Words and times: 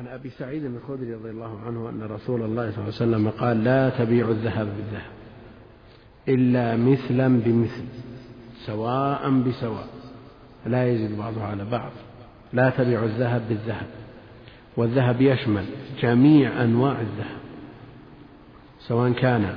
عن 0.00 0.08
أبي 0.08 0.30
سعيد 0.30 0.64
الخدري 0.64 1.14
رضي 1.14 1.30
الله 1.30 1.60
عنه 1.66 1.88
أن 1.88 2.02
رسول 2.02 2.42
الله 2.42 2.70
صلى 2.70 2.78
الله 2.78 2.80
عليه 2.80 2.88
وسلم 2.88 3.30
قال 3.30 3.64
لا 3.64 3.90
تبيع 3.90 4.28
الذهب 4.28 4.66
بالذهب 4.66 5.10
إلا 6.28 6.76
مثلا 6.76 7.40
بمثل 7.40 7.84
سواء 8.66 9.30
بسواء. 9.30 9.88
لا 10.66 10.88
يزيد 10.88 11.18
بعضها 11.18 11.46
على 11.46 11.64
بعض. 11.64 11.90
لا 12.52 12.70
تبيع 12.70 13.04
الذهب 13.04 13.42
بالذهب. 13.48 13.86
والذهب 14.76 15.20
يشمل 15.20 15.64
جميع 16.00 16.64
أنواع 16.64 17.00
الذهب 17.00 17.40
سواء 18.78 19.12
كان 19.12 19.56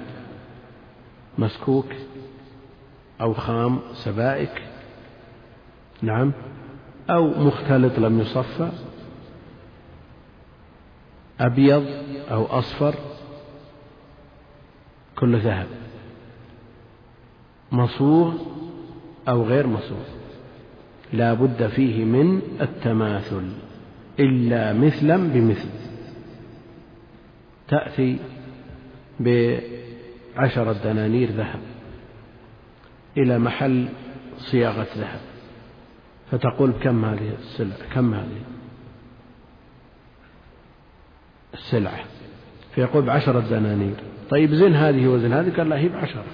مسكوك 1.38 1.94
أو 3.22 3.34
خام 3.34 3.80
سبائك 3.94 4.62
نعم 6.02 6.32
أو 7.10 7.28
مختلط 7.28 8.00
لم 8.00 8.20
يصفى. 8.20 8.72
أبيض 11.44 11.86
أو 12.32 12.46
أصفر 12.46 12.96
كل 15.16 15.38
ذهب. 15.38 15.68
مصوغ 17.72 18.34
أو 19.28 19.44
غير 19.44 19.68
مصوغ. 19.68 20.06
لا 21.14 21.34
بد 21.34 21.68
فيه 21.68 22.04
من 22.06 22.42
التماثل 22.62 23.52
إلا 24.20 24.74
مثلا 24.74 25.18
بمثل. 25.18 25.70
تأتي 27.68 28.18
بعشرة 29.20 30.74
دنانير 30.74 31.32
ذهب 31.32 31.60
إلى 33.18 33.40
محل 33.40 33.88
صياغة 34.38 34.88
ذهب 34.98 35.20
فتقول 36.32 36.72
كم 36.72 37.06
هذه 37.06 37.34
السلعة 37.40 37.94
كم 37.94 38.14
هذه؟ 38.14 38.53
السلعة 41.54 42.00
فيقول 42.76 43.06
بعشرة 43.06 43.40
دنانير. 43.40 43.96
طيب 44.30 44.54
زن 44.54 44.76
هذه 44.76 45.08
وزن 45.08 45.34
هذه؟ 45.34 45.58
قال 45.58 45.70
لا 45.70 45.80
هي 45.80 45.90
بعشرة. 45.90 46.26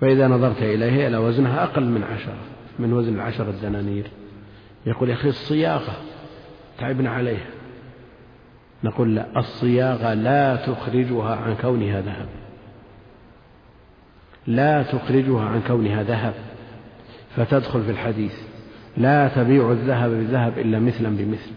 فإذا 0.00 0.28
نظرت 0.28 0.62
إليها 0.62 1.08
إلى 1.08 1.16
وزنها 1.16 1.64
أقل 1.64 1.84
من 1.84 2.02
عشرة 2.02 2.38
من 2.78 2.92
وزن 2.92 3.14
العشرة 3.14 3.54
دنانير. 3.62 4.10
يقول 4.86 5.08
يا 5.08 5.14
أخي 5.14 5.28
الصياغة 5.28 5.96
تعبنا 6.78 7.10
عليها. 7.10 7.46
نقول 8.84 9.14
لا 9.14 9.38
الصياغة 9.38 10.14
لا 10.14 10.56
تخرجها 10.56 11.36
عن 11.36 11.54
كونها 11.54 12.00
ذهب. 12.00 12.28
لا 14.46 14.82
تخرجها 14.82 15.44
عن 15.44 15.62
كونها 15.66 16.02
ذهب. 16.02 16.34
فتدخل 17.36 17.82
في 17.82 17.90
الحديث. 17.90 18.49
لا 18.96 19.28
تبيع 19.28 19.72
الذهب 19.72 20.10
بالذهب 20.10 20.58
إلا 20.58 20.78
مثلا 20.78 21.16
بمثل. 21.16 21.50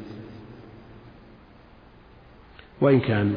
وإن 2.82 3.00
كان 3.00 3.36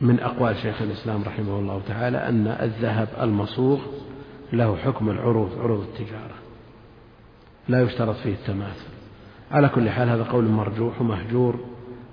من 0.00 0.20
أقوال 0.20 0.56
شيخ 0.56 0.82
الإسلام 0.82 1.22
رحمه 1.22 1.58
الله 1.58 1.82
تعالى 1.88 2.28
أن 2.28 2.46
الذهب 2.46 3.08
المصوغ 3.20 3.80
له 4.52 4.76
حكم 4.76 5.10
العروض 5.10 5.58
عروض 5.58 5.80
التجارة. 5.80 6.34
لا 7.68 7.82
يشترط 7.82 8.16
فيه 8.16 8.32
التماثل. 8.32 8.86
على 9.50 9.68
كل 9.68 9.90
حال 9.90 10.08
هذا 10.08 10.22
قول 10.22 10.44
مرجوح 10.44 11.00
ومهجور 11.00 11.60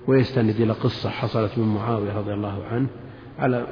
ويستند 0.08 0.56
إلى 0.56 0.74
قصة 0.74 1.10
حصلت 1.10 1.58
من 1.58 1.68
معاوية 1.76 2.18
رضي 2.18 2.34
الله 2.34 2.66
عنه 2.72 2.88
على 3.40 3.68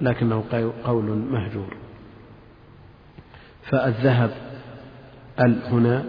لكنه 0.00 0.44
قول 0.84 1.04
مهجور. 1.04 1.76
فالذهب 3.62 4.49
ال 5.40 5.62
هنا 5.64 6.04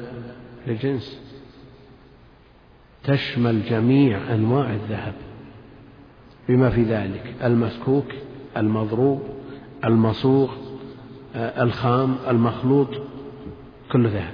للجنس. 0.68 1.22
تشمل 3.04 3.66
جميع 3.66 4.34
أنواع 4.34 4.74
الذهب 4.74 5.14
بما 6.50 6.70
في 6.70 6.84
ذلك 6.84 7.36
المسكوك 7.44 8.06
المضروب 8.58 9.22
المصوغ 9.86 10.52
الخام 11.36 12.16
المخلوط 12.28 12.90
كل 13.92 14.08
ذهب. 14.08 14.34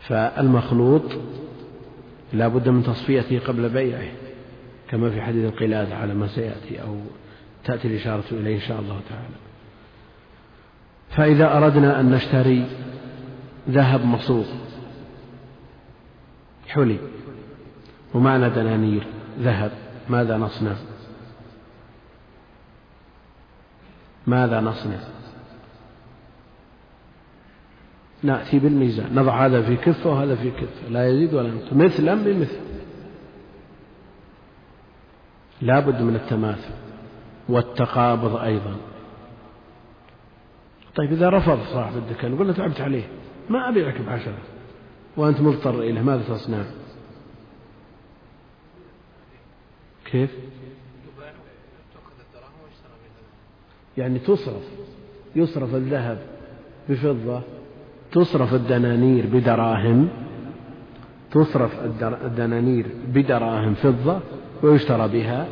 فالمخلوط 0.00 1.02
لا 2.32 2.48
بد 2.48 2.68
من 2.68 2.82
تصفيته 2.82 3.38
قبل 3.38 3.68
بيعه 3.68 4.12
كما 4.88 5.10
في 5.10 5.22
حديث 5.22 5.52
القلادة 5.52 5.96
على 5.96 6.14
ما 6.14 6.26
سيأتي 6.26 6.82
أو 6.82 6.96
تأتي 7.64 7.88
الإشارة 7.88 8.24
إليه 8.32 8.54
إن 8.54 8.60
شاء 8.60 8.80
الله 8.80 9.00
تعالى. 9.08 9.49
فإذا 11.16 11.56
أردنا 11.56 12.00
أن 12.00 12.10
نشتري 12.10 12.66
ذهب 13.68 14.04
مصوغ. 14.04 14.46
حلي. 16.68 16.98
ومعنا 18.14 18.48
دنانير. 18.48 19.06
ذهب. 19.40 19.72
ماذا 20.08 20.36
نصنع؟ 20.36 20.76
ماذا 24.26 24.60
نصنع؟ 24.60 24.98
نأتي 28.22 28.58
بالميزان. 28.58 29.14
نضع 29.14 29.46
هذا 29.46 29.62
في 29.62 29.76
كفة 29.76 30.10
وهذا 30.10 30.34
في 30.34 30.50
كفة 30.50 30.88
لا 30.88 31.08
يزيد 31.08 31.34
ولا 31.34 31.48
ينقص. 31.48 31.72
مثلا 31.72 32.14
بمثل. 32.14 32.60
لا 35.62 35.80
بد 35.80 36.02
من 36.02 36.16
التماثل. 36.16 36.74
والتقابض 37.48 38.36
أيضا. 38.36 38.76
طيب 40.96 41.12
إذا 41.12 41.28
رفض 41.28 41.58
صاحب 41.72 41.96
الدكان 41.96 42.32
نقول 42.32 42.46
له 42.46 42.52
تعبت 42.52 42.80
عليه 42.80 43.02
ما 43.50 43.68
أبيعك 43.68 44.00
بعشرة؟ 44.00 44.38
وأنت 45.16 45.40
مضطر 45.40 45.80
إليه 45.80 46.02
ماذا 46.02 46.22
تصنع؟ 46.28 46.64
كيف؟ 50.04 50.30
يعني 53.96 54.18
تصرف 54.18 54.62
يصرف 55.36 55.74
الذهب 55.74 56.18
بفضة 56.88 57.42
تصرف 58.12 58.54
الدنانير 58.54 59.26
بدراهم 59.26 60.08
تصرف 61.30 61.84
الدنانير 62.24 62.86
بدراهم 63.06 63.74
فضة 63.74 64.20
ويشترى 64.62 65.08
بها 65.08 65.48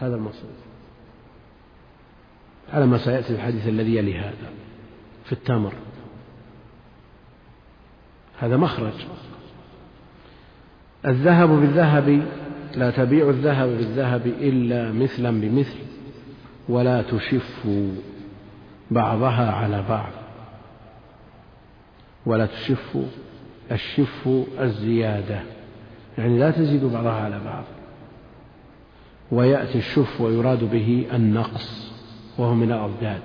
هذا 0.00 0.14
المصروف 0.14 0.65
على 2.72 2.86
ما 2.86 2.98
سيأتي 2.98 3.32
الحديث 3.32 3.68
الذي 3.68 3.96
يلي 3.96 4.18
هذا 4.18 4.50
في 5.24 5.32
التمر. 5.32 5.72
هذا 8.38 8.56
مخرج. 8.56 8.92
الذهب 11.06 11.48
بالذهب 11.48 12.26
لا 12.74 12.90
تبيع 12.90 13.28
الذهب 13.28 13.68
بالذهب 13.68 14.26
إلا 14.26 14.92
مثلا 14.92 15.40
بمثل 15.40 15.78
ولا 16.68 17.02
تشف 17.02 17.68
بعضها 18.90 19.52
على 19.52 19.84
بعض. 19.88 20.12
ولا 22.26 22.46
تشف 22.46 22.98
الشف 23.72 24.28
الزيادة. 24.60 25.40
يعني 26.18 26.38
لا 26.38 26.50
تزيد 26.50 26.84
بعضها 26.84 27.24
على 27.24 27.40
بعض. 27.44 27.64
ويأتي 29.32 29.78
الشف 29.78 30.20
ويراد 30.20 30.64
به 30.64 31.06
النقص. 31.12 31.95
وهو 32.38 32.54
من 32.54 32.72
الأضداد. 32.72 33.22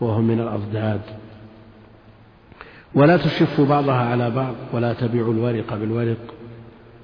وهو 0.00 0.20
من 0.20 0.40
الأضداد. 0.40 1.00
ولا 2.94 3.16
تشف 3.16 3.60
بعضها 3.60 3.94
على 3.94 4.30
بعض 4.30 4.54
ولا 4.72 4.92
تبيع 4.92 5.30
الورق 5.30 5.74
بالورق 5.74 6.34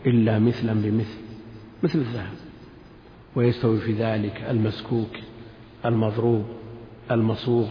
إلا 0.06 0.38
مثلا 0.38 0.72
بمثل 0.72 1.18
مثل 1.82 1.98
الذهب. 1.98 2.36
ويستوي 3.36 3.78
في 3.78 3.92
ذلك 3.92 4.44
المسكوك 4.50 5.10
المضروب 5.86 6.44
المصوغ 7.10 7.68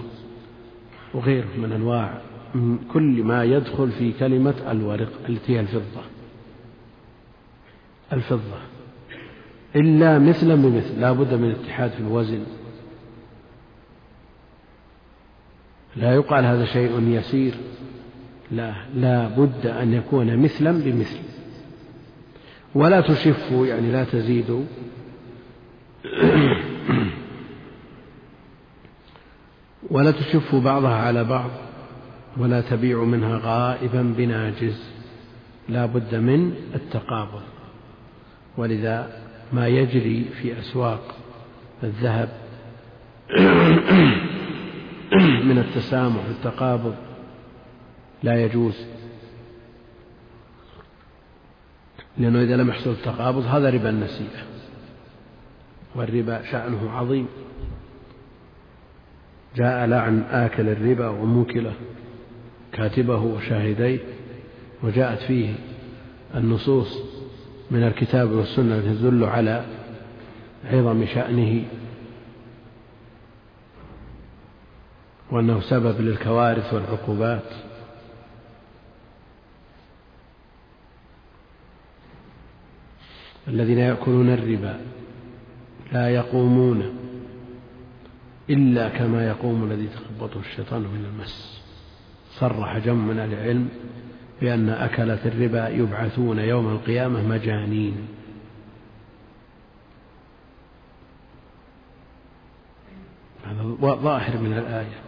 وغيره 1.14 1.48
من 1.58 1.72
أنواع 1.72 2.22
من 2.56 2.78
كل 2.94 3.24
ما 3.24 3.44
يدخل 3.44 3.92
في 3.92 4.12
كلمة 4.12 4.72
الورق 4.72 5.12
التي 5.30 5.56
هي 5.56 5.60
الفضة. 5.60 6.02
الفضة. 8.14 8.60
إلا 9.76 10.20
مثلا 10.20 10.56
بمثل 10.56 11.00
لا 11.00 11.12
بد 11.12 11.34
من 11.34 11.52
اتحاد 11.52 11.92
في 11.92 12.00
الوزن. 12.00 12.40
لا 15.98 16.16
يقال 16.16 16.46
هذا 16.46 16.66
شيء 16.66 17.08
يسير. 17.08 17.54
لا 18.52 18.74
لا 18.96 19.28
بد 19.28 19.66
أن 19.66 19.94
يكون 19.94 20.38
مثلا 20.38 20.84
بمثل. 20.84 21.20
ولا 22.76 23.02
تشف 23.02 23.52
يعني 23.52 23.92
لا 23.92 24.04
تزيد 24.04 24.50
ولا 29.92 30.12
تشف 30.12 30.56
بعضها 30.56 30.96
على 30.96 31.24
بعض. 31.24 31.50
ولا 32.38 32.62
تبيع 32.62 33.04
منها 33.04 33.40
غائبا 33.44 34.14
بناجز 34.18 34.84
لا 35.70 35.86
بد 35.86 36.16
من 36.16 36.54
التقابض. 36.76 37.42
ولذا 38.58 39.28
ما 39.54 39.68
يجري 39.68 40.26
في 40.42 40.60
أسواق 40.60 41.16
الذهب 41.84 42.30
من 45.48 45.58
التسامح 45.58 46.22
والتقابض 46.28 46.96
لا 48.24 48.44
يجوز. 48.44 48.86
لأنه 52.18 52.42
إذا 52.42 52.58
لم 52.58 52.70
يحصل 52.70 52.90
التقابض 52.90 53.46
هذا 53.46 53.70
ربا 53.70 53.90
النسيئة 53.90 54.44
والربا 55.96 56.42
شأنه 56.52 56.92
عظيم. 56.92 57.28
جاء 59.56 59.86
لعن 59.86 60.24
آكل 60.32 60.70
الربا 60.70 61.08
وموكله 61.08 61.74
كاتبه 62.72 63.18
وشاهديه 63.18 64.00
وجاءت 64.84 65.20
فيه 65.20 65.54
النصوص 66.36 66.98
من 67.72 67.84
الكتاب 67.84 68.32
والسنة 68.32 68.80
تدل 68.80 69.24
على 69.24 69.66
عظم 70.66 71.06
شأنه 71.06 71.64
وأنه 75.32 75.62
سبب 75.62 76.02
للكوارث 76.02 76.74
والعقوبات. 76.74 77.52
الذين 83.48 83.78
يأكلون 83.78 84.30
الربا 84.30 84.80
لا 85.92 86.10
يقومون 86.10 86.98
إلا 88.50 88.90
كما 88.90 89.28
يقوم 89.28 89.72
الذي 89.72 89.88
تخبطه 89.88 90.40
الشيطان 90.40 90.82
من 90.82 91.06
المس. 91.06 91.62
صرح 92.40 92.78
جم 92.78 93.08
من 93.08 93.20
العلم 93.20 93.70
بأن 94.42 94.70
أكلة 94.70 95.26
الربا 95.26 95.68
يبعثون 95.68 96.40
يوم 96.40 96.68
القيامة 96.68 97.28
مجانين. 97.28 98.08
هذا 103.46 103.64
ظاهر 103.82 104.38
من 104.38 104.58
الآية. 104.58 105.07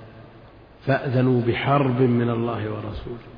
فأذنوا 0.85 1.41
بحرب 1.41 2.01
من 2.01 2.29
الله 2.29 2.69
ورسوله. 2.71 3.29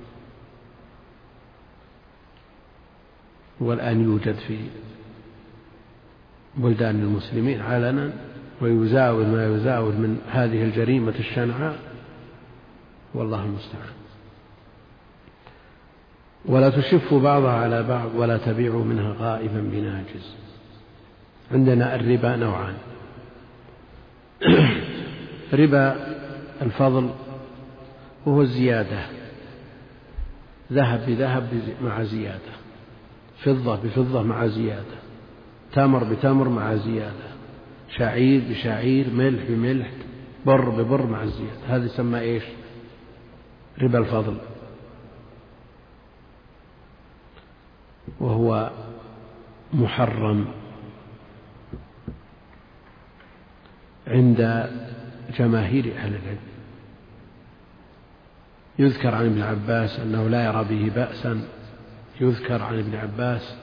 والآن 3.59 4.03
يوجد 4.03 4.35
في 4.35 4.57
بلدان 6.57 6.95
المسلمين 6.95 7.61
علنا 7.61 8.11
ويزاول 8.61 9.25
ما 9.25 9.55
يزاول 9.55 9.93
من 9.93 10.21
هذه 10.31 10.63
الجريمة 10.63 11.13
الشنعاء. 11.19 11.79
والله 13.13 13.43
المستعان. 13.43 13.93
ولا 16.45 16.69
تشفوا 16.69 17.19
بعضها 17.19 17.51
على 17.51 17.83
بعض 17.83 18.15
ولا 18.15 18.37
تبيعوا 18.37 18.83
منها 18.83 19.15
غائبا 19.19 19.61
بناجز 19.61 20.35
عندنا 21.51 21.95
الربا 21.95 22.35
نوعان. 22.35 22.77
ربا 25.53 25.95
الفضل 26.61 27.09
وهو 28.25 28.41
الزيادة 28.41 29.05
ذهب 30.71 31.05
بذهب 31.07 31.75
مع 31.81 32.03
زيادة. 32.03 32.51
فضة 33.43 33.75
بفضة 33.75 34.23
مع 34.23 34.47
زيادة. 34.47 34.97
تمر 35.73 36.03
بتمر 36.03 36.49
مع 36.49 36.75
زيادة. 36.75 37.31
شعير 37.89 38.41
بشعير 38.49 39.09
ملح 39.09 39.43
بملح 39.49 39.91
بر 40.45 40.69
ببر 40.69 41.05
مع 41.05 41.23
الزيادة 41.23 41.65
هذا 41.67 41.85
يسمى 41.85 42.19
إيش؟ 42.19 42.43
ربا 43.81 43.99
الفضل. 43.99 44.37
وهو 48.19 48.71
محرم. 49.73 50.47
عند 54.07 54.69
جماهير 55.37 55.93
أهل 55.97 56.15
العلم. 56.15 56.50
يذكر 58.79 59.15
عن 59.15 59.25
ابن 59.25 59.41
عباس 59.41 59.99
أنه 59.99 60.27
لا 60.27 60.45
يرى 60.45 60.65
به 60.69 60.91
بأسا 60.95 61.41
يذكر 62.21 62.61
عن 62.61 62.79
ابن 62.79 62.95
عباس 62.95 63.55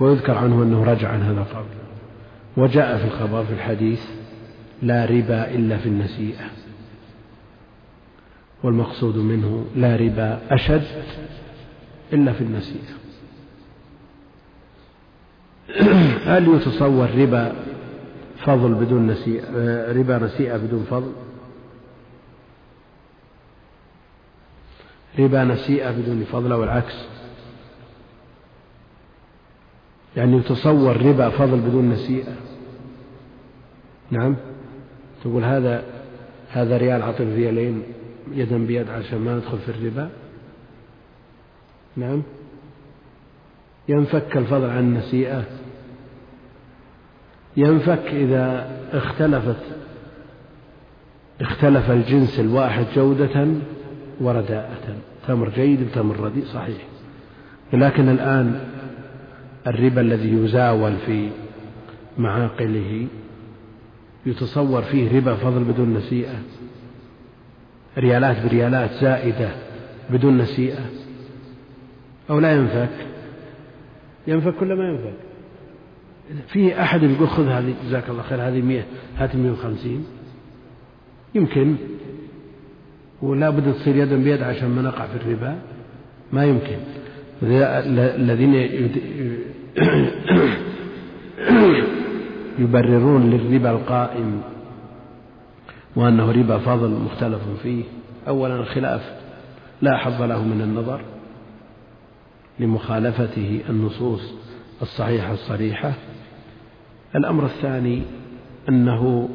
ويذكر 0.00 0.34
عنه 0.34 0.62
أنه 0.62 0.84
رجع 0.84 1.08
عن 1.08 1.22
هذا 1.22 1.40
القول. 1.40 1.64
وجاء 2.56 2.98
في 2.98 3.04
الخبر 3.04 3.44
في 3.44 3.52
الحديث 3.52 4.04
لا 4.82 5.04
ربا 5.04 5.50
إلا 5.50 5.76
في 5.76 5.88
النسيئة. 5.88 6.50
والمقصود 8.62 9.16
منه 9.16 9.66
لا 9.76 9.96
ربا 9.96 10.40
أشد 10.50 10.82
إلا 12.12 12.32
في 12.32 12.40
النسيئة. 12.40 12.92
هل 16.36 16.48
يتصور 16.48 17.10
ربا 17.18 17.52
فضل 18.44 18.74
بدون 18.74 19.06
نسيئة 19.06 19.44
ربا 19.92 20.18
نسيئة 20.18 20.56
بدون 20.56 20.86
فضل؟ 20.90 21.12
ربا 25.18 25.44
نسيئة 25.44 25.90
بدون 25.90 26.24
فضل 26.24 26.52
أو 26.52 26.64
العكس 26.64 26.94
يعني 30.16 30.36
يتصور 30.36 30.96
ربا 31.06 31.28
فضل 31.28 31.60
بدون 31.60 31.90
نسيئة. 31.90 32.34
نعم؟ 34.10 34.36
تقول 35.24 35.44
هذا 35.44 35.84
هذا 36.48 36.76
ريال 36.76 37.02
عطل 37.02 37.34
ريالين 37.34 37.82
يدا 38.32 38.66
بيد 38.66 38.90
عشان 38.90 39.18
ما 39.18 39.34
ندخل 39.34 39.58
في 39.58 39.68
الربا؟ 39.68 40.10
نعم؟ 41.96 42.22
ينفك 43.88 44.36
الفضل 44.36 44.70
عن 44.70 44.78
النسيئة. 44.78 45.44
ينفك 47.56 48.06
إذا 48.06 48.70
اختلفت 48.92 49.62
اختلف 51.40 51.90
الجنس 51.90 52.40
الواحد 52.40 52.86
جودة 52.94 53.46
ورداءة 54.22 54.96
تمر 55.28 55.48
جيد 55.48 55.82
وتمر 55.82 56.20
رديء؟ 56.20 56.44
صحيح. 56.44 56.76
لكن 57.72 58.08
الآن 58.08 58.60
الربا 59.66 60.00
الذي 60.00 60.32
يزاول 60.32 60.96
في 61.06 61.30
معاقله 62.18 63.06
يتصور 64.26 64.82
فيه 64.82 65.16
ربا 65.16 65.34
فضل 65.34 65.64
بدون 65.64 65.94
نسيئة 65.94 66.38
ريالات 67.98 68.46
بريالات 68.46 68.90
زائدة 68.90 69.50
بدون 70.10 70.38
نسيئة 70.38 70.84
أو 72.30 72.40
لا 72.40 72.52
ينفك؟ 72.52 73.06
ينفك 74.26 74.54
كل 74.54 74.72
ما 74.72 74.88
ينفك؟ 74.88 75.14
في 76.48 76.82
أحد 76.82 77.02
يقول 77.02 77.28
خذ 77.28 77.48
هذه 77.48 77.74
جزاك 77.86 78.08
الله 78.08 78.22
خير 78.22 78.48
هذه 78.48 78.60
مئة 78.62 78.82
هات 79.16 79.36
مئة 79.36 79.50
وخمسين. 79.50 80.04
يمكن. 81.34 81.76
ولا 83.22 83.50
بد 83.50 83.72
تصير 83.72 83.96
يدا 83.96 84.16
بيد 84.16 84.42
عشان 84.42 84.68
ما 84.68 84.82
نقع 84.82 85.06
في 85.06 85.16
الربا؟ 85.16 85.56
ما 86.32 86.44
يمكن. 86.44 86.78
الذين 87.42 88.54
يبررون 92.58 93.30
للربا 93.30 93.70
القائم 93.70 94.42
وأنه 95.96 96.32
ربا 96.32 96.58
فضل 96.58 96.90
مختلف 96.90 97.40
فيه. 97.62 97.84
أولا 98.28 98.56
الخلاف 98.56 99.12
لا 99.82 99.96
حظ 99.96 100.22
له 100.22 100.44
من 100.44 100.60
النظر 100.60 101.00
لمخالفته 102.60 103.60
النصوص 103.68 104.34
الصحيحة 104.82 105.32
الصريحة. 105.32 105.92
الأمر 107.16 107.44
الثاني 107.44 108.02
أنه 108.68 109.28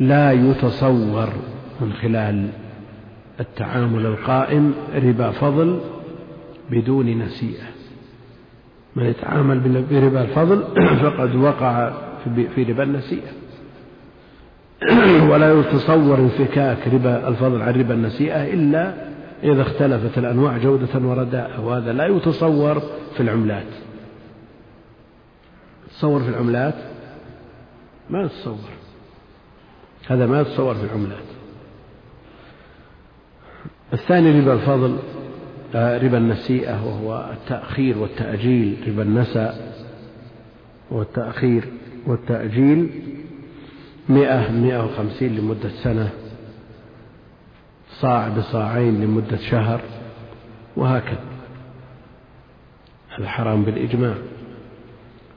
لا 0.00 0.32
يتصور 0.32 1.28
من 1.80 1.92
خلال 1.92 2.48
التعامل 3.40 4.06
القائم 4.06 4.74
ربا 4.94 5.30
فضل 5.30 5.80
بدون 6.70 7.06
نسيئة. 7.06 7.70
من 8.96 9.04
يتعامل 9.04 9.84
بربا 9.90 10.22
الفضل 10.22 10.64
فقد 11.02 11.36
وقع 11.36 11.92
في 12.54 12.62
ربا 12.62 12.82
النسيئة. 12.82 13.30
ولا 15.30 15.60
يتصور 15.60 16.18
انفكاك 16.18 16.88
ربا 16.88 17.28
الفضل 17.28 17.62
عن 17.62 17.74
ربا 17.74 17.94
النسيئة 17.94 18.54
إلا 18.54 18.94
إذا 19.42 19.62
اختلفت 19.62 20.18
الأنواع 20.18 20.58
جودة 20.58 21.08
ورداء. 21.08 21.60
وهذا 21.60 21.92
لا 21.92 22.06
يتصور 22.06 22.82
في 23.16 23.20
العملات. 23.20 23.72
تصور 25.90 26.20
في 26.20 26.28
العملات؟ 26.28 26.74
ما 28.10 28.22
يتصور. 28.22 28.70
هذا 30.06 30.26
ما 30.26 30.40
يتصور 30.40 30.74
في 30.74 30.84
العملات. 30.84 31.39
الثاني 33.92 34.40
ربا 34.40 34.52
الفضل 34.52 34.96
آه، 35.74 35.98
ربا 35.98 36.18
النسيئة 36.18 36.86
وهو 36.86 37.30
التأخير 37.32 37.98
والتأجيل 37.98 38.76
ربا 38.88 39.02
النسأ 39.02 39.72
والتأخير 40.90 41.64
والتأجيل 42.06 42.90
مئة 44.08 44.52
مئة 44.52 44.84
وخمسين 44.84 45.36
لمدة 45.36 45.68
سنة 45.68 46.10
صاع 48.00 48.28
بصاعين 48.28 49.00
لمدة 49.00 49.36
شهر 49.36 49.80
وهكذا. 50.76 51.24
هذا 53.18 53.28
حرام 53.28 53.62
بالإجماع. 53.62 54.14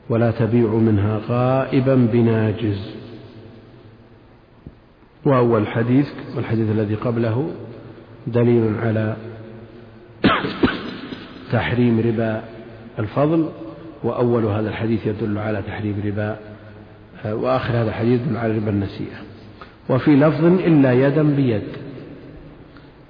ولا 0.10 0.32
تبيع 0.32 0.68
منها 0.68 1.22
غائبا 1.28 1.96
بناجز. 1.96 2.96
وأول 5.26 5.62
الحديث 5.62 6.08
والحديث 6.36 6.72
الذي 6.72 6.96
قبله 6.96 7.52
دليل 8.28 8.76
على 8.80 9.16
تحريم 11.52 12.00
ربا 12.00 12.44
الفضل 13.00 13.50
وأول 14.04 14.46
هذا 14.46 14.70
الحديث 14.70 15.08
يدل 15.08 15.38
على 15.38 15.62
تحريم 15.62 16.02
ربا 16.06 16.38
وآخر 17.26 17.74
هذا 17.74 17.90
الحديث 17.90 18.22
يدل 18.22 18.38
على 18.38 18.58
ربا 18.58 18.70
النسيئة. 18.70 19.18
وفي 19.90 20.16
لفظ 20.16 20.46
إلا 20.46 20.94
يدا 20.94 21.24
بيد 21.24 21.68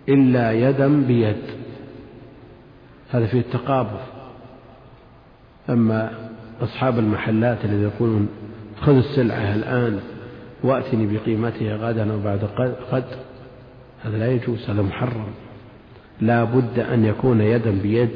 إلا 0.09 0.51
يدا 0.51 0.87
بيد. 1.07 1.43
هذا 3.11 3.25
فيه 3.25 3.39
التقابض. 3.39 3.99
أما 5.69 6.11
أصحاب 6.61 6.99
المحلات 6.99 7.65
الذين 7.65 7.83
يقولون 7.83 8.27
خذ 8.81 8.97
السلعة 8.97 9.55
الآن 9.55 9.99
وأتني 10.63 11.17
بقيمتها 11.17 11.75
غدا 11.75 12.13
أو 12.13 12.19
بعد 12.19 12.43
غد 12.91 13.05
هذا 14.03 14.17
لا 14.17 14.31
يجوز 14.31 14.69
هذا 14.69 14.81
محرم. 14.81 15.33
لا 16.21 16.43
بد 16.43 16.79
أن 16.79 17.05
يكون 17.05 17.41
يدا 17.41 17.71
بيد. 17.71 18.09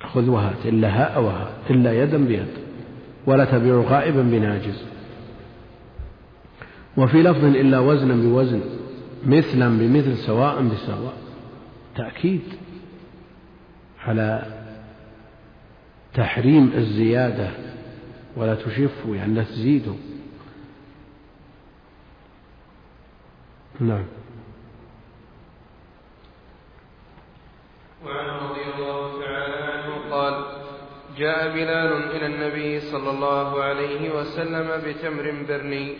خذ 0.00 0.28
وهات 0.30 0.66
إلا 0.66 0.88
هاء 0.88 1.22
وهاء 1.22 1.52
إلا 1.70 2.02
يدا 2.02 2.26
بيد 2.26 2.48
ولا 3.26 3.44
تبيع 3.44 3.74
غائبا 3.74 4.22
بناجز. 4.22 4.84
وفي 6.96 7.22
لفظ 7.22 7.44
إلا 7.44 7.78
وزنا 7.78 8.14
بوزن 8.14 8.60
مثلا 9.26 9.78
بمثل 9.78 10.16
سواء 10.16 10.62
بسواء. 10.62 11.16
تأكيد 11.96 12.42
على 14.04 14.46
تحريم 16.14 16.72
الزيادة 16.74 17.48
ولا 18.36 18.54
تشفوا 18.54 19.16
يعني 19.16 19.34
لا 19.34 19.42
تزيدوا. 19.42 19.94
نعم. 23.80 24.04
وعن 28.06 28.26
رضي 28.28 28.62
الله 28.74 29.20
تعالى 29.20 29.56
عنه 29.56 30.10
قال 30.10 30.44
جاء 31.16 31.48
بلال 31.48 32.10
إلى 32.10 32.26
النبي 32.26 32.80
صلى 32.80 33.10
الله 33.10 33.62
عليه 33.62 34.10
وسلم 34.10 34.82
بتمر 34.86 35.44
برني 35.48 35.96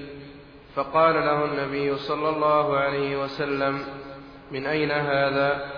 فقال 0.74 1.14
له 1.14 1.44
النبي 1.44 1.96
صلى 1.96 2.28
الله 2.28 2.76
عليه 2.76 3.22
وسلم 3.24 3.84
من 4.52 4.66
أين 4.66 4.90
هذا؟ 4.90 5.72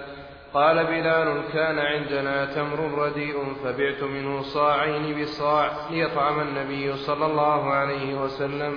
قال 0.55 0.87
بلال 0.87 1.43
كان 1.52 1.78
عندنا 1.78 2.55
تمر 2.55 3.07
رديء 3.07 3.55
فبعت 3.64 4.02
منه 4.02 4.43
صاعين 4.43 5.23
بصاع 5.23 5.71
ليطعم 5.90 6.40
النبي 6.40 6.97
صلى 6.97 7.26
الله 7.26 7.71
عليه 7.73 8.14
وسلم. 8.14 8.75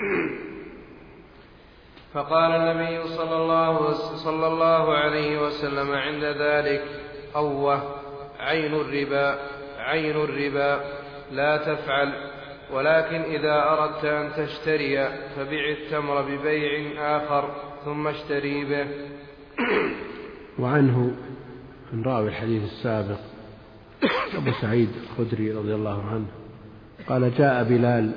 فقال 2.14 2.52
النبي 2.52 3.08
صلى 3.08 3.36
الله, 3.36 3.92
صلى 4.24 4.46
الله 4.46 4.94
عليه 4.94 5.46
وسلم 5.46 5.90
عند 5.90 6.24
ذلك 6.24 6.82
أوه 7.36 7.82
عين 8.40 8.74
الربا 8.74 9.38
عين 9.78 10.16
الربا 10.16 10.80
لا 11.32 11.56
تفعل 11.56 12.12
ولكن 12.72 13.20
إذا 13.20 13.62
أردت 13.70 14.04
أن 14.04 14.30
تشتري 14.36 15.08
فبع 15.36 15.64
التمر 15.70 16.22
ببيع 16.22 16.92
آخر 17.16 17.50
ثم 17.84 18.06
اشتري 18.06 18.64
به. 18.64 18.86
وعنه 20.58 21.14
من 21.92 22.02
راوي 22.04 22.28
الحديث 22.28 22.62
السابق 22.62 23.18
أبو 24.34 24.50
سعيد 24.60 24.88
الخدري 25.02 25.52
رضي 25.52 25.74
الله 25.74 26.02
عنه 26.10 26.26
قال 27.08 27.34
جاء 27.34 27.64
بلال 27.64 28.12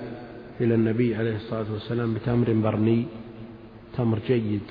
إلى 0.61 0.75
النبي 0.75 1.15
عليه 1.15 1.35
الصلاة 1.35 1.65
والسلام 1.73 2.13
بتمر 2.13 2.53
برني 2.53 3.05
تمر 3.97 4.19
جيد 4.27 4.61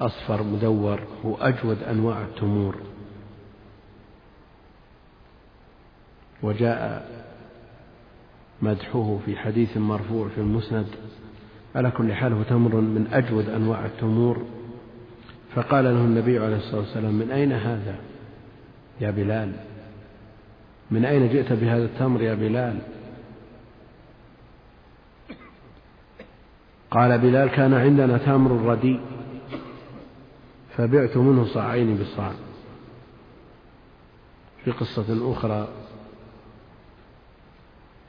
أصفر 0.00 0.42
مدور 0.42 1.00
هو 1.24 1.34
أجود 1.36 1.82
أنواع 1.82 2.22
التمور. 2.22 2.76
وجاء 6.42 7.08
مدحه 8.62 9.18
في 9.26 9.36
حديث 9.36 9.76
مرفوع 9.76 10.28
في 10.28 10.40
المسند 10.40 10.86
على 11.74 11.90
كل 11.90 12.12
حال 12.12 12.32
هو 12.32 12.42
تمر 12.42 12.76
من 12.76 13.06
أجود 13.12 13.48
أنواع 13.48 13.86
التمور. 13.86 14.46
فقال 15.54 15.84
له 15.84 15.90
النبي 15.90 16.38
عليه 16.38 16.56
الصلاة 16.56 16.80
والسلام 16.80 17.14
من 17.14 17.30
أين 17.30 17.52
هذا 17.52 17.96
يا 19.00 19.10
بلال؟ 19.10 19.52
من 20.90 21.04
أين 21.04 21.28
جئت 21.28 21.52
بهذا 21.52 21.84
التمر 21.84 22.22
يا 22.22 22.34
بلال؟ 22.34 22.78
قال 26.90 27.18
بلال 27.18 27.50
كان 27.50 27.74
عندنا 27.74 28.18
تمر 28.18 28.50
رديء 28.70 29.00
فبعت 30.76 31.16
منه 31.16 31.44
صاعين 31.44 31.96
بصاع 31.96 32.32
في 34.64 34.70
قصة 34.70 35.32
أخرى 35.32 35.68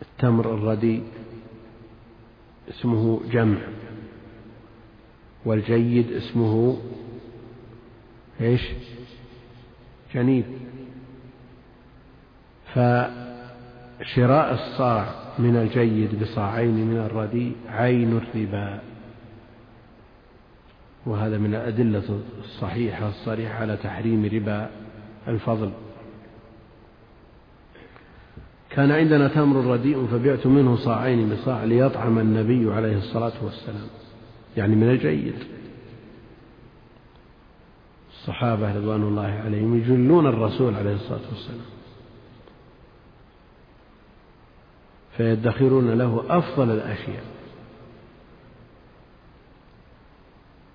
التمر 0.02 0.54
الرديء 0.54 1.04
اسمه 2.70 3.22
جمع 3.32 3.58
والجيد 5.46 6.12
اسمه 6.12 6.78
إيش؟ 8.42 8.62
جنيب 10.14 10.46
فشراء 12.74 14.54
الصاع 14.54 15.21
من 15.40 15.56
الجيد 15.56 16.24
بصاعين 16.24 16.88
من 16.88 16.98
الرديء 16.98 17.56
عين 17.70 18.18
الربا. 18.18 18.80
وهذا 21.06 21.38
من 21.38 21.56
الأدلة 21.56 22.20
الصحيحة 22.40 23.10
الصريحة 23.10 23.54
على 23.54 23.78
تحريم 23.78 24.30
ربا 24.34 24.70
الفضل. 25.28 25.72
كان 28.70 28.92
عندنا 28.92 29.28
تمر 29.28 29.66
رديء 29.74 30.08
فبعت 30.08 30.48
منه 30.48 30.76
صاعين 30.76 31.30
بصاع 31.30 31.64
ليطعم 31.64 32.20
النبي 32.20 32.74
عليه 32.74 32.98
الصلاة 32.98 33.44
والسلام 33.44 33.88
يعني 34.58 34.76
من 34.76 34.90
الجيد. 34.90 35.36
الصحابة 38.12 38.78
رضوان 38.78 39.04
الله 39.04 39.42
عليهم 39.46 39.78
يجلون 39.78 40.28
الرسول 40.28 40.76
عليه 40.76 40.94
الصلاة 40.94 41.30
والسلام. 41.32 41.81
فيدخرون 45.18 45.90
له 45.90 46.24
أفضل 46.30 46.72
الأشياء. 46.72 47.24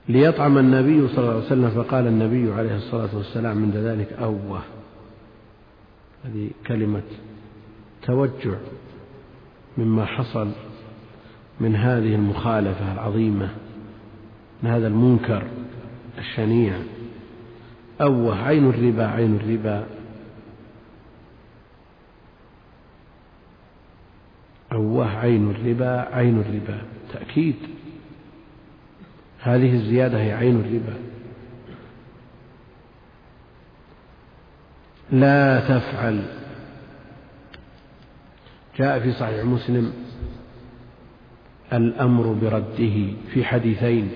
ليطعم 0.09 0.59
النبي 0.59 1.09
صلى 1.09 1.19
الله 1.19 1.31
عليه 1.35 1.47
وسلم 1.47 1.71
فقال 1.71 2.07
النبي 2.07 2.53
عليه 2.53 2.77
الصلاة 2.77 3.17
والسلام 3.17 3.63
عند 3.63 3.77
ذلك 3.77 4.13
أوه. 4.13 4.61
هذه 6.25 6.51
كلمة 6.67 7.03
توجع 8.03 8.55
مما 9.79 10.05
حصل 10.05 10.49
من 11.61 11.77
هذه 11.77 12.15
المخالفة 12.15 12.93
العظيمة 12.93 13.49
من 14.63 14.71
هذا 14.71 14.87
المنكر 14.87 15.43
الشنيع. 16.19 16.79
أوه 18.01 18.43
عين 18.43 18.71
الربا 18.71 19.07
عين 19.07 19.37
الربا. 19.37 19.87
أوه 24.73 25.17
عين 25.19 25.51
الربا 25.51 26.15
عين 26.15 26.41
الربا. 26.41 26.83
تأكيد. 27.13 27.57
هذه 29.41 29.75
الزيادة 29.75 30.19
هي 30.19 30.33
عين 30.33 30.61
الربا. 30.61 30.99
لا 35.13 35.61
تفعل. 35.61 36.23
جاء 38.79 39.01
في 39.01 39.13
صحيح 39.13 39.45
مسلم 39.45 39.93
الأمر 41.73 42.33
برده 42.33 43.13
في 43.33 43.45
حديثين. 43.45 44.11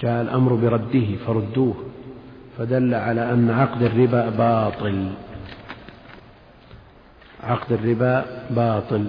جاء 0.00 0.22
الأمر 0.22 0.54
برده 0.54 1.16
فردوه. 1.26 1.84
فدل 2.58 2.94
على 2.94 3.32
أن 3.32 3.50
عقد 3.50 3.82
الربا 3.82 4.30
باطل. 4.30 5.10
عقد 7.42 7.72
الربا 7.72 8.24
باطل. 8.50 9.08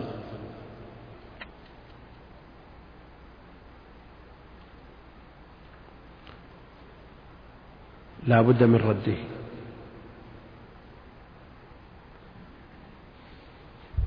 لا 8.27 8.41
بد 8.41 8.63
من 8.63 8.75
رده. 8.75 9.17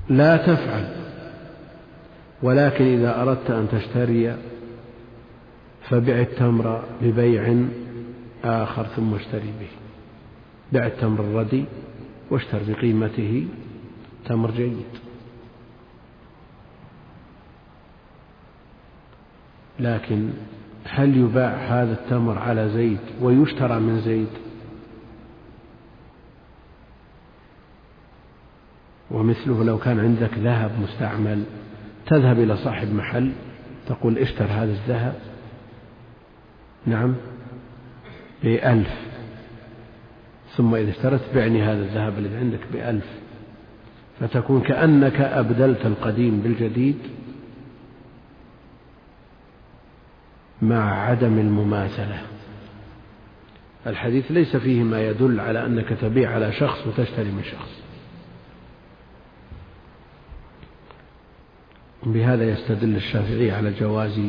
لا 0.09 0.37
تفعل 0.37 0.95
ولكن 2.43 2.85
إذا 2.85 3.21
أردت 3.21 3.51
أن 3.51 3.67
تشتري 3.71 4.37
فبع 5.89 6.13
التمر 6.13 6.83
ببيع 7.01 7.65
آخر 8.43 8.83
ثم 8.83 9.13
اشتري 9.15 9.53
به. 9.59 9.71
بع 10.71 10.85
التمر 10.85 11.19
الردي 11.19 11.65
واشتر 12.29 12.59
بقيمته. 12.67 13.47
تمر 14.25 14.51
جيد 14.51 14.85
لكن 19.79 20.29
هل 20.85 21.17
يباع 21.17 21.53
هذا 21.53 21.93
التمر 21.93 22.37
على 22.37 22.69
زيد 22.69 22.99
ويشترى 23.21 23.79
من 23.79 24.01
زيد؟ 24.01 24.27
ومثله 29.11 29.63
لو 29.63 29.77
كان 29.77 29.99
عندك 29.99 30.37
ذهب 30.37 30.71
مستعمل 30.79 31.43
تذهب 32.05 32.39
إلى 32.39 32.57
صاحب 32.57 32.93
محل 32.93 33.31
تقول 33.87 34.17
اشتر 34.17 34.45
هذا 34.45 34.71
الذهب. 34.71 35.15
نعم. 36.85 37.15
بألف. 38.43 38.93
ثم 40.57 40.75
إذا 40.75 40.91
اشترت 40.91 41.35
بعني 41.35 41.63
هذا 41.63 41.81
الذهب 41.81 42.17
الذي 42.17 42.35
عندك 42.35 42.59
بألف. 42.73 43.05
فتكون 44.23 44.61
كأنك 44.61 45.21
أبدلت 45.21 45.85
القديم 45.85 46.39
بالجديد 46.39 46.97
مع 50.61 51.09
عدم 51.09 51.39
المماثلة. 51.39 52.21
الحديث 53.87 54.31
ليس 54.31 54.55
فيه 54.55 54.83
ما 54.83 55.07
يدل 55.07 55.39
على 55.39 55.65
أنك 55.65 55.89
تبيع 56.01 56.31
على 56.31 56.53
شخص 56.53 56.87
وتشتري 56.87 57.31
من 57.31 57.43
شخص. 57.43 57.81
بهذا 62.03 62.49
يستدل 62.49 62.95
الشافعي 62.95 63.51
على 63.51 63.71
جواز 63.71 64.19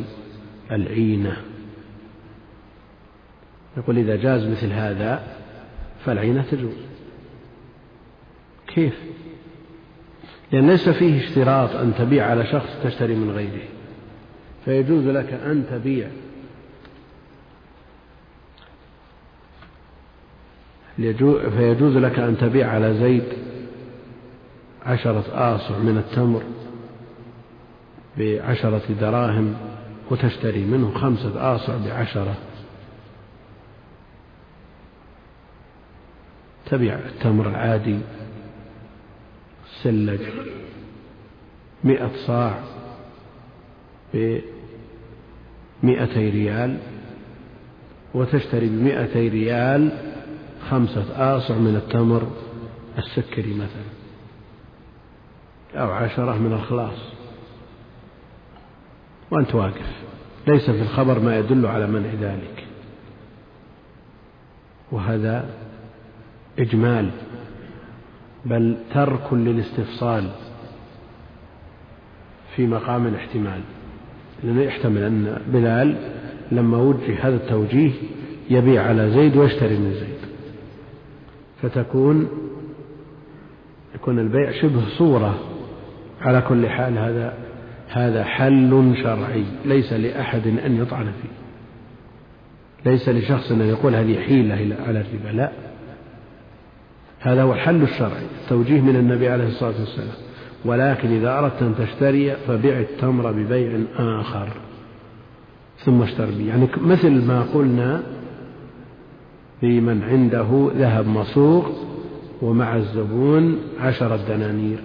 العينة. 0.71 1.37
يقول 3.77 3.97
إذا 3.97 4.15
جاز 4.15 4.47
مثل 4.47 4.71
هذا 4.71 5.37
فالعينة 6.05 6.45
تجوز. 6.51 6.77
كيف؟ 8.67 9.15
لأن 10.51 10.67
ليس 10.67 10.89
فيه 10.89 11.25
اشتراط 11.27 11.75
أن 11.75 11.93
تبيع 11.97 12.25
على 12.25 12.45
شخص 12.45 12.69
تشتري 12.83 13.15
من 13.15 13.31
غيره. 13.31 13.63
فيجوز 14.65 15.07
لك 15.07 15.33
أن 15.33 15.65
تبيع. 15.71 16.07
فيجوز 21.57 21.97
لك 21.97 22.19
أن 22.19 22.37
تبيع 22.37 22.69
على 22.69 22.93
زيد 22.93 23.23
عشرة 24.85 25.25
آصع 25.55 25.77
من 25.77 25.97
التمر 25.97 26.43
بعشرة 28.17 28.93
دراهم 28.99 29.55
وتشتري 30.11 30.63
منه 30.65 30.93
خمسة 30.93 31.55
آصع 31.55 31.77
بعشرة. 31.85 32.35
تبيع 36.65 36.95
التمر 36.95 37.49
العادي 37.49 37.99
سلج 39.85 40.21
مئة 41.83 42.11
صاع 42.27 42.63
بمئتي 45.83 46.29
ريال 46.29 46.77
وتشتري 48.13 48.67
بمئتي 48.69 49.29
ريال 49.29 49.91
خمسة 50.69 51.37
آصع 51.37 51.55
من 51.57 51.75
التمر 51.75 52.31
السكري 52.97 53.53
مثلا 53.53 53.95
أو 55.81 55.91
عشرة 55.91 56.37
من 56.37 56.53
الخلاص. 56.53 56.99
وأنت 59.31 59.55
واقف. 59.55 59.91
ليس 60.47 60.69
في 60.69 60.81
الخبر 60.81 61.19
ما 61.19 61.37
يدل 61.39 61.65
على 61.65 61.87
منع 61.87 62.09
ذلك. 62.21 62.67
وهذا 64.91 65.49
إجمال 66.59 67.11
بل 68.45 68.77
ترك 68.93 69.33
للاستفصال 69.33 70.29
في 72.55 72.67
مقام 72.67 73.07
الاحتمال. 73.07 73.61
لأنه 74.43 74.61
يحتمل 74.61 75.03
أن 75.03 75.41
بلال 75.47 75.95
لما 76.51 76.77
وجه 76.77 77.27
هذا 77.27 77.35
التوجيه 77.35 77.91
يبيع 78.49 78.83
على 78.83 79.11
زيد 79.11 79.37
ويشتري 79.37 79.77
من 79.77 79.93
زيد. 79.93 80.29
فتكون 81.61 82.27
يكون 83.95 84.19
البيع 84.19 84.51
شبه 84.51 84.81
صورة 84.97 85.39
على 86.21 86.41
كل 86.41 86.69
حال 86.69 86.97
هذا 86.97 87.33
هذا 87.89 88.23
حل 88.23 88.95
شرعي. 89.03 89.43
ليس 89.65 89.93
لأحد 89.93 90.47
أن 90.47 90.77
يطعن 90.77 91.05
فيه. 91.05 91.35
ليس 92.91 93.09
لشخص 93.09 93.51
أن 93.51 93.61
يقول 93.61 93.95
هذه 93.95 94.19
حيلة 94.19 94.75
على 94.87 95.01
الربا. 95.01 95.37
لا. 95.37 95.51
هذا 97.25 97.43
هو 97.43 97.53
الحل 97.53 97.83
الشرعي 97.83 98.25
التوجيه 98.43 98.81
من 98.81 98.95
النبي 98.95 99.29
عليه 99.29 99.47
الصلاة 99.47 99.79
والسلام. 99.79 100.15
ولكن 100.65 101.11
إذا 101.11 101.39
أردت 101.39 101.61
أن 101.61 101.75
تشتري 101.75 102.35
فبيع 102.35 102.79
التمر 102.79 103.31
ببيع 103.31 103.79
آخر. 103.97 104.47
ثم 105.77 106.01
اشتر 106.01 106.25
به. 106.25 106.47
يعني 106.47 106.67
مثل 106.77 107.25
ما 107.25 107.41
قلنا 107.53 108.03
في 109.61 109.81
من 109.81 110.03
عنده 110.03 110.71
ذهب 110.77 111.07
مصوغ 111.07 111.69
ومع 112.41 112.75
الزبون 112.75 113.59
عشرة 113.79 114.19
دنانير 114.27 114.79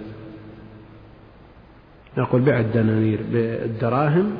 نقول 2.17 2.41
بع 2.41 2.59
الدنانير 2.59 3.19
بالدراهم 3.31 4.31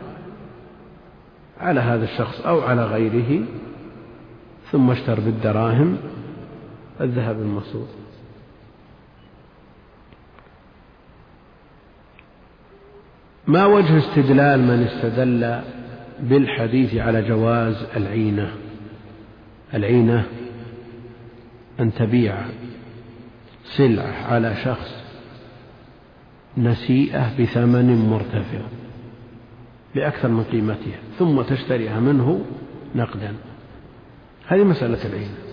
على 1.59 1.79
هذا 1.79 2.03
الشخص 2.03 2.41
أو 2.41 2.61
على 2.61 2.85
غيره 2.85 3.45
ثم 4.71 4.91
اشتر 4.91 5.19
بالدراهم. 5.19 5.97
الذهب 7.01 7.41
المصوغ 7.41 7.87
ما 13.47 13.65
وجه 13.65 13.97
استدلال 13.97 14.61
من 14.61 14.83
استدل 14.83 15.61
بالحديث 16.19 16.95
على 16.95 17.21
جواز 17.21 17.85
العينة؟ 17.95 18.51
العينة 19.73 20.25
أن 21.79 21.93
تبيع 21.93 22.35
سلعة 23.63 24.33
على 24.33 24.55
شخص 24.55 25.01
نسيئة 26.57 27.41
بثمن 27.41 28.09
مرتفع 28.09 28.59
بأكثر 29.95 30.27
من 30.27 30.43
قيمتها 30.43 30.99
ثم 31.19 31.41
تشتريها 31.41 31.99
منه 31.99 32.45
نقدا. 32.95 33.33
هذه 34.47 34.63
مسألة 34.63 35.05
العينة. 35.05 35.50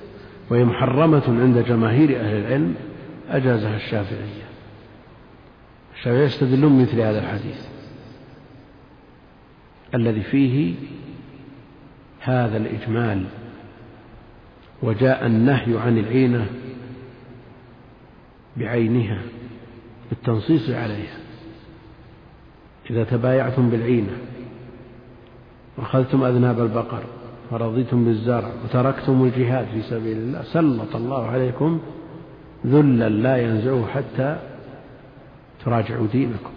وهي 0.50 0.64
محرمة 0.64 1.22
عند 1.26 1.58
جماهير 1.58 2.20
أهل 2.20 2.36
العلم 2.36 2.74
أجازها 3.30 3.76
الشافعية. 3.76 4.48
الشافعية 5.94 6.24
يستدلون 6.24 6.82
مثل 6.82 7.00
هذا 7.00 7.18
الحديث. 7.18 7.66
الذي 9.94 10.22
فيه 10.22 10.74
هذا 12.20 12.56
الإجمال 12.56 13.24
وجاء 14.82 15.26
النهي 15.26 15.78
عن 15.78 15.98
العينة 15.98 16.46
بعينها 18.56 19.22
بالتنصيص 20.10 20.70
عليها. 20.70 21.18
إذا 22.90 23.04
تبايعتم 23.04 23.70
بالعينة 23.70 24.18
وأخذتم 25.76 26.24
أذناب 26.24 26.60
البقر 26.60 27.04
ورضيتم 27.50 28.04
بالزرع 28.04 28.50
وتركتم 28.64 29.24
الجهاد 29.24 29.66
في 29.66 29.82
سبيل 29.82 30.16
الله 30.16 30.42
سلط 30.42 30.96
الله 30.96 31.26
عليكم 31.26 31.80
ذلا 32.66 33.08
لا 33.08 33.36
ينزعه 33.36 33.86
حتى 33.86 34.36
تراجعوا 35.64 36.06
دينكم. 36.12 36.50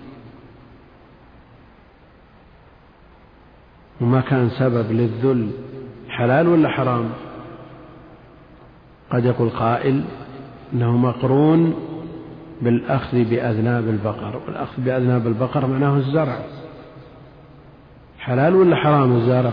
وما 4.01 4.21
كان 4.21 4.49
سبب 4.49 4.91
للذل 4.91 5.51
حلال 6.09 6.47
ولا 6.47 6.69
حرام؟ 6.69 7.09
قد 9.11 9.25
يقول 9.25 9.49
قائل 9.49 10.03
إنه 10.73 10.97
مقرون 10.97 11.73
بالأخذ 12.61 13.23
بأذناب 13.23 13.89
البقر 13.89 14.41
والأخذ 14.47 14.81
بأذناب 14.81 15.27
البقر 15.27 15.67
معناه 15.67 15.97
الزرع. 15.97 16.39
حلال 18.19 18.55
ولا 18.55 18.75
حرام 18.75 19.15
الزرع؟ 19.15 19.51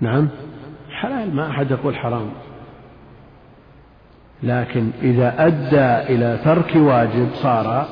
نعم. 0.00 0.28
حلال 0.90 1.34
ما 1.34 1.50
أحد 1.50 1.70
يقول 1.70 1.96
حرام. 1.96 2.30
لكن 4.42 4.90
إذا 5.02 5.46
أدى 5.46 6.14
إلى 6.14 6.38
ترك 6.44 6.72
واجب 6.76 7.28
صار 7.34 7.88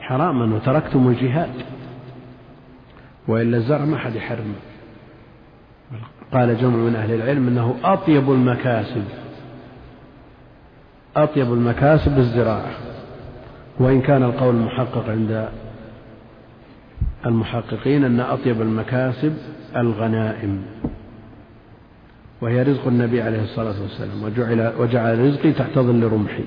حراما 0.00 0.54
وتركتم 0.54 1.08
الجهاد. 1.08 1.50
وإلا 3.28 3.56
الزرع 3.56 3.84
ما 3.84 3.98
حد 3.98 4.14
يحرمه 4.14 4.54
قال 6.32 6.58
جمع 6.58 6.76
من 6.76 6.96
أهل 6.96 7.14
العلم 7.14 7.48
أنه 7.48 7.76
أطيب 7.84 8.30
المكاسب. 8.30 9.04
أطيب 11.16 11.52
المكاسب 11.52 12.18
الزراعة 12.18 12.70
وإن 13.78 14.00
كان 14.00 14.22
القول 14.22 14.54
المحقق 14.54 15.08
عند 15.08 15.48
المحققين 17.26 18.04
أن 18.04 18.20
أطيب 18.20 18.62
المكاسب 18.62 19.36
الغنائم. 19.76 20.64
وهي 22.40 22.62
رزق 22.62 22.86
النبي 22.86 23.22
عليه 23.22 23.42
الصلاة 23.42 23.82
والسلام 23.82 24.22
وجعل, 24.22 24.72
وجعل 24.78 25.18
رزقي 25.18 25.52
تحت 25.52 25.78
ظل 25.78 26.02
رمحي. 26.12 26.44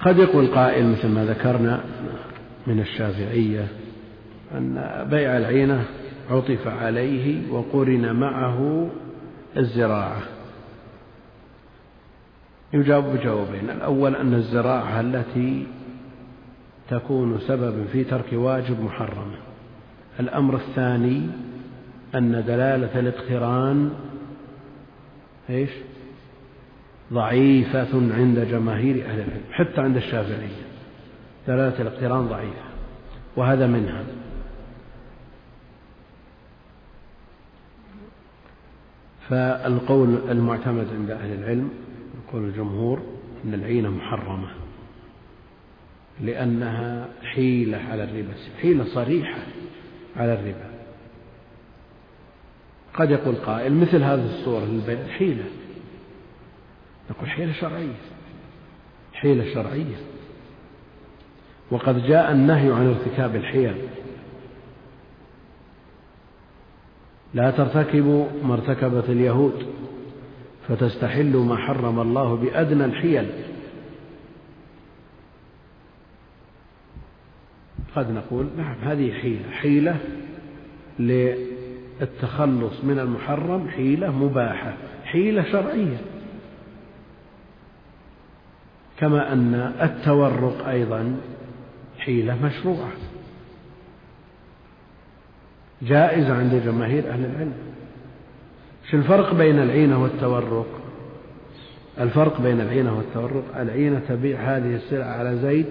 قد 0.00 0.18
يقول 0.18 0.46
قائل 0.46 0.86
مثل 0.86 1.08
ما 1.08 1.24
ذكرنا 1.24 1.84
من 2.66 2.80
الشافعية 2.80 3.68
أن 4.54 5.06
بيع 5.10 5.36
العينة 5.36 5.84
عطف 6.30 6.68
عليه 6.68 7.52
وقرن 7.52 8.16
معه 8.16 8.90
الزراعة. 9.56 10.22
يجاوب 12.72 13.04
بجوابين. 13.04 13.70
الأول 13.70 14.16
أن 14.16 14.34
الزراعة 14.34 15.00
التي 15.00 15.66
تكون 16.90 17.38
سببا 17.40 17.84
في 17.92 18.04
ترك 18.04 18.32
واجب 18.32 18.80
محرمة 18.80 19.36
الأمر 20.20 20.54
الثاني 20.54 21.28
أن 22.14 22.44
دلالة 22.46 23.00
الاقتران 23.00 23.92
إيش؟ 25.50 25.70
ضعيفة 27.12 28.14
عند 28.14 28.38
جماهير 28.38 29.06
أهل 29.06 29.20
العلم 29.20 29.42
حتى 29.52 29.80
عند 29.80 29.96
الشافعية. 29.96 30.64
دلالة 31.48 31.80
الاقتران 31.80 32.26
ضعيفة 32.26 32.64
وهذا 33.36 33.66
منها 33.66 34.04
فالقول 39.28 40.18
المعتمد 40.30 40.86
عند 40.94 41.10
أهل 41.10 41.32
العلم 41.38 41.70
قول 42.32 42.44
الجمهور 42.44 43.02
أن 43.44 43.54
العينة 43.54 43.90
محرمة 43.90 44.48
لأنها 46.20 47.08
حيلة 47.22 47.78
على 47.78 48.04
الربا 48.04 48.32
حيلة 48.62 48.84
صريحة 48.84 49.38
على 50.16 50.34
الربا. 50.34 50.73
قد 52.94 53.10
يقول 53.10 53.34
قائل 53.34 53.74
مثل 53.74 54.02
هذه 54.02 54.24
الصورة 54.24 54.64
للبيع 54.64 55.06
حيلة. 55.06 55.44
نقول 57.10 57.30
حيلة 57.30 57.52
شرعية. 57.52 57.94
حيلة 59.12 59.54
شرعية. 59.54 59.96
وقد 61.70 62.06
جاء 62.06 62.32
النهي 62.32 62.72
عن 62.72 62.86
ارتكاب 62.86 63.36
الحيل. 63.36 63.74
لا 67.34 67.50
ترتكبوا 67.50 68.26
ما 68.42 68.54
ارتكبت 68.54 69.08
اليهود 69.08 69.66
فتستحلوا 70.68 71.44
ما 71.44 71.56
حرم 71.56 72.00
الله 72.00 72.36
بأدنى 72.36 72.84
الحيل. 72.84 73.30
قد 77.96 78.10
نقول 78.10 78.48
نعم 78.56 78.76
هذه 78.82 79.12
حيلة. 79.12 79.50
حيلة 79.50 79.96
للتخلص 82.00 82.84
من 82.84 82.98
المحرم 82.98 83.68
حيلة 83.68 84.10
مباحة 84.10 84.74
حيلة 85.04 85.44
شرعية. 85.52 85.96
كما 88.98 89.32
أن 89.32 89.54
التورق 89.82 90.68
أيضا 90.68 91.16
حيلة 91.98 92.44
مشروعة. 92.44 92.90
جائزة 95.82 96.34
عند 96.36 96.62
جماهير 96.64 97.10
أهل 97.10 97.24
العلم. 97.24 97.54
شو 98.90 98.96
الفرق 98.96 99.34
بين 99.34 99.58
العينة 99.58 100.02
والتورق؟ 100.02 100.66
الفرق 102.00 102.40
بين 102.40 102.60
العينة 102.60 102.96
والتورق 102.96 103.60
العينة 103.60 104.00
تبيع 104.08 104.40
هذه 104.40 104.74
السلعة 104.74 105.18
على 105.18 105.36
زيت 105.36 105.70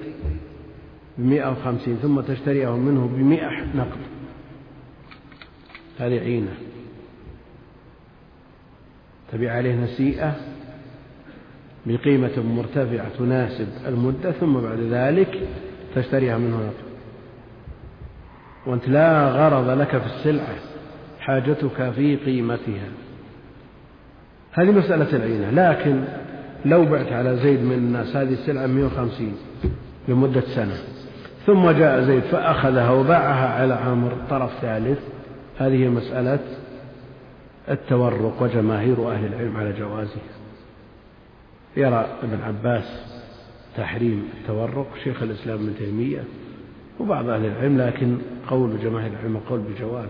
بمئة 1.17 1.51
وخمسين 1.51 1.97
ثم 2.01 2.21
تشتريه 2.21 2.77
منه 2.77 3.07
بمئة 3.15 3.75
نقد. 3.75 4.12
هذه 5.99 6.19
عينة. 6.19 6.53
تبيع 9.31 9.53
عليه 9.53 9.75
نسيئة 9.75 10.35
بقيمة 11.85 12.43
مرتفعة 12.55 13.09
تناسب 13.17 13.67
المدة 13.87 14.31
ثم 14.31 14.53
بعد 14.53 14.79
ذلك 14.79 15.39
تشتريها 15.95 16.37
منه 16.37 16.57
نقد 16.57 16.93
وأنت 18.65 18.87
لا 18.89 19.27
غرض 19.27 19.69
لك 19.69 19.97
في 19.97 20.05
السلعة 20.05 20.55
حاجتك 21.19 21.91
في 21.95 22.15
قيمتها. 22.15 22.87
هذه 24.51 24.71
مسألة 24.71 25.15
العينة. 25.15 25.51
لكن 25.51 26.03
لو 26.65 26.85
بعت 26.85 27.11
على 27.11 27.37
زيد 27.37 27.59
من 27.59 27.73
الناس 27.73 28.15
هذه 28.15 28.33
السلعة 28.33 28.67
150 28.67 29.33
لمدة 30.07 30.41
سنة. 30.41 30.77
ثم 31.45 31.71
جاء 31.71 32.01
زيد 32.01 32.23
فأخذها 32.23 32.89
وباعها 32.89 33.61
على 33.61 33.73
عامر 33.73 34.17
طرف 34.29 34.51
ثالث. 34.61 34.99
هذه 35.57 35.87
مسألة 35.87 36.39
التورق 37.69 38.41
وجماهير 38.41 39.11
أهل 39.11 39.25
العلم 39.25 39.57
على 39.57 39.73
جوازها 39.73 40.33
يرى 41.77 42.17
ابن 42.23 42.41
عباس 42.41 43.03
تحريم 43.77 44.29
التورق 44.39 44.87
شيخ 45.03 45.23
الإسلام 45.23 45.57
ابن 45.57 45.75
تيمية 45.79 46.23
وبعض 46.99 47.29
أهل 47.29 47.45
العلم 47.45 47.81
لكن 47.81 48.17
قول 48.47 48.79
جماهير 48.83 49.11
العلم 49.11 49.37
قول 49.37 49.59
بجواز. 49.59 50.09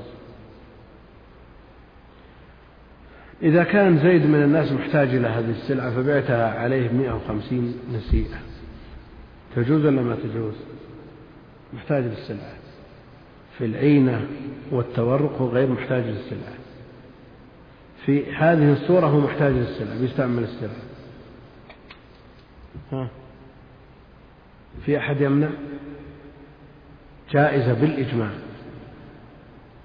إذا 3.44 3.64
كان 3.64 4.00
زيد 4.00 4.26
من 4.26 4.44
الناس 4.44 4.72
محتاج 4.72 5.08
إلى 5.16 5.28
هذه 5.28 5.50
السلعة 5.50 5.96
فبعتها 5.96 6.60
عليه 6.60 6.88
بمئة 6.88 7.14
وخمسين 7.14 7.74
نسيئة. 7.94 8.40
تجوز 9.56 9.86
ولا 9.86 10.02
ما 10.02 10.16
تجوز؟ 10.16 10.54
محتاج 11.74 12.04
للسلعة. 12.04 12.63
في 13.58 13.66
العينة 13.66 14.28
والتورق 14.72 15.42
هو 15.42 15.48
غير 15.48 15.70
محتاج 15.70 16.04
للسلعة. 16.04 16.54
في 18.06 18.34
هذه 18.34 18.74
الصورة 18.74 19.08
هو 19.08 19.20
محتاج 19.20 19.54
للسلعة 19.54 20.00
بيستعمل 20.00 20.44
السلعة. 20.44 20.84
ها؟ 22.92 23.08
في 24.86 24.98
أحد 24.98 25.22
يمنع؟ 25.22 25.50
جائزة 27.32 27.74
بالإجماع. 27.74 28.30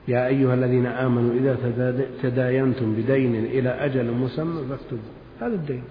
يا 0.08 0.26
أيها 0.26 0.54
الذين 0.54 0.86
آمنوا 0.86 1.34
إذا 1.34 2.02
تداينتم 2.22 2.94
بدين 2.94 3.44
إلى 3.44 3.68
أجل 3.68 4.12
مسمى 4.12 4.68
فاكتبوا 4.68 4.98
هذا 5.40 5.54
الدين. 5.54 5.82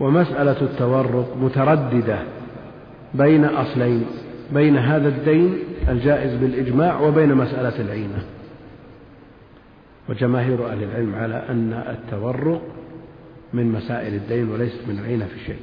ومسألة 0.00 0.62
التورق 0.62 1.36
مترددة. 1.36 2.35
بين 3.18 3.44
أصلين 3.44 4.06
بين 4.52 4.76
هذا 4.76 5.08
الدين 5.08 5.58
الجائز 5.88 6.34
بالإجماع 6.40 7.00
وبين 7.00 7.34
مسألة 7.34 7.80
العينة. 7.80 8.24
وجماهير 10.08 10.68
أهل 10.68 10.82
العلم 10.82 11.14
على 11.14 11.34
أن 11.48 11.72
التورق 11.72 12.62
من 13.52 13.72
مسائل 13.72 14.14
الدين 14.14 14.48
وليست 14.48 14.88
من 14.88 14.98
العينة 14.98 15.26
في 15.26 15.40
شيء. 15.46 15.60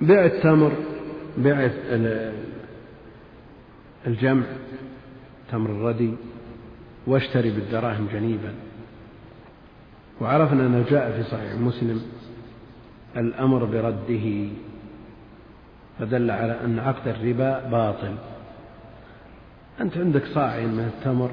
بيع 0.00 0.24
التمر 0.24 0.72
بيع 1.38 1.70
الجمع 4.06 4.44
تمر 5.50 5.70
الردي 5.70 6.14
واشتري 7.06 7.50
بالدراهم 7.50 8.08
جنيبا. 8.12 8.65
وعرفنا 10.20 10.66
أنه 10.66 10.84
جاء 10.90 11.12
في 11.12 11.30
صحيح 11.30 11.54
مسلم 11.54 12.02
الأمر 13.16 13.64
برده 13.64 14.48
فدل 15.98 16.30
على 16.30 16.60
أن 16.64 16.78
عقد 16.78 17.08
الربا 17.08 17.68
باطل. 17.68 18.14
أنت 19.80 19.96
عندك 19.96 20.24
صاعين 20.26 20.68
من 20.68 20.84
التمر 20.84 21.30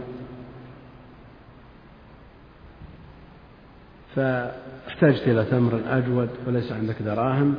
فاحتجت 4.15 5.28
إلى 5.28 5.46
تمر 5.46 5.82
أجود 5.88 6.30
وليس 6.48 6.72
عندك 6.72 7.02
دراهم 7.02 7.56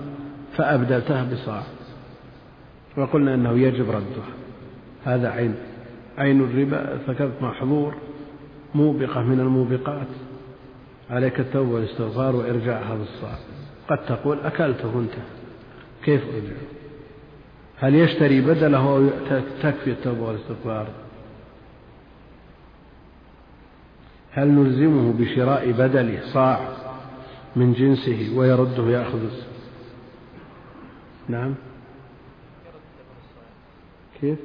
فأبدلتها 0.57 1.25
بصاع. 1.33 1.63
وقلنا 2.97 3.35
أنه 3.35 3.59
يجب 3.59 3.91
ردها 3.91 4.29
هذا 5.05 5.31
عين 5.31 5.55
عين 6.19 6.41
الربا 6.41 6.99
ذكرت 7.09 7.43
محظور 7.43 7.95
موبقة 8.75 9.23
من 9.23 9.41
الموبقات. 9.41 10.07
عليك 11.11 11.41
التوبة 11.41 11.71
والاستغفار 11.71 12.37
وإرجاع 12.37 12.83
هذا 12.83 13.03
الصاع. 13.03 13.39
قد 13.89 14.07
تقول 14.07 14.41
أكلته 14.41 14.99
أنت. 14.99 15.15
كيف 16.05 16.23
أرجع؟ 16.25 16.57
هل 17.77 17.95
يشتري 17.95 18.41
بدله 18.41 18.79
أو 18.79 19.09
تكفي 19.63 19.91
التوبة 19.91 20.23
والاستغفار؟ 20.23 20.89
هل 24.31 24.49
نلزمه 24.49 25.13
بشراء 25.13 25.73
بدله 25.73 26.21
صاع 26.33 26.69
من 27.57 27.73
جنسه 27.73 28.37
ويرده 28.37 28.91
يأخذ 28.91 29.31
نعم. 31.29 31.55
كيف؟ 34.21 34.39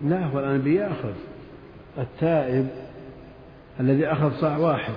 لا 0.00 0.26
هو 0.26 0.38
الآن 0.38 0.60
بيأخذ 0.60 1.12
التائب 1.98 2.68
الذي 3.80 4.06
أخذ 4.06 4.40
صاع 4.40 4.56
واحد. 4.56 4.94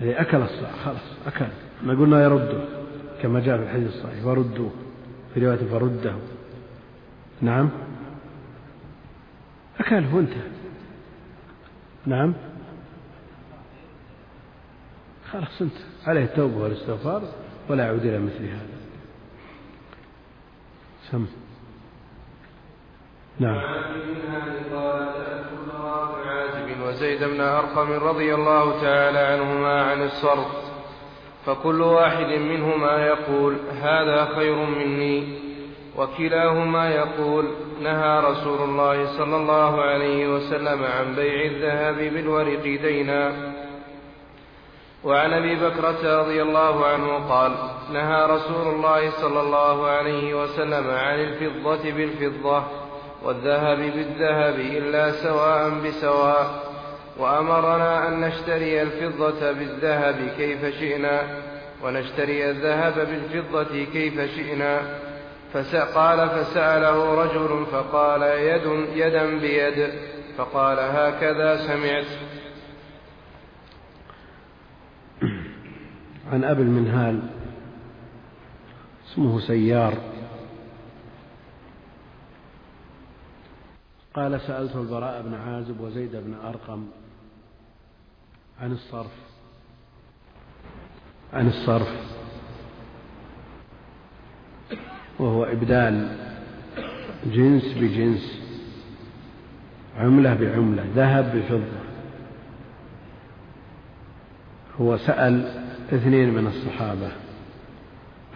الذي 0.00 0.20
أكل 0.20 0.36
الصاع 0.36 0.70
خلاص 0.84 1.02
أكل. 1.26 1.46
ما 1.82 1.94
قلنا 1.94 2.22
يرده 2.22 2.64
كما 3.22 3.40
جاء 3.40 3.56
في 3.56 3.62
الحديث 3.62 3.88
الصحيح 3.88 4.26
وردوه. 4.26 4.70
في 5.34 5.46
رواية 5.46 5.70
فرده. 5.70 6.14
نعم. 7.40 7.70
أكله 9.80 10.18
انتهى 10.18 10.48
نعم. 12.06 12.34
خلاص 15.30 15.62
أنت. 15.62 15.72
عليه 16.06 16.24
التوبة 16.24 16.56
والاستغفار 16.56 17.22
ولا 17.68 17.86
يعود 17.86 18.06
إلى 18.06 18.18
مثل 18.18 18.44
هذا. 18.44 18.78
سم. 21.10 21.26
نعم. 23.40 23.60
وزيد 26.86 27.24
بن 27.24 27.40
أرقم 27.40 27.92
رضي 27.92 28.34
الله 28.34 28.80
تعالى 28.80 29.18
عنهما 29.18 29.82
عن 29.82 30.02
الصرف 30.02 30.46
فكل 31.46 31.80
واحد 31.80 32.26
منهما 32.26 33.06
يقول 33.06 33.56
هذا 33.82 34.24
خير 34.24 34.56
مني. 34.56 35.38
وكلاهما 35.96 36.90
يقول 36.90 37.44
نهى 37.82 38.20
رسول 38.20 38.68
الله 38.68 39.06
صلى 39.06 39.36
الله 39.36 39.82
عليه 39.82 40.28
وسلم 40.34 40.84
عن 40.84 41.14
بيع 41.14 41.44
الذهب 41.44 42.14
بالورق 42.14 42.62
دينا. 42.62 43.32
وعن 45.04 45.32
أبي 45.32 45.54
بكرة 45.54 46.20
رضي 46.20 46.42
الله 46.42 46.86
عنه 46.86 47.28
قال 47.28 47.52
نهى 47.92 48.26
رسول 48.26 48.74
الله 48.74 49.10
صلى 49.10 49.40
الله 49.40 49.86
عليه 49.86 50.42
وسلم 50.42 50.90
عن 50.90 51.20
الفضة 51.20 51.90
بالفضة. 51.92 52.87
والذهب 53.22 53.78
بالذهب 53.78 54.54
إلا 54.54 55.12
سواء 55.12 55.70
بسواء. 55.70 56.68
وأمرنا 57.18 58.08
أن 58.08 58.20
نشتري 58.20 58.82
الفضة 58.82 59.52
بالذهب 59.52 60.16
كيف 60.36 60.64
شئنا 60.80 61.22
ونشتري 61.84 62.50
الذهب 62.50 62.94
بالفضة 62.94 63.84
كيف 63.84 64.20
شئنا. 64.20 64.80
قال 65.94 66.28
فسأله 66.28 67.14
رجل 67.14 67.66
فقال 67.72 68.22
يد 68.22 68.86
يدا 68.94 69.38
بيد. 69.38 69.92
فقال 70.38 70.78
هكذا 70.78 71.56
سمعت. 71.56 72.06
عن 76.32 76.44
أبي 76.44 76.62
المنهال 76.62 77.20
اسمه 79.06 79.40
سيار. 79.40 79.94
قال 84.18 84.40
سألت 84.40 84.76
البراء 84.76 85.22
بن 85.22 85.34
عازب 85.34 85.80
وزيد 85.80 86.16
بن 86.16 86.34
أرقم 86.44 86.84
عن 88.60 88.72
الصرف 88.72 89.12
عن 91.32 91.48
الصرف 91.48 91.88
وهو 95.18 95.44
إبدال 95.44 96.16
جنس 97.26 97.74
بجنس 97.74 98.40
عملة 99.98 100.34
بعملة 100.34 100.84
ذهب 100.94 101.36
بفضة. 101.36 101.78
هو 104.80 104.96
سأل 104.96 105.44
اثنين 105.92 106.34
من 106.34 106.46
الصحابة 106.46 107.12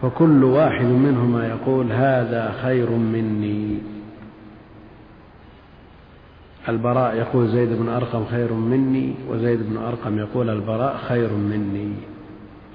فكل 0.03 0.45
واحد 0.45 0.85
منهما 0.85 1.49
يقول 1.49 1.93
هذا 1.93 2.53
خير 2.63 2.91
مني. 2.91 3.92
البراء 6.69 7.17
يقول 7.17 7.49
زيد 7.49 7.69
بن 7.69 7.89
أرقم 7.89 8.25
خير 8.25 8.53
مني 8.53 9.15
وزيد 9.29 9.63
بن 9.71 9.77
أرقم 9.77 10.19
يقول 10.19 10.51
البراء 10.51 10.97
خير 10.97 11.33
مني. 11.33 11.93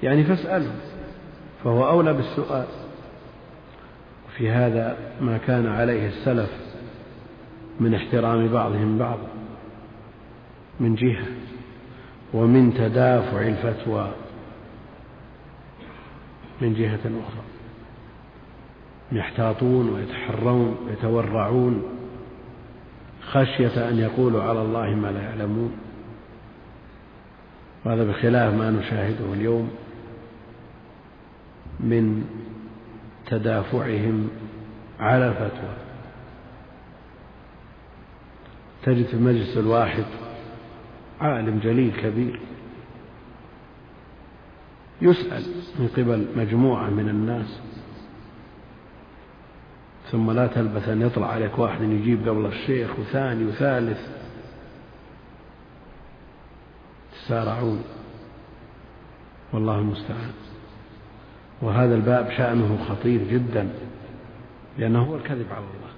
يعني 0.02 0.24
فاسأله 0.24 0.72
فهو 1.64 1.88
أولى 1.88 2.12
بالسؤال. 2.12 2.66
في 4.36 4.50
هذا 4.50 4.96
ما 5.20 5.38
كان 5.38 5.66
عليه 5.66 6.08
السلف 6.08 6.50
من 7.80 7.94
احترام 7.94 8.48
بعضهم 8.48 8.98
بعضا 8.98 9.28
من 10.80 10.94
جهة 10.94 11.26
ومن 12.34 12.74
تدافع 12.74 13.40
الفتوى 13.40 14.10
من 16.60 16.74
جهة 16.74 17.00
أخرى. 17.04 17.44
يحتاطون 19.12 19.88
ويتحرون 19.88 20.76
ويتورعون 20.86 21.97
خشية 23.32 23.88
أن 23.88 23.98
يقولوا 23.98 24.42
على 24.42 24.62
الله 24.62 24.94
ما 24.94 25.08
لا 25.08 25.22
يعلمون. 25.22 25.72
وهذا 27.84 28.04
بخلاف 28.04 28.54
ما 28.54 28.70
نشاهده 28.70 29.32
اليوم 29.32 29.70
من 31.80 32.24
تدافعهم 33.26 34.28
على 35.00 35.28
الفتوى. 35.28 35.76
تجد 38.82 39.06
في 39.06 39.14
المجلس 39.14 39.56
الواحد 39.56 40.04
عالم 41.20 41.58
جليل 41.58 41.92
كبير 42.02 42.40
يسأل 45.02 45.42
من 45.78 45.88
قبل 45.96 46.26
مجموعة 46.36 46.90
من 46.90 47.08
الناس 47.08 47.60
ثم 50.12 50.30
لا 50.30 50.46
تلبث 50.46 50.88
أن 50.88 51.02
يطلع 51.02 51.26
عليك 51.26 51.58
واحد 51.58 51.82
يجيب 51.82 52.28
قبل 52.28 52.46
الشيخ 52.46 52.90
وثاني 52.98 53.44
وثالث. 53.44 53.98
تسارعون. 57.12 57.82
والله 59.52 59.78
المستعان. 59.78 60.32
وهذا 61.62 61.94
الباب 61.94 62.30
شأنه 62.30 62.78
خطير 62.88 63.20
جدا 63.30 63.68
لأنه 64.78 65.02
هو 65.02 65.16
الكذب 65.16 65.46
على 65.50 65.64
الله. 65.64 65.88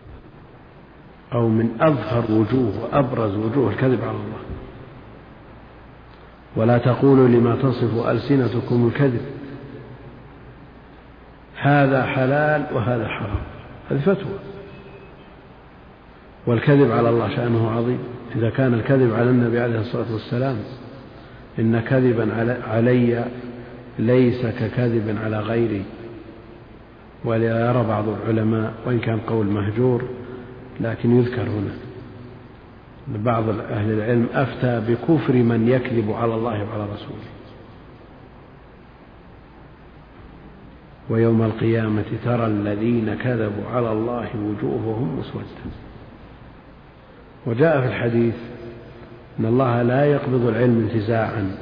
أو 1.32 1.48
من 1.48 1.76
أظهر 1.80 2.32
وجوه 2.32 2.82
وأبرز 2.82 3.34
وجوه 3.34 3.70
الكذب 3.70 4.02
على 4.02 4.10
الله. 4.10 4.40
ولا 6.56 6.78
تقولوا 6.78 7.28
لما 7.28 7.56
تصف 7.56 8.06
ألسنتكم 8.06 8.86
الكذب. 8.86 9.26
هذا 11.56 12.06
حلال 12.06 12.66
وهذا 12.74 13.08
حرام. 13.08 13.49
هذه 13.90 13.98
فتوى. 13.98 14.38
والكذب 16.46 16.90
على 16.90 17.08
الله 17.08 17.36
شأنه 17.36 17.70
عظيم. 17.70 17.98
إذا 18.36 18.50
كان 18.50 18.74
الكذب 18.74 19.14
على 19.14 19.30
النبي 19.30 19.60
عليه 19.60 19.80
الصلاة 19.80 20.12
والسلام 20.12 20.56
إن 21.58 21.80
كذبا 21.80 22.58
علي 22.68 23.24
ليس 23.98 24.46
ككذب 24.46 25.18
على 25.24 25.40
غيري. 25.40 25.82
ولا 27.24 27.70
يرى 27.70 27.84
بعض 27.88 28.04
العلماء 28.08 28.74
وإن 28.86 28.98
كان 28.98 29.20
قول 29.20 29.46
مهجور 29.46 30.02
لكن 30.80 31.16
يذكر 31.16 31.42
هنا. 31.42 31.74
بعض 33.08 33.48
أهل 33.48 33.90
العلم 33.90 34.26
أفتى 34.34 34.82
بكفر 34.88 35.34
من 35.34 35.68
يكذب 35.68 36.12
على 36.12 36.34
الله 36.34 36.64
وعلى 36.64 36.84
رسوله. 36.94 37.39
ويوم 41.10 41.42
القيامة 41.42 42.04
ترى 42.24 42.46
الذين 42.46 43.14
كذبوا 43.14 43.68
على 43.74 43.92
الله 43.92 44.28
وجوههم 44.36 45.18
مسودة. 45.18 45.70
وجاء 47.46 47.80
في 47.80 47.86
الحديث 47.86 48.34
أن 49.40 49.44
الله 49.44 49.82
لا 49.82 50.04
يقبض 50.04 50.46
العلم 50.46 50.88
انتزاعا 50.90 51.56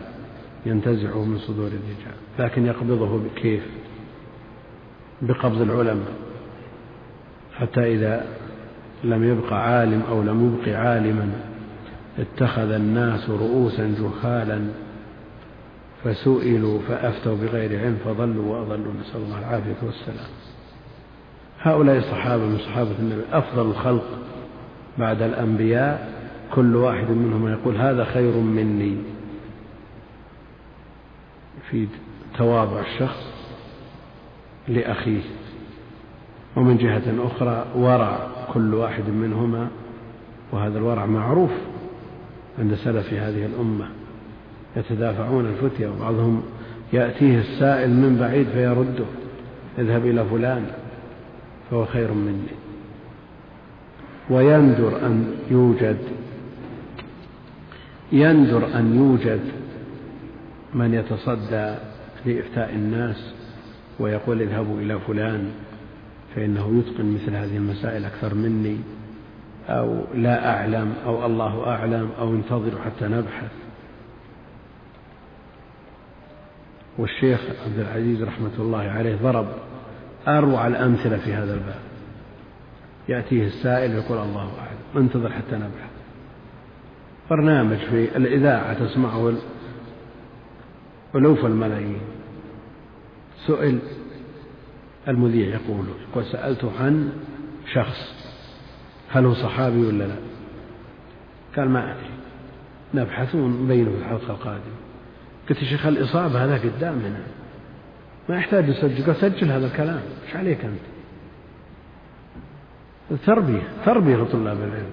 ينتزعه 0.67 1.25
من 1.25 1.39
صدور 1.39 1.67
الرجال 1.67 2.17
لكن 2.39 2.67
يقبضه 2.67 3.21
كيف 3.37 3.63
بقبض 5.23 5.61
العلماء. 5.61 6.13
حتى 7.59 7.95
إذا 7.95 8.27
لم 9.05 9.25
يبق 9.25 9.53
عالم 9.53 10.03
أو 10.11 10.23
لم 10.23 10.47
يبق 10.47 10.79
عالما 10.79 11.31
اتخذ 12.19 12.71
الناس 12.71 13.31
رؤوسا 13.31 13.95
جهالا 13.99 14.61
فسئلوا 16.05 16.81
فأفتوا 16.89 17.37
بغير 17.37 17.81
علم 17.81 17.99
فضلوا 18.05 18.57
وأضلوا 18.57 18.93
نسأل 19.01 19.21
الله 19.21 19.39
العافية 19.39 19.77
والسلام. 19.83 20.29
هؤلاء 21.61 21.97
الصحابة 21.97 22.43
من 22.43 22.59
صحابة 22.59 22.99
النبي 22.99 23.23
أفضل 23.33 23.71
الخلق 23.71 24.05
بعد 24.99 25.23
الأنبياء 25.23 26.13
كل 26.55 26.77
واحد 26.77 27.11
منهم 27.11 27.49
يقول 27.49 27.77
هذا 27.77 28.05
خير 28.05 28.37
مني. 28.37 28.97
في 31.71 31.87
تواضع 32.39 32.81
الشخص 32.81 33.33
لأخيه. 34.69 35.23
ومن 36.57 36.77
جهة 36.77 37.27
أخرى 37.27 37.67
ورع 37.75 38.29
كل 38.53 38.75
واحد 38.75 39.09
منهما 39.09 39.69
وهذا 40.53 40.79
الورع 40.79 41.07
معروف 41.07 41.51
عند 42.59 42.75
سلف 42.75 43.13
هذه 43.13 43.47
الأمة. 43.47 43.98
يتدافعون 44.77 45.47
الفتية 45.47 45.89
وبعضهم 45.89 46.43
يأتيه 46.93 47.39
السائل 47.39 47.91
من 47.91 48.17
بعيد 48.21 48.47
فيرده 48.49 49.05
اذهب 49.79 50.07
إلى 50.07 50.25
فلان 50.25 50.67
فهو 51.71 51.85
خير 51.85 52.13
مني. 52.13 52.59
ويندر 54.31 55.07
أن 55.07 55.35
يوجد 55.51 55.99
يندر 58.13 58.79
أن 58.79 58.97
يوجد 58.97 59.41
من 60.75 60.95
يتصدى 60.95 61.75
لإفتاء 62.27 62.75
الناس 62.75 63.35
ويقول 64.01 64.43
اذهبوا 64.43 64.81
إلى 64.81 64.99
فلان 64.99 65.51
فإنه 66.37 66.79
يتقن 66.79 67.15
مثل 67.15 67.35
هذه 67.35 67.57
المسائل 67.57 68.05
أكثر 68.05 68.35
مني 68.35 68.77
أو 69.69 70.05
لا 70.15 70.57
أعلم 70.57 70.95
أو 71.07 71.27
الله 71.27 71.67
أعلم 71.67 72.09
أو 72.19 72.35
انتظروا 72.35 72.81
حتى 72.85 73.05
نبحث. 73.05 73.51
والشيخ 76.99 77.41
عبد 77.67 77.79
العزيز 77.79 78.23
رحمة 78.23 78.51
الله 78.59 78.79
عليه 78.79 79.17
ضرب 79.17 79.47
أروع 80.29 80.67
الأمثلة 80.67 81.19
في 81.19 81.33
هذا 81.33 81.55
الباب. 81.55 81.81
يأتيه 83.09 83.47
السائل 83.47 83.93
يقول 83.93 84.19
الله 84.19 84.53
أعلم. 84.59 85.05
انتظر 85.05 85.33
حتى 85.33 85.57
نبحث. 85.57 85.91
برنامج 87.31 87.77
في 87.77 88.17
الإذاعة 88.17 88.87
تسمعه 88.87 89.33
ألوف 91.15 91.45
الملايين. 91.47 92.01
سئل 93.47 93.79
المذيع 95.09 95.47
يقول 95.47 95.87
يقول 96.11 96.25
سألته 96.25 96.71
عن 96.81 97.13
شخص 97.73 98.15
هل 99.11 99.25
هو 99.25 99.35
صحابي 99.35 99.87
ولا 99.87 100.05
لا؟ 100.05 100.17
قال 101.57 101.71
ما 101.71 101.93
أدري. 101.93 102.11
نبحث 102.95 103.35
ونبينه 103.35 103.91
في 103.91 103.97
الحلقة 103.99 104.31
القادمة. 104.31 104.78
قلت 105.51 105.63
يا 105.63 105.69
شيخ 105.69 105.87
الإصابة 105.87 106.45
هذا 106.45 106.59
قدامنا 106.59 107.21
ما 108.29 108.37
يحتاج 108.37 108.69
يسجل. 108.69 109.07
قال 109.07 109.17
سجل 109.17 109.51
هذا 109.51 109.67
الكلام. 109.67 110.01
إيش 110.27 110.37
عليك 110.37 110.65
أنت؟ 110.65 110.81
تربية. 113.27 113.63
تربية 113.85 114.17
لطلاب 114.17 114.57
العلم. 114.57 114.91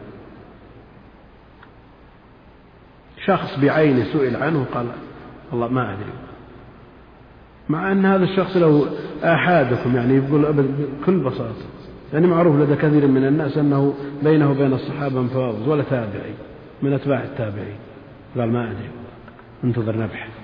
شخص 3.26 3.60
بعينه 3.60 4.04
سئل 4.14 4.36
عنه 4.36 4.66
قال 4.74 4.88
والله 5.52 5.68
ما 5.68 5.94
أدري. 5.94 6.12
مع 7.70 7.92
أن 7.92 8.06
هذا 8.06 8.24
الشخص 8.24 8.58
له 8.58 8.86
آحادكم 9.24 9.96
يعني 9.96 10.16
يقول 10.16 10.54
بكل 10.54 11.20
بساطة. 11.20 11.66
يعني 12.14 12.28
معروف 12.28 12.56
لدى 12.56 12.76
كثير 12.76 13.08
من 13.08 13.26
الناس 13.28 13.58
أنه 13.58 13.94
بينه 14.24 14.52
وبين 14.52 14.74
الصحابة 14.74 15.22
مفاوض 15.22 15.68
ولا 15.68 15.84
تابعي. 15.84 16.34
من 16.82 16.94
أتباع 16.94 17.24
التابعين. 17.24 17.78
قال 18.38 18.54
ما 18.54 18.72
أدري. 18.72 18.90
انتظر 19.64 19.98
نبحث. 19.98 20.35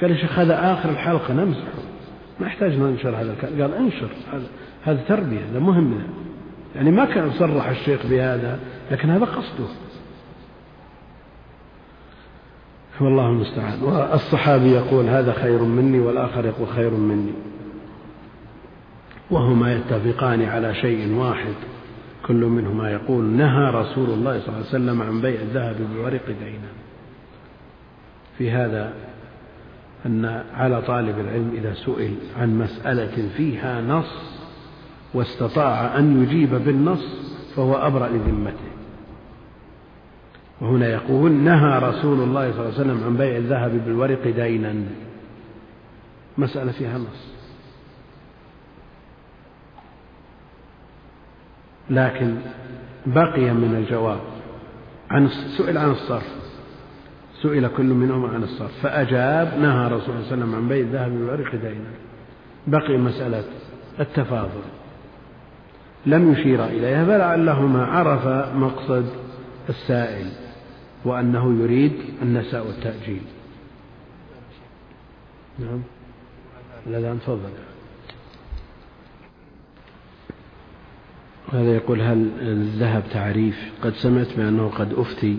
قال 0.00 0.10
يا 0.10 0.16
شيخ 0.16 0.38
هذا 0.38 0.72
آخر 0.72 0.90
الحلقة 0.90 1.34
نمسحه 1.34 1.82
ما 2.40 2.46
يحتاج 2.46 2.72
ننشر 2.78 3.16
هذا 3.16 3.32
الكلام. 3.32 3.62
قال 3.62 3.74
انشر 3.74 4.08
هذا 4.32 4.46
هذا 4.84 5.00
تربية 5.08 5.40
هذا 5.50 5.58
مهم. 5.58 6.02
يعني 6.76 6.90
ما 6.90 7.04
كان 7.04 7.30
صرح 7.30 7.68
الشيخ 7.68 8.06
بهذا 8.06 8.58
لكن 8.90 9.10
هذا 9.10 9.24
قصده. 9.24 9.68
والله 13.00 13.28
المستعان. 13.28 13.82
والصحابي 13.82 14.70
يقول 14.70 15.04
هذا 15.04 15.32
خير 15.32 15.62
مني 15.62 16.00
والآخر 16.00 16.46
يقول 16.46 16.68
خير 16.68 16.90
مني. 16.90 17.32
وهما 19.30 19.74
يتفقان 19.74 20.42
على 20.42 20.74
شيء 20.74 21.14
واحد. 21.14 21.54
كل 22.26 22.44
منهما 22.44 22.92
يقول 22.92 23.24
نهى 23.24 23.70
رسول 23.70 24.10
الله 24.10 24.40
صلى 24.40 24.48
الله 24.48 24.56
عليه 24.56 24.66
وسلم 24.66 25.02
عن 25.02 25.20
بيع 25.20 25.40
الذهب 25.40 25.76
بالورق 25.76 26.26
دينا 26.26 26.68
في 28.38 28.50
هذا 28.50 28.92
أن 30.06 30.44
على 30.54 30.82
طالب 30.82 31.18
العلم 31.18 31.50
إذا 31.54 31.74
سئل 31.74 32.14
عن 32.36 32.58
مسألة 32.58 33.28
فيها 33.36 33.80
نص 33.80 34.40
واستطاع 35.14 35.98
أن 35.98 36.22
يجيب 36.22 36.54
بالنص 36.54 37.04
فهو 37.56 37.74
أبرأ 37.74 38.08
لذمته. 38.08 38.70
وهنا 40.60 40.88
يقول 40.88 41.32
نهى 41.32 41.78
رسول 41.78 42.20
الله 42.20 42.52
صلى 42.52 42.60
الله 42.60 42.74
عليه 42.74 42.80
وسلم 42.80 43.04
عن 43.04 43.16
بيع 43.16 43.36
الذهب 43.36 43.84
بالورق 43.84 44.28
دينا. 44.28 44.74
مسألة 46.38 46.72
فيها 46.72 46.98
نص. 46.98 47.30
لكن 51.90 52.36
بقي 53.06 53.50
من 53.50 53.74
الجواب 53.76 54.20
عن 55.10 55.28
سئل 55.28 55.78
عن 55.78 55.90
الصرف. 55.90 56.49
سئل 57.42 57.68
كل 57.76 57.84
منهما 57.84 58.28
عن 58.28 58.42
الصرف 58.42 58.82
فأجاب 58.82 59.58
نهى 59.58 59.86
رسول 59.86 59.90
الله 59.90 60.00
صلى 60.00 60.14
الله 60.14 60.26
عليه 60.32 60.32
وسلم 60.32 60.54
عن 60.54 60.68
بيع 60.68 60.80
الذهب 60.80 61.10
بالورق 61.10 61.54
دينا. 61.54 61.90
بقي 62.66 62.98
مسألة 62.98 63.44
التفاضل. 64.00 64.62
لم 66.06 66.32
يشير 66.32 66.64
إليها 66.64 67.04
فلعلهما 67.04 67.84
عرف 67.84 68.54
مقصد 68.54 69.06
السائل 69.68 70.26
وأنه 71.04 71.62
يريد 71.62 71.92
النساء 72.22 72.66
والتأجيل. 72.66 73.22
نعم. 75.58 75.82
الأذان 76.86 77.18
تفضل. 77.20 77.50
هذا 81.52 81.74
يقول 81.74 82.00
هل 82.00 82.30
الذهب 82.40 83.02
تعريف؟ 83.12 83.72
قد 83.82 83.92
سمعت 83.92 84.36
بأنه 84.36 84.68
قد 84.68 84.92
أفتي. 84.92 85.38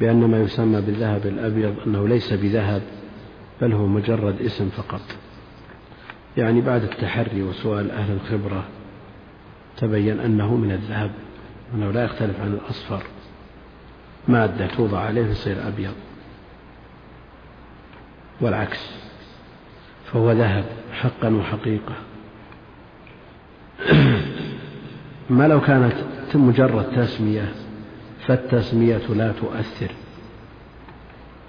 بأن 0.00 0.24
ما 0.24 0.40
يسمى 0.40 0.80
بالذهب 0.80 1.26
الأبيض 1.26 1.74
أنه 1.86 2.08
ليس 2.08 2.32
بذهب 2.32 2.82
بل 3.60 3.72
هو 3.72 3.86
مجرد 3.86 4.42
اسم 4.42 4.68
فقط. 4.68 5.00
يعني 6.36 6.60
بعد 6.60 6.82
التحري 6.82 7.42
وسؤال 7.42 7.90
أهل 7.90 8.12
الخبرة 8.12 8.64
تبين 9.76 10.20
أنه 10.20 10.56
من 10.56 10.72
الذهب 10.72 11.10
أنه 11.74 11.90
لا 11.90 12.04
يختلف 12.04 12.40
عن 12.40 12.52
الأصفر. 12.52 13.02
مادة 14.28 14.66
توضع 14.66 14.98
عليه 14.98 15.24
فيصير 15.24 15.68
أبيض. 15.68 15.94
والعكس 18.40 18.90
فهو 20.12 20.32
ذهب 20.32 20.64
حقا 20.92 21.34
وحقيقة. 21.34 21.94
ما 25.30 25.48
لو 25.48 25.60
كانت 25.60 25.94
مجرد 26.34 26.96
تسمية 26.96 27.65
فالتسمية 28.26 29.06
لا 29.08 29.32
تؤثر. 29.32 29.90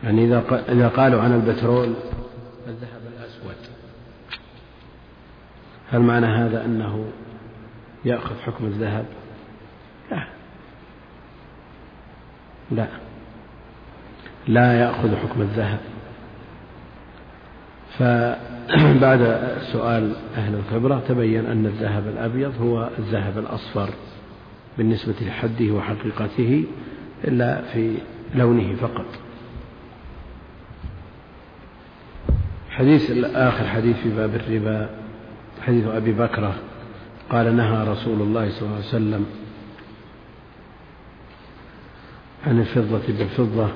يعني 0.04 0.26
إذا 0.26 0.63
إذا 0.70 0.88
قالوا 0.88 1.22
عن 1.22 1.34
البترول 1.34 1.94
الذهب 2.68 3.02
الأسود. 3.18 3.56
هل 5.92 6.02
معنى 6.02 6.26
هذا 6.26 6.66
أنه 6.66 7.06
يأخذ 8.06 8.36
حكم 8.40 8.66
الذهب؟ 8.66 9.06
لا. 10.12 10.28
لا. 12.72 12.88
لا 14.48 14.80
يأخذ 14.80 15.16
حكم 15.16 15.42
الذهب. 15.42 15.80
فبعد 17.98 19.52
سؤال 19.74 20.16
أهل 20.36 20.56
الخبرة 20.56 21.02
تبين 21.08 21.46
أن 21.46 21.66
الذهب 21.66 22.08
الأبيض 22.08 22.62
هو 22.62 22.90
الذهب 23.00 23.38
الأصفر. 23.38 23.90
بالنسبة 24.78 25.16
لحده 25.22 25.72
وحقيقته 25.72 26.63
إلا 27.24 27.62
في 27.62 27.98
لونه 28.36 28.76
فقط. 28.76 29.06
حديث 32.70 33.12
آخر 33.26 33.68
حديث 33.68 33.98
في 33.98 34.10
باب 34.16 34.36
الربا 34.36 34.90
حديث 35.62 35.88
أبي 35.88 36.12
بكرة 36.12 36.56
قال 37.30 37.56
نهى 37.56 37.88
رسول 37.88 38.22
الله 38.22 38.50
صلى 38.50 38.62
الله 38.62 38.76
عليه 38.76 38.88
وسلم 38.88 39.26
عن 42.48 42.60
الفضة 42.60 43.08
بالفضة. 43.08 43.68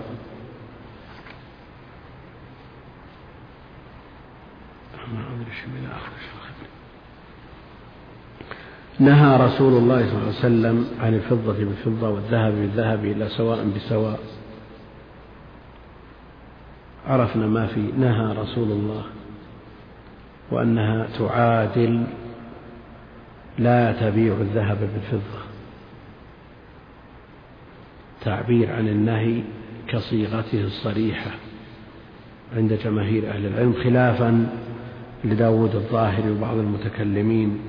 ما 5.14 5.28
أدري 5.34 5.52
من 5.68 5.90
آخر 5.92 6.41
نهى 9.00 9.38
رسول 9.38 9.74
الله 9.74 10.00
صلى 10.00 10.12
الله 10.12 10.28
عليه 10.28 10.40
وسلم 10.40 10.88
عن 11.00 11.14
الفضة 11.14 11.54
بالفضة 11.54 12.10
والذهب 12.10 12.54
بالذهب 12.54 13.06
إلى 13.06 13.30
سواء 13.30 13.68
بسواء. 13.76 14.20
عرفنا 17.08 17.48
ما 17.48 17.68
في 17.68 17.80
نهى 17.80 18.34
رسول 18.34 18.72
الله 18.72 19.04
وأنها 20.52 21.08
تعادل 21.20 22.04
لا 23.60 23.92
تبيع 23.92 24.34
الذهب 24.34 24.78
بالفضة. 24.80 25.42
تعبير 28.22 28.72
عن 28.72 28.88
النهي 28.88 29.42
كصيغته 29.88 30.64
الصريحة 30.64 31.32
عند 32.56 32.74
جماهير 32.74 33.30
أهل 33.30 33.46
العلم 33.46 33.74
خلافا 33.84 34.50
لداود 35.24 35.76
الظاهري 35.76 36.32
وبعض 36.32 36.58
المتكلمين. 36.58 37.60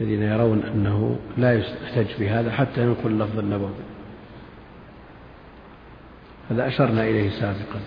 الذين 0.00 0.22
يرون 0.22 0.62
أنه 0.62 1.16
لا 1.38 1.58
يحتج 1.58 2.06
بهذا 2.20 2.50
حتى 2.50 2.82
ينقل 2.82 3.10
اللفظ 3.10 3.38
النبوي. 3.38 3.70
هذا 6.50 6.66
أشرنا 6.66 7.04
إليه 7.04 7.30
سابقا. 7.30 7.80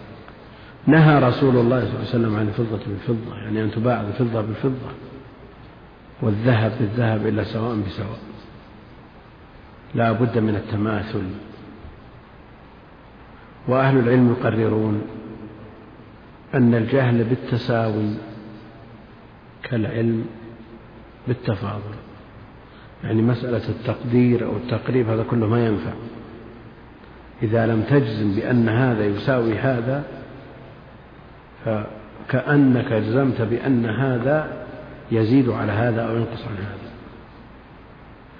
نهى 0.88 1.20
رسول 1.20 1.58
الله 1.58 1.80
صلى 1.80 1.88
الله 1.88 2.00
عليه 2.00 2.10
وسلم 2.10 2.36
عن 2.36 2.48
الفضة 2.48 2.80
بالفضة 2.88 3.38
يعني 3.38 3.64
أن 3.64 3.72
تباع 3.72 4.02
الفضة 4.02 4.42
بالفضة 4.42 4.90
والذهب 6.22 6.72
بالذهب 6.80 7.28
إلا 7.28 7.44
سواء 7.44 7.76
بسواء. 7.76 8.20
لا 9.96 10.12
بد 10.12 10.38
من 10.38 10.56
التماثل. 10.56 11.24
وأهل 13.68 13.98
العلم 13.98 14.36
يقررون 14.40 15.02
أن 16.54 16.76
الجهل 16.76 17.24
بالتساوي 17.24 18.14
كالعلم 19.64 20.26
بالتفاضل. 21.28 21.96
يعني 23.04 23.22
مسألة 23.22 23.70
التقدير 23.70 24.46
أو 24.46 24.58
التقريب 24.58 25.10
هذا 25.10 25.24
كله 25.24 25.48
ما 25.48 25.66
ينفع. 25.66 25.94
إذا 27.44 27.66
لم 27.66 27.82
تجزم 27.82 28.36
بأن 28.36 28.70
هذا 28.70 29.06
يساوي 29.06 29.58
هذا 29.58 30.04
فكأنك 31.66 32.94
جزمت 32.94 33.42
بأن 33.42 33.86
هذا 33.86 34.66
يزيد 35.12 35.50
على 35.50 35.72
هذا 35.72 36.02
أو 36.02 36.16
ينقص 36.16 36.42
عن 36.48 36.56
هذا. 36.56 36.88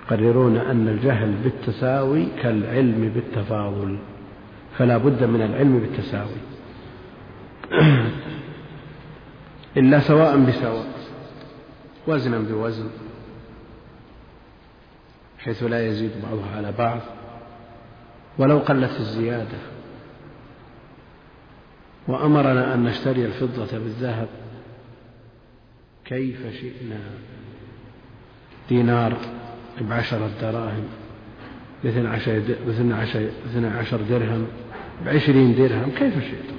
يقررون 0.06 0.58
أن 0.58 0.88
الجهل 0.88 1.34
بالتساوي 1.44 2.28
كالعلم 2.42 3.12
بالتفاضل 3.16 3.98
فلا 4.78 4.98
بد 4.98 5.24
من 5.24 5.42
العلم 5.42 5.80
بالتساوي. 5.80 6.38
إلا 9.78 10.00
سواء 10.00 10.38
بسواء. 10.38 10.97
وزنا 12.08 12.40
بوزن 12.40 12.90
حيث 15.40 15.64
لا 15.64 15.88
يزيد 15.88 16.12
بعضها 16.24 16.56
على 16.58 16.72
بعض 16.72 17.00
ولو 18.38 18.58
قلت 18.58 19.00
الزيادة. 19.00 19.58
وأمرنا 22.08 22.74
أن 22.74 22.84
نشتري 22.84 23.26
الفضة 23.26 23.78
بالذهب. 23.78 24.28
كيف 26.06 26.40
شئنا؟ 26.62 27.00
دينار 28.70 29.18
بعشرة 29.82 30.32
دراهم 30.42 30.88
باثنى 31.84 32.94
عشر 33.68 34.02
درهم 34.10 34.48
بعشرين 35.06 35.56
درهم. 35.56 35.92
كيف 35.92 36.14
شئتم؟ 36.14 36.58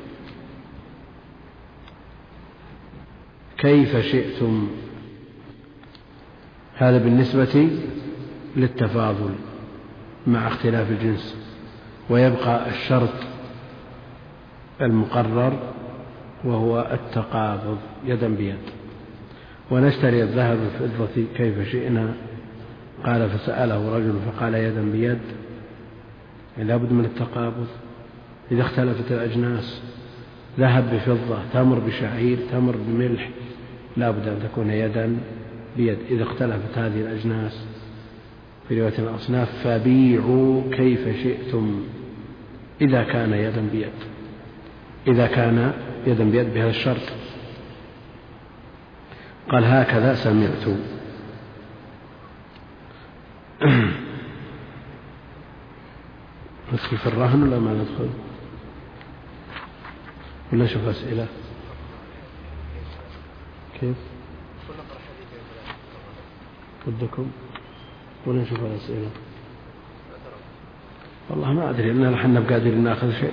كيف 3.58 3.96
شئتم؟ 3.96 4.68
هذا 6.78 6.98
بالنسبة 6.98 7.70
للتفاضل 8.56 9.30
مع 10.26 10.48
اختلاف 10.48 10.90
الجنس 10.90 11.36
ويبقى 12.10 12.68
الشرط 12.68 13.14
المقرر 14.80 15.58
وهو 16.44 16.86
التقابض 16.92 17.78
يدا 18.06 18.34
بيد. 18.34 18.58
ونشتري 19.70 20.22
الذهب 20.22 20.58
والفضة 20.80 21.24
كيف 21.36 21.68
شئنا. 21.68 22.14
قال 23.04 23.30
فسأله 23.30 23.96
رجل 23.96 24.14
فقال 24.26 24.54
يدا 24.54 24.90
بيد 24.92 25.18
لا 26.58 26.76
بد 26.76 26.92
من 26.92 27.04
التقابض. 27.04 27.66
إذا 28.52 28.62
اختلفت 28.62 29.12
الأجناس 29.12 29.82
ذهب 30.58 30.94
بفضة 30.94 31.38
تمر 31.52 31.78
بشعير 31.78 32.38
تمر 32.52 32.74
بملح 32.86 33.28
لا 33.96 34.10
بد 34.10 34.28
أن 34.28 34.38
تكون 34.42 34.70
يدا 34.70 35.16
بيد 35.76 35.98
إذا 36.10 36.22
اختلفت 36.22 36.78
هذه 36.78 37.00
الأجناس 37.00 37.64
في 38.68 38.80
رواية 38.80 38.98
الأصناف 38.98 39.48
فبيعوا 39.64 40.62
كيف 40.72 41.22
شئتم 41.22 41.84
إذا 42.80 43.02
كان 43.02 43.32
يدا 43.32 43.68
بيد. 43.72 43.92
إذا 45.06 45.26
كان 45.26 45.72
يدا 46.06 46.30
بيد 46.30 46.54
بهذا 46.54 46.70
الشرط. 46.70 47.12
قال 49.50 49.64
هكذا 49.64 50.14
سمعت. 50.14 50.66
ندخل 56.72 56.96
في 56.96 57.06
الرهن 57.06 57.42
ولا 57.42 57.58
ما 57.58 57.72
ندخل؟ 57.72 58.08
ولا 60.52 60.64
نشوف 60.64 60.88
أسئلة؟ 60.88 61.26
كيف؟ 63.80 64.07
ودكم 66.86 67.26
ولا 68.26 68.42
نشوف 68.42 68.60
الأسئلة 68.60 69.10
والله 71.30 71.52
ما 71.52 71.70
أدري 71.70 71.90
أننا 71.90 72.10
نحن 72.10 72.44
بقادرين 72.44 72.84
نأخذ 72.84 73.12
شيء. 73.12 73.32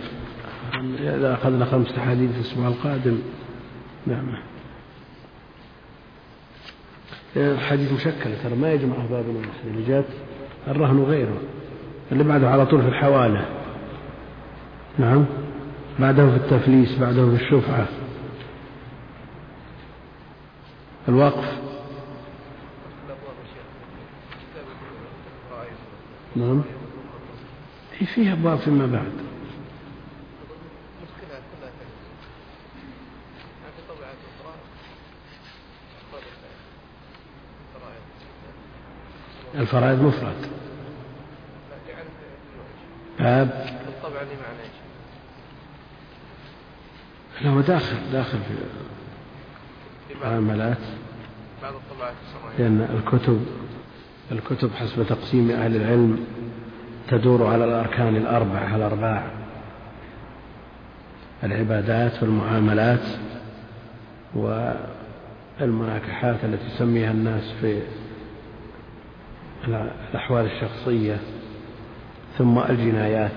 إذا 0.99 1.33
أخذنا 1.33 1.65
خمسة 1.65 2.01
حديث 2.01 2.35
الأسبوع 2.35 2.67
القادم 2.67 3.19
نعم. 4.07 4.37
الحديث 7.35 7.93
مشكل 7.93 8.29
ترى 8.43 8.55
ما 8.55 8.73
يجمع 8.73 8.95
باب 8.95 9.25
واحد 9.27 9.67
اللي 9.67 9.87
جات 9.87 10.05
الرهن 10.67 10.97
وغيره. 10.97 11.37
اللي 12.11 12.23
بعده 12.23 12.49
على 12.49 12.65
طول 12.65 12.81
في 12.81 12.87
الحوالة. 12.87 13.45
نعم. 14.99 15.25
بعده 15.99 16.29
في 16.29 16.35
التفليس 16.35 16.99
بعده 16.99 17.29
في 17.29 17.43
الشفعة. 17.43 17.87
الوقف. 21.09 21.64
نعم. 26.36 26.61
هي 27.97 28.07
فيها 28.07 28.33
أبواب 28.33 28.57
فيما 28.57 28.86
بعد. 28.86 29.11
الفرائض 39.55 40.01
مفرد. 40.01 40.49
باب. 43.19 43.47
بالطبع 43.86 44.21
اللي 44.21 44.36
معنى 44.36 44.65
لا 47.41 47.49
هو 47.49 47.61
داخل 47.61 48.11
داخل 48.11 48.38
في 48.38 50.13
المعاملات 50.15 50.77
بعض 51.61 51.73
الطبعات 51.73 52.13
لأن 52.59 52.81
الكتب 52.81 53.45
الكتب 54.32 54.71
حسب 54.73 55.03
تقسيم 55.03 55.51
أهل 55.51 55.76
العلم 55.76 56.26
تدور 57.09 57.47
على 57.47 57.65
الأركان 57.65 58.15
الأربعة 58.15 58.76
الأرباع. 58.76 59.23
العبادات 61.43 62.23
والمعاملات 62.23 63.03
والمناكحات 65.61 66.43
التي 66.43 66.65
يسميها 66.65 67.11
الناس 67.11 67.51
في 67.61 67.82
الأحوال 70.11 70.45
الشخصية 70.45 71.17
ثم 72.38 72.59
الجنايات. 72.59 73.32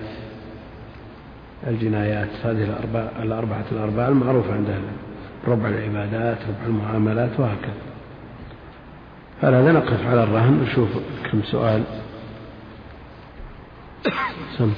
الجنايات 1.67 2.29
هذه 2.43 2.63
الأربعة 2.63 3.11
الأربعة 3.23 3.65
الأرباع 3.71 4.07
المعروفة 4.07 4.53
عند 4.53 4.69
أهل 4.69 4.81
ربع 5.47 5.69
العبادات 5.69 6.37
ربع 6.37 6.65
المعاملات 6.67 7.39
وهكذا. 7.39 7.88
فلهذا 9.41 9.71
نقف 9.71 10.05
على 10.05 10.23
الرهن؟ 10.23 10.67
نشوف 10.69 10.89
كم 11.31 11.41
سؤال. 11.43 11.83
سم. 14.57 14.73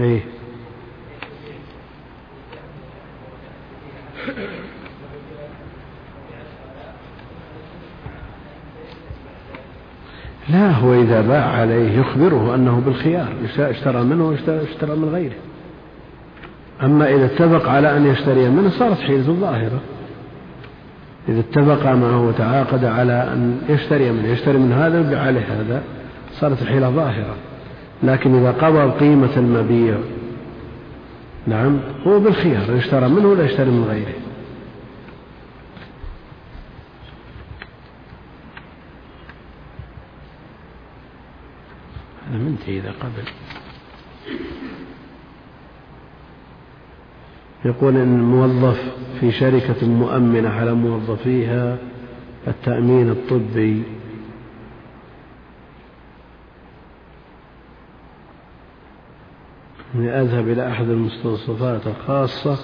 إيه 0.00 0.20
لا 10.48 10.70
هو 10.70 10.94
إذا 10.94 11.20
باع 11.20 11.55
عليه 11.66 12.00
يخبره 12.00 12.54
أنه 12.54 12.82
بالخيار 12.86 13.28
اشترى 13.58 14.02
منه 14.02 14.28
واشترى 14.28 14.96
من 14.96 15.08
غيره. 15.12 15.36
أما 16.82 17.14
إذا 17.14 17.24
اتفق 17.24 17.68
على 17.68 17.96
أن 17.96 18.06
يشتري 18.06 18.48
منه 18.48 18.70
صارت 18.70 18.98
حيلة 18.98 19.22
ظاهرة. 19.22 19.80
إذا 21.28 21.40
اتفق 21.40 21.86
معه 21.86 22.28
وتعاقد 22.28 22.84
على 22.84 23.12
أن 23.12 23.58
يشتري 23.68 24.12
منه 24.12 24.28
يشتري 24.28 24.58
من 24.58 24.72
هذا 24.72 25.00
ويبيع 25.00 25.20
عليه 25.20 25.40
هذا 25.40 25.82
صارت 26.32 26.62
الحيلة 26.62 26.90
ظاهرة. 26.90 27.34
لكن 28.02 28.34
إذا 28.34 28.50
قبض 28.50 28.90
قيمة 28.90 29.36
المبيع 29.36 29.96
نعم 31.46 31.78
هو 32.06 32.20
بالخيار 32.20 32.76
يشترى 32.76 33.08
منه 33.08 33.28
ولا 33.28 33.44
يشتري 33.44 33.70
من 33.70 33.84
غيره 33.84 34.14
أنا 42.30 42.38
منتهي 42.38 42.55
إذا 42.68 42.90
قبل. 42.90 43.28
يقول 47.64 47.96
إن 47.96 48.14
الموظف 48.14 48.94
في 49.20 49.32
شركة 49.32 49.86
مؤمنة 49.86 50.48
على 50.48 50.74
موظفيها 50.74 51.78
التأمين 52.46 53.10
الطبي؟ 53.10 53.82
أذهب 59.94 60.48
إلى 60.48 60.68
أحد 60.70 60.88
المستوصفات 60.88 61.86
الخاصة. 61.86 62.58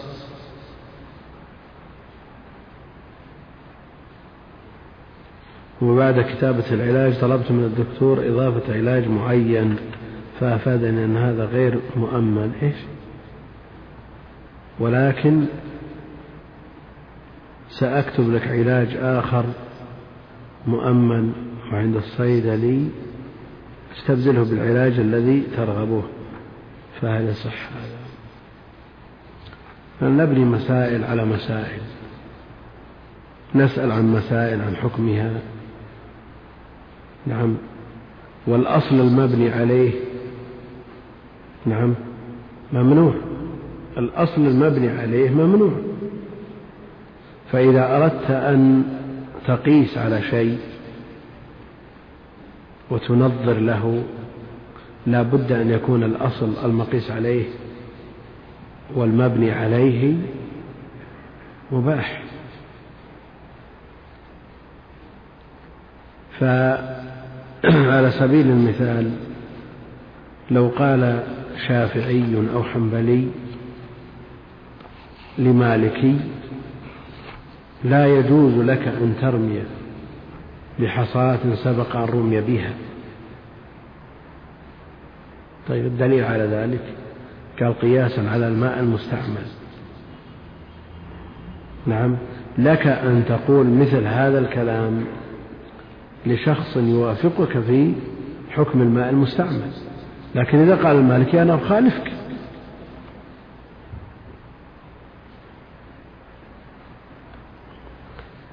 وبعد 5.83 6.21
كتابة 6.21 6.65
العلاج 6.71 7.21
طلبت 7.21 7.51
من 7.51 7.65
الدكتور 7.65 8.29
إضافة 8.29 8.75
علاج 8.75 9.09
معين. 9.09 9.77
فأفادني 10.43 11.05
أن 11.05 11.17
هذا 11.17 11.45
غير 11.45 11.81
مؤمن 11.97 12.53
إيش؟ 12.63 12.77
ولكن 14.81 15.45
سأكتب 17.69 18.31
لك 18.31 18.49
علاج 18.49 18.97
آخر 18.97 19.45
مؤمن 20.67 21.33
وعند 21.73 21.97
الصيدلي 21.97 22.89
استبدله 23.97 24.45
بالعلاج 24.45 24.93
الذي 24.93 25.43
ترغبه 25.57 26.03
فهل 27.01 27.29
يصح 27.29 27.69
هذا؟ 27.73 27.99
فنبني 30.01 30.45
مسائل 30.45 31.05
على 31.05 31.25
مسائل. 31.25 31.81
نسأل 33.55 33.93
عن 33.93 34.13
مسائل 34.13 34.61
عن 34.63 34.77
حكمها. 34.77 35.41
نعم. 37.27 37.57
والأصل 38.47 39.01
المبني 39.01 39.51
عليه 39.51 40.12
نعم. 41.67 41.95
ممنوع. 42.73 43.15
الأصل 43.99 44.47
المبني 44.47 44.89
عليه 44.89 45.31
ممنوع. 45.31 45.73
فإذا 47.53 47.97
أردت 47.97 48.31
أن 48.31 48.85
تقيس 49.47 49.99
على 49.99 50.23
شيء 50.23 50.59
وتنظر 52.91 53.59
له 53.59 54.03
لا 55.07 55.23
بد 55.23 55.53
أن 55.53 55.71
يكون 55.71 56.03
الأصل 56.03 56.53
المقيس 56.65 57.11
عليه 57.11 57.45
والمبني 58.95 59.51
عليه 59.51 60.17
مباح. 61.73 62.23
فعلى 66.41 68.11
سبيل 68.11 68.47
المثال 68.47 69.11
لو 70.51 70.69
قال 70.69 71.23
شافعي 71.69 72.49
أو 72.55 72.63
حنبلي 72.63 73.29
لمالكي 75.39 76.17
لا 77.85 78.19
يجوز 78.19 78.55
لك 78.55 78.89
أن 78.89 79.15
ترمي 79.21 79.63
بحصاة 80.81 81.55
سبق 81.55 81.97
أن 81.97 82.09
رمي 82.09 82.41
بها. 82.41 82.75
طيب 85.69 85.87
الدليل 85.87 86.25
على 86.25 86.45
ذلك 86.45 86.95
قال 87.61 87.79
قياسا 87.79 88.21
على 88.21 88.49
الماء 88.49 88.81
المستعمل. 88.81 89.47
نعم 91.87 92.17
لك 92.59 92.87
أن 92.87 93.25
تقول 93.29 93.67
مثل 93.67 94.05
هذا 94.05 94.39
الكلام 94.39 95.05
لشخص 96.27 96.77
يوافقك 96.77 97.61
في 97.61 97.93
حكم 98.51 98.83
الماء 98.83 99.11
المستعمل. 99.11 99.73
لكن 100.35 100.59
إذا 100.59 100.75
قال 100.77 100.97
المالكي 100.97 101.43
أنا 101.43 101.55
أخالفك. 101.55 102.13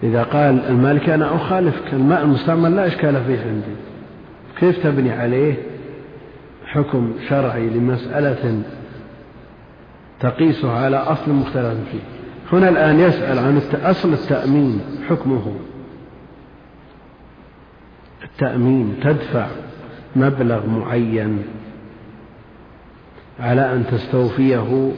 إذا 0.03 0.23
قال 0.23 0.65
المالكي 0.65 1.15
أنا 1.15 1.35
أخالفك 1.35 1.93
الماء 1.93 2.23
المستعمل 2.23 2.75
لا 2.75 2.87
إشكال 2.87 3.23
فيه 3.23 3.39
عندي. 3.41 3.75
كيف 4.59 4.83
تبني 4.83 5.11
عليه 5.11 5.55
حكم 6.65 7.13
شرعي 7.29 7.69
لمسألة 7.69 8.61
تقيسها 10.19 10.71
على 10.71 10.97
أصل 10.97 11.31
مختلف 11.31 11.77
فيه؟ 11.91 11.99
هنا 12.53 12.69
الآن 12.69 12.99
يسأل 12.99 13.39
عن 13.39 13.61
أصل 13.83 14.13
التأمين 14.13 14.81
حكمه. 15.09 15.53
التأمين 18.23 18.95
تدفع 19.03 19.47
مبلغ 20.15 20.67
معين. 20.67 21.43
على 23.39 23.73
أن 23.73 23.85
تستوفيه 23.91 24.91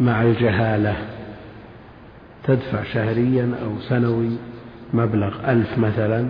مع 0.00 0.22
الجهالة. 0.22 0.96
تدفع 2.44 2.82
شهريا 2.82 3.54
أو 3.62 3.80
سنوي 3.80 4.30
مبلغ 4.94 5.50
ألف 5.50 5.78
مثلا. 5.78 6.26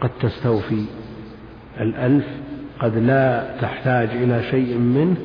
قد 0.00 0.10
تستوفي 0.20 0.84
الألف. 1.80 2.26
قد 2.80 2.98
لا 2.98 3.56
تحتاج 3.60 4.08
إلى 4.08 4.42
شيء 4.50 4.78
منه 4.78 5.16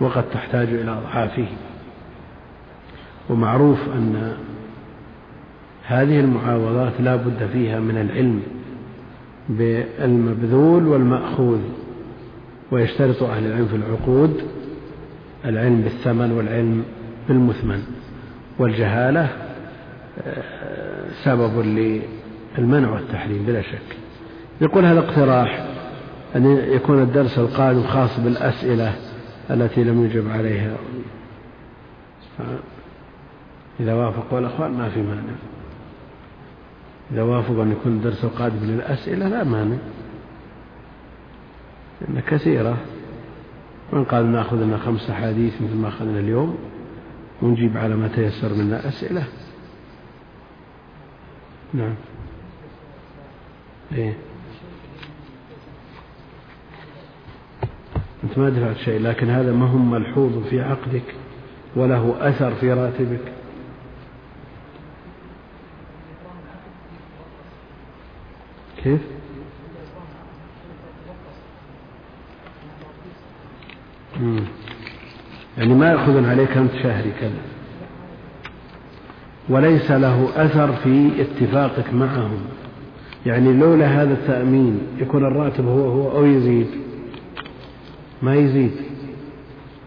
وقد 0.00 0.24
تحتاج 0.30 0.68
إلى 0.68 0.90
أضعافه. 0.90 1.46
ومعروف 3.30 3.78
أن 3.88 4.36
هذه 5.84 6.20
المعاوضات 6.20 6.92
لا 7.00 7.16
بد 7.16 7.48
فيها 7.52 7.80
من 7.80 7.98
العلم 7.98 8.42
بالمبذول 9.48 10.86
والمأخوذ. 10.86 11.60
ويشترط 12.70 13.22
أهل 13.22 13.46
العلم 13.46 13.66
في 13.66 13.76
العقود 13.76 14.42
العلم 15.44 15.80
بالثمن 15.80 16.32
والعلم 16.32 16.84
بالمثمن. 17.28 17.82
والجهالة 18.58 19.28
آه، 20.26 21.06
سبب 21.24 21.58
للمنع 22.58 22.90
والتحريم 22.90 23.44
بلا 23.46 23.62
شك. 23.62 23.96
يقول 24.60 24.84
هذا 24.84 24.98
اقتراح 24.98 25.66
أن 26.36 26.46
يكون 26.72 27.02
الدرس 27.02 27.38
القادم 27.38 27.82
خاص 27.82 28.20
بالأسئلة 28.20 28.92
التي 29.50 29.84
لم 29.84 30.04
يجب 30.04 30.30
عليها. 30.30 30.76
إذا 33.80 33.94
وافقوا 33.94 34.38
الأخوان 34.38 34.70
ما 34.70 34.88
في 34.88 35.02
مانع. 35.02 35.32
إذا 37.12 37.22
وافقوا 37.22 37.62
أن 37.62 37.72
يكون 37.72 37.92
الدرس 37.92 38.24
القادم 38.24 38.64
للأسئلة 38.64 39.28
لا 39.28 39.44
مانع. 39.44 39.76
لأن 42.00 42.20
كثيرة. 42.20 42.76
من 43.92 44.04
قال 44.04 44.32
نأخذ 44.32 44.56
لنا 44.56 44.78
خمس 44.78 45.10
أحاديث 45.10 45.62
مثل 45.62 45.74
ما 45.74 45.88
أخذنا 45.88 46.20
اليوم 46.20 46.58
ونجيب 47.42 47.76
على 47.76 47.96
ما 47.96 48.08
تيسر 48.08 48.54
منا 48.54 48.88
أسئلة. 48.88 49.24
نعم. 51.74 51.94
إيه. 53.92 54.16
أنت 58.24 58.38
ما 58.38 58.50
دفعت 58.50 58.76
شيء 58.76 59.00
لكن 59.00 59.30
هذا 59.30 59.52
ما 59.52 59.66
هو 59.66 59.78
ملحوظ 59.78 60.46
في 60.48 60.60
عقدك 60.60 61.14
وله 61.76 62.16
أثر 62.20 62.54
في 62.54 62.72
راتبك. 62.72 63.32
كيف؟ 68.84 69.15
يعني 75.58 75.74
ما 75.74 75.90
يأخذون 75.90 76.24
عليك 76.24 76.56
أنت 76.56 76.72
شهري 76.82 77.12
كذا. 77.20 77.42
وليس 79.48 79.90
له 79.90 80.28
أثر 80.36 80.72
في 80.72 81.10
اتفاقك 81.20 81.94
معهم. 81.94 82.38
يعني 83.26 83.52
لولا 83.52 83.86
هذا 83.86 84.12
التأمين 84.12 84.80
يكون 84.98 85.24
الراتب 85.24 85.66
هو 85.66 85.88
هو 85.88 86.18
أو 86.18 86.24
يزيد. 86.24 86.66
ما 88.22 88.34
يزيد. 88.34 88.72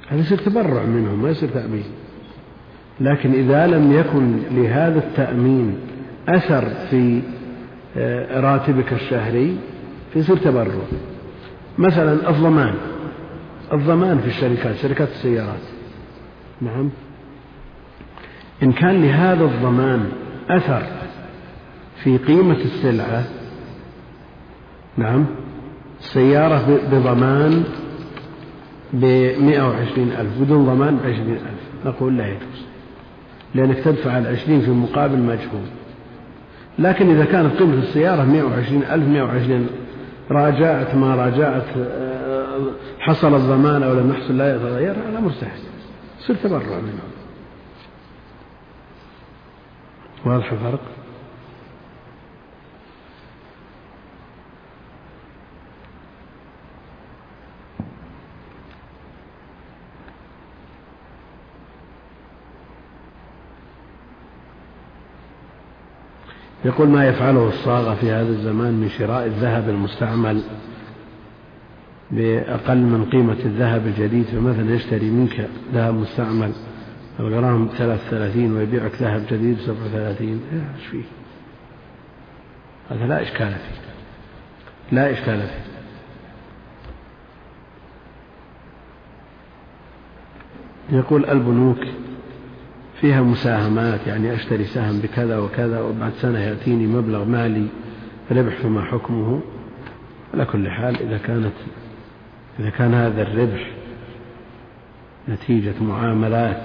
هذا 0.07 0.19
يصير 0.19 0.37
تبرع 0.37 0.83
منهم 0.83 1.21
ما 1.21 1.29
يصير 1.29 1.49
تأمين. 1.49 1.83
لكن 2.99 3.33
إذا 3.33 3.67
لم 3.67 3.93
يكن 3.93 4.39
لهذا 4.51 4.99
التأمين 4.99 5.75
أثر 6.29 6.69
في 6.89 7.21
آه، 7.97 8.39
راتبك 8.39 8.93
الشهري 8.93 9.57
فيصير 10.13 10.37
تبرع. 10.37 10.73
مثلا 11.77 12.29
الضمان 12.29 12.73
الضمان 13.73 14.17
في 14.17 14.27
الشركات 14.27 14.75
شركات 14.75 15.07
السيارات. 15.07 15.61
نعم. 16.61 16.89
إن 18.63 18.71
كان 18.71 19.01
لهذا 19.01 19.43
الضمان 19.43 20.09
أثر 20.49 20.83
في 22.03 22.17
قيمة 22.17 22.57
السلعة 22.57 23.23
نعم 24.97 25.25
السيارة 25.99 26.79
بضمان 26.91 27.63
بمئة 28.93 29.67
وعشرين 29.67 30.11
ألف 30.11 30.41
بدون 30.41 30.65
ضمان 30.65 30.97
بعشرين 30.97 31.35
ألف. 31.35 31.85
نقول 31.85 32.17
لا 32.17 32.27
يجوز 32.27 32.65
لأنك 33.55 33.79
تدفع 33.79 34.17
العشرين 34.17 34.61
في 34.61 34.71
مقابل 34.71 35.19
مجهول. 35.19 35.67
لكن 36.79 37.09
إذا 37.09 37.25
كانت 37.25 37.55
قيمة 37.59 37.73
السيارة 37.73 38.23
مئة 38.23 38.43
وعشرين 38.43 38.83
ألف 38.83 39.07
مئة 39.07 39.21
وعشرين 39.21 39.67
راجعت 40.31 40.95
ما 40.95 41.15
راجعت 41.15 41.63
حصل 42.99 43.35
الضمان 43.35 43.83
أو 43.83 43.93
لم 43.93 44.11
يحصل 44.11 44.37
لا 44.37 44.55
يتغير 44.55 44.91
الأمر 44.91 45.31
سهل 45.31 45.59
يصير 46.19 46.35
تبرع 46.35 46.79
منه. 46.79 46.99
واضح 50.25 50.51
الفرق؟ 50.51 50.79
يقول 66.65 66.87
ما 66.89 67.07
يفعله 67.07 67.47
الصاغة 67.47 67.95
في 67.95 68.11
هذا 68.11 68.29
الزمان 68.29 68.73
من 68.73 68.89
شراء 68.89 69.25
الذهب 69.25 69.69
المستعمل؟ 69.69 70.41
بأقل 72.11 72.77
من 72.77 73.05
قيمة 73.05 73.37
الذهب 73.45 73.87
الجديد 73.87 74.25
فمثلا 74.25 74.75
يشتري 74.75 75.09
منك 75.09 75.49
ذهب 75.73 75.93
مستعمل 75.93 76.51
الغرام 77.19 77.69
ثلاث 77.77 78.09
ثلاثين 78.09 78.53
ويبيعك 78.53 78.91
ذهب 79.01 79.25
جديد 79.31 79.57
سبع 79.59 79.87
ثلاثين 79.91 80.41
إيش 80.53 80.87
فيه؟ 80.91 81.03
هذا 82.89 83.07
لا 83.07 83.21
إشكال 83.21 83.51
فيه. 83.51 83.89
لا 84.91 85.11
إشكال 85.11 85.39
فيه. 85.39 85.69
يقول 90.97 91.25
البنوك 91.25 91.79
فيها 93.01 93.21
مساهمات 93.21 94.07
يعني 94.07 94.35
أشتري 94.35 94.63
سهم 94.63 94.99
بكذا 94.99 95.37
وكذا 95.37 95.81
وبعد 95.81 96.13
سنة 96.13 96.39
يأتيني 96.39 96.87
مبلغ 96.87 97.23
مالي 97.23 97.67
ربح 98.31 98.53
فما 98.53 98.81
حكمه. 98.81 99.41
على 100.33 100.45
كل 100.45 100.69
حال 100.69 101.01
إذا 101.01 101.17
كانت 101.17 101.53
إذا 102.59 102.69
كان 102.69 102.93
هذا 102.93 103.21
الربح 103.21 103.71
نتيجة 105.29 105.73
معاملات 105.81 106.63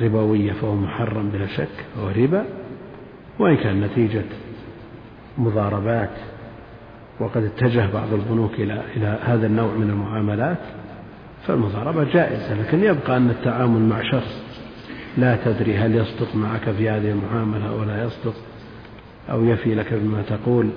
ربوية 0.00 0.52
فهو 0.52 0.74
محرم 0.74 1.28
بلا 1.28 1.46
شك 1.46 1.84
فهو 1.96 2.08
ربا. 2.08 2.44
وإن 3.38 3.56
كان 3.56 3.80
نتيجة 3.80 4.24
مضاربات 5.38 6.10
وقد 7.20 7.44
اتجه 7.44 7.92
بعض 7.92 8.12
البنوك 8.12 8.54
إلى 8.54 8.82
إلى 8.96 9.18
هذا 9.22 9.46
النوع 9.46 9.74
من 9.74 9.90
المعاملات 9.90 10.58
فالمضاربة 11.46 12.04
جائزة. 12.04 12.54
لكن 12.62 12.84
يبقى 12.84 13.16
أن 13.16 13.30
التعامل 13.30 13.80
مع 13.80 14.02
شخص 14.02 14.44
لا 15.18 15.36
تدري 15.44 15.76
هل 15.76 15.94
يصدق 15.94 16.36
معك 16.36 16.70
في 16.70 16.90
هذه 16.90 17.10
المعاملة 17.10 17.68
أو 17.68 17.84
لا 17.84 18.04
يصدق 18.04 18.34
أو 19.30 19.44
يفي 19.44 19.74
لك 19.74 19.94
بما 19.94 20.22
تقول. 20.22 20.70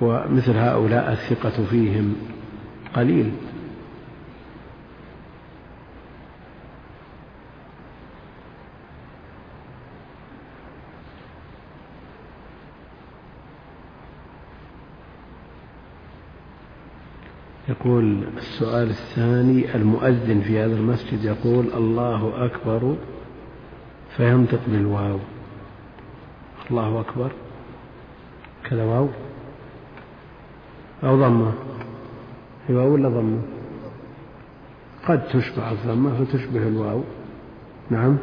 ومثل 0.00 0.56
هؤلاء 0.56 1.12
الثقة 1.12 1.64
فيهم 1.64 2.14
قليل. 2.94 3.32
يقول 17.68 18.24
السؤال 18.36 18.90
الثاني 18.90 19.74
المؤذن 19.74 20.40
في 20.40 20.58
هذا 20.58 20.76
المسجد 20.76 21.24
يقول 21.24 21.66
الله 21.74 22.44
أكبر. 22.44 22.96
فينطق 24.16 24.60
بالواو. 24.66 25.18
الله 26.70 27.00
أكبر. 27.00 27.30
كذا 28.64 28.84
واو. 28.84 29.08
أو 31.04 31.16
ضمة. 31.16 31.52
هي 32.68 32.74
واو 32.74 32.92
ولا 32.92 33.08
ضمة؟ 33.08 33.40
قد 35.08 35.28
تشبع 35.28 35.70
الضمة 35.70 36.24
فتشبه 36.24 36.68
الواو. 36.68 37.02
نعم. 37.90 38.16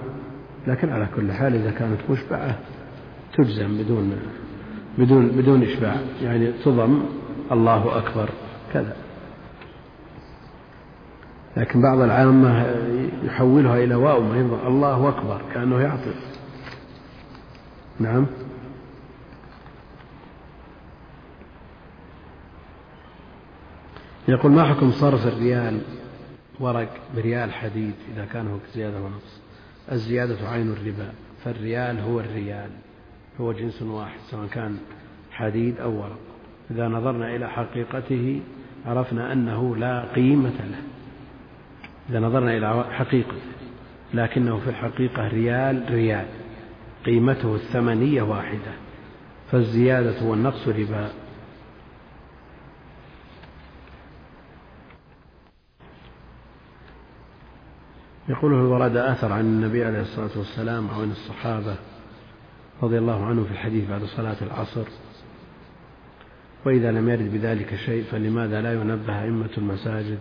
لكن 0.68 0.90
على 0.90 1.08
كل 1.16 1.32
حال 1.32 1.56
إذا 1.56 1.72
كانت 1.72 2.00
مشبعة 2.10 2.60
تجزم 3.38 3.78
بدون 3.78 4.18
بدون 4.98 5.28
بدون 5.28 5.64
إشباع. 5.64 5.96
يعني 6.22 6.52
تضم 6.52 7.06
الله 7.52 7.98
أكبر 7.98 8.30
كذا. 8.74 8.96
لكن 11.58 11.82
بعض 11.82 12.00
العامة 12.00 12.66
يحولها 13.24 13.84
إلى 13.84 13.96
واو 13.96 14.22
ما 14.22 14.68
الله 14.68 15.10
أكبر 15.10 15.42
كأنه 15.54 15.82
يعطف 15.82 16.16
نعم. 18.00 18.26
يقول 24.28 24.52
ما 24.52 24.64
حكم 24.64 24.92
صرف 24.92 25.28
الريال 25.28 25.82
ورق 26.60 26.90
بريال 27.16 27.54
حديد 27.54 27.94
إذا 28.14 28.26
كان 28.26 28.48
هو 28.48 28.58
زيادة 28.74 29.02
ونقص 29.02 29.42
الزيادة 29.92 30.50
عين 30.50 30.72
الربا 30.72 31.12
فالريال 31.44 32.00
هو 32.00 32.20
الريال 32.20 32.70
هو 33.42 33.52
جنس 33.52 33.82
واحد 33.82 34.20
سواء 34.32 34.48
كان 34.48 34.78
حديد 35.32 35.80
أو 35.80 35.96
ورق. 35.98 36.20
إذا 36.72 36.88
نظرنا 36.88 37.36
إلى 37.36 37.50
حقيقته 37.50 38.42
عرفنا 38.86 39.34
أنه 39.34 39.76
لا 39.76 40.06
قيمة 40.16 40.50
له. 40.50 40.82
إذا 42.10 42.20
نظرنا 42.20 42.58
إلى 42.58 42.86
حقيقته 42.92 43.42
لكنه 44.14 44.58
في 44.58 44.70
الحقيقة 44.70 45.28
ريال 45.28 45.86
ريال 45.90 46.26
قيمته 47.06 47.56
الثمنية 47.56 48.22
واحدة 48.22 48.72
فالزيادة 49.52 50.26
والنقص 50.26 50.68
ربا. 50.68 51.10
يقول 58.30 58.54
هل 58.54 58.66
ورد 58.66 58.98
أثر 58.98 59.32
عن 59.34 59.42
النبي 59.42 59.86
عليه 59.86 60.02
الصلاة 60.02 60.38
والسلام 60.38 60.88
أو 60.88 61.02
عن 61.02 61.12
الصحابة 61.12 61.76
رضي 62.84 62.98
الله 62.98 63.26
عنه 63.26 63.44
في 63.44 63.52
الحديث 63.52 63.90
بعد 63.90 64.04
صلاة 64.04 64.38
العصر. 64.42 64.86
وإذا 66.66 66.92
لم 66.92 67.10
يرد 67.10 67.34
بذلك 67.34 67.76
شيء 67.76 68.04
فلماذا 68.04 68.62
لا 68.62 68.74
ينبه 68.74 69.24
أئمة 69.24 69.50
المساجد 69.58 70.20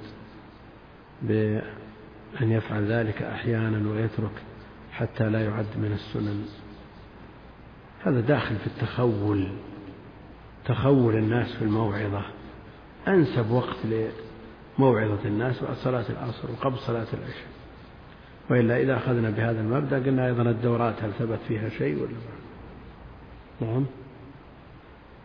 بأن 1.22 1.62
يفعل 2.50 2.92
ذلك 2.92 3.22
أحيانا 3.22 3.90
ويترك 3.90 4.42
حتى 4.92 5.30
لا 5.30 5.44
يعد 5.44 5.66
من 5.76 5.92
السنن؟ 5.92 6.44
هذا 8.04 8.20
داخل 8.20 8.56
في 8.56 8.66
التخول 8.66 9.48
تخول 10.64 11.14
الناس 11.14 11.52
في 11.52 11.62
الموعظة. 11.62 12.22
أنسب 13.08 13.50
وقت 13.50 13.76
لموعظة 14.78 15.24
الناس 15.24 15.62
بعد 15.62 15.76
صلاة 15.76 16.04
العصر 16.10 16.50
وقبل 16.50 16.78
صلاة 16.78 17.06
العشاء. 17.12 17.53
وإلا 18.50 18.82
إذا 18.82 18.96
أخذنا 18.96 19.30
بهذا 19.30 19.60
المبدأ 19.60 19.98
قلنا 19.98 20.26
أيضا 20.26 20.42
الدورات 20.42 21.02
هل 21.02 21.10
ثبت 21.18 21.38
فيها 21.48 21.68
شيء 21.68 21.96
ولا 21.96 22.10
لا 22.10 23.66
نعم. 23.66 23.86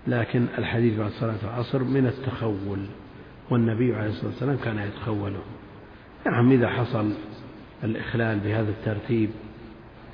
لكن 0.08 0.46
الحديث 0.58 1.00
بعد 1.00 1.12
صلاة 1.12 1.38
العصر 1.44 1.84
من 1.84 2.08
التخول 2.08 2.80
والنبي 3.50 3.96
عليه 3.96 4.10
الصلاة 4.10 4.32
والسلام 4.32 4.58
كان 4.58 4.78
يتخوله. 4.78 5.42
نعم 6.26 6.52
إذا 6.52 6.70
حصل 6.70 7.12
الإخلال 7.84 8.40
بهذا 8.40 8.70
الترتيب 8.70 9.30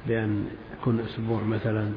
بأن 0.07 0.45
يكون 0.79 0.99
أسبوع 0.99 1.43
مثلا 1.43 1.91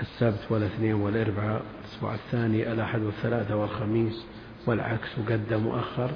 السبت 0.00 0.46
والاثنين 0.50 0.94
والأربعاء 0.94 1.62
الأسبوع 1.80 2.14
الثاني 2.14 2.72
الأحد 2.72 3.02
والثلاثة 3.02 3.56
والخميس 3.56 4.26
والعكس 4.66 5.18
وقدم 5.18 5.66
وأخر 5.66 6.10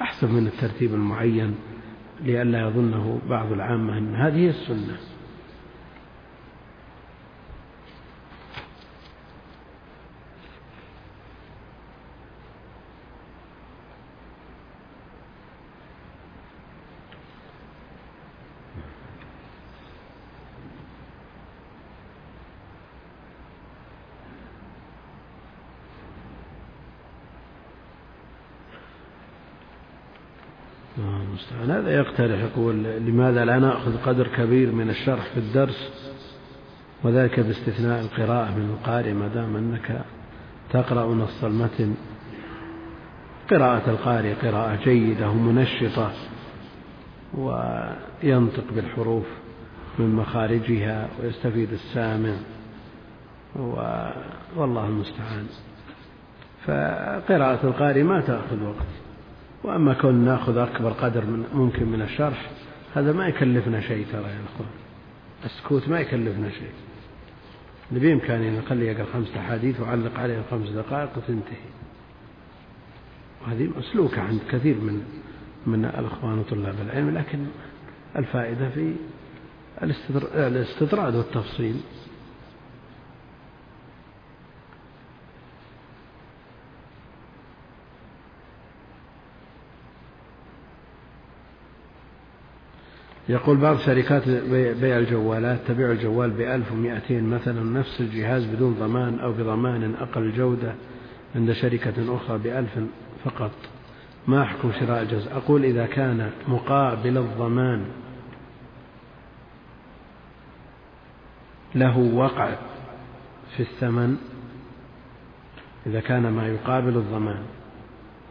أحسن 0.00 0.32
من 0.32 0.46
الترتيب 0.46 0.94
المعين. 0.94 1.54
لئلا 2.24 2.60
يظنه 2.60 3.18
بعض 3.30 3.52
العامة 3.52 3.98
أن 3.98 4.14
هذه 4.14 4.48
السنة. 4.48 4.96
المستعان 31.46 31.70
هذا 31.70 31.96
يقترح 31.96 32.40
يقول 32.40 32.82
لماذا 32.84 33.44
لا 33.44 33.58
نأخذ 33.58 33.96
قدر 34.06 34.26
كبير 34.26 34.72
من 34.72 34.90
الشرح 34.90 35.24
في 35.24 35.40
الدرس 35.40 35.90
وذلك 37.04 37.40
باستثناء 37.40 38.00
القراءة 38.00 38.50
من 38.50 38.76
القارئ 38.78 39.12
ما 39.12 39.28
دام 39.28 39.56
أنك 39.56 40.04
تقرأ 40.70 41.14
نص 41.14 41.44
المتن؟ 41.44 41.94
قراءة 43.50 43.90
القارئ 43.90 44.34
قراءة 44.34 44.78
جيدة 44.84 45.30
ومنشطة 45.30 46.12
وينطق 47.34 48.64
بالحروف 48.74 49.26
من 49.98 50.14
مخارجها 50.14 51.08
ويستفيد 51.22 51.72
السامع 51.72 52.34
والله 54.56 54.86
المستعان. 54.86 55.46
فقراءة 56.64 57.66
القارئ 57.66 58.02
ما 58.02 58.20
تأخذ 58.20 58.62
وقت. 58.62 59.05
وأما 59.66 59.94
كون 59.94 60.14
نأخذ 60.14 60.58
أكبر 60.58 60.90
قدر 60.90 61.24
من 61.24 61.44
ممكن 61.54 61.86
من 61.86 62.02
الشرح 62.02 62.50
هذا 62.94 63.12
ما 63.12 63.28
يكلفنا 63.28 63.80
شيء 63.80 64.06
ترى 64.12 64.22
يا 64.22 64.40
أخوان. 64.54 64.68
السكوت 65.44 65.88
ما 65.88 66.00
يكلفنا 66.00 66.50
شيء. 66.50 66.70
بإمكانه 67.90 68.58
نخلي 68.58 68.86
يقرأ 68.86 69.06
خمسة 69.12 69.40
أحاديث 69.40 69.80
وعلق 69.80 70.18
عليها 70.18 70.42
خمس 70.50 70.68
دقائق 70.68 71.10
وتنتهي. 71.16 71.56
وهذه 73.42 73.70
مسلوكة 73.78 74.22
عند 74.22 74.40
كثير 74.50 74.74
من 74.74 75.02
من 75.66 75.84
الإخوان 75.84 76.38
وطلاب 76.38 76.74
العلم 76.86 77.18
لكن 77.18 77.38
الفائدة 78.16 78.68
في 78.68 78.92
الاستطراد 80.36 81.14
والتفصيل. 81.14 81.76
يقول 93.28 93.56
بعض 93.56 93.78
شركات 93.78 94.28
بيع 94.80 94.98
الجوالات. 94.98 95.60
تبيع 95.68 95.90
الجوال 95.90 96.30
بألف 96.30 96.72
ومائتين 96.72 97.24
مثلا 97.30 97.78
نفس 97.78 98.00
الجهاز 98.00 98.44
بدون 98.44 98.74
ضمان 98.74 99.20
أو 99.20 99.32
بضمان 99.32 99.94
أقل 99.94 100.32
جودة 100.32 100.74
عند 101.36 101.52
شركة 101.52 102.16
أخرى 102.16 102.38
بألف 102.38 102.78
فقط. 103.24 103.50
ما 104.26 104.44
حكم 104.44 104.72
شراء 104.72 105.02
الجزء؟ 105.02 105.32
أقول 105.36 105.64
إذا 105.64 105.86
كان 105.86 106.30
مقابل 106.48 107.18
الضمان 107.18 107.84
له 111.74 111.98
وقع 111.98 112.54
في 113.56 113.62
الثمن. 113.62 114.16
إذا 115.86 116.00
كان 116.00 116.32
ما 116.32 116.46
يقابل 116.48 116.96
الضمان 116.96 117.42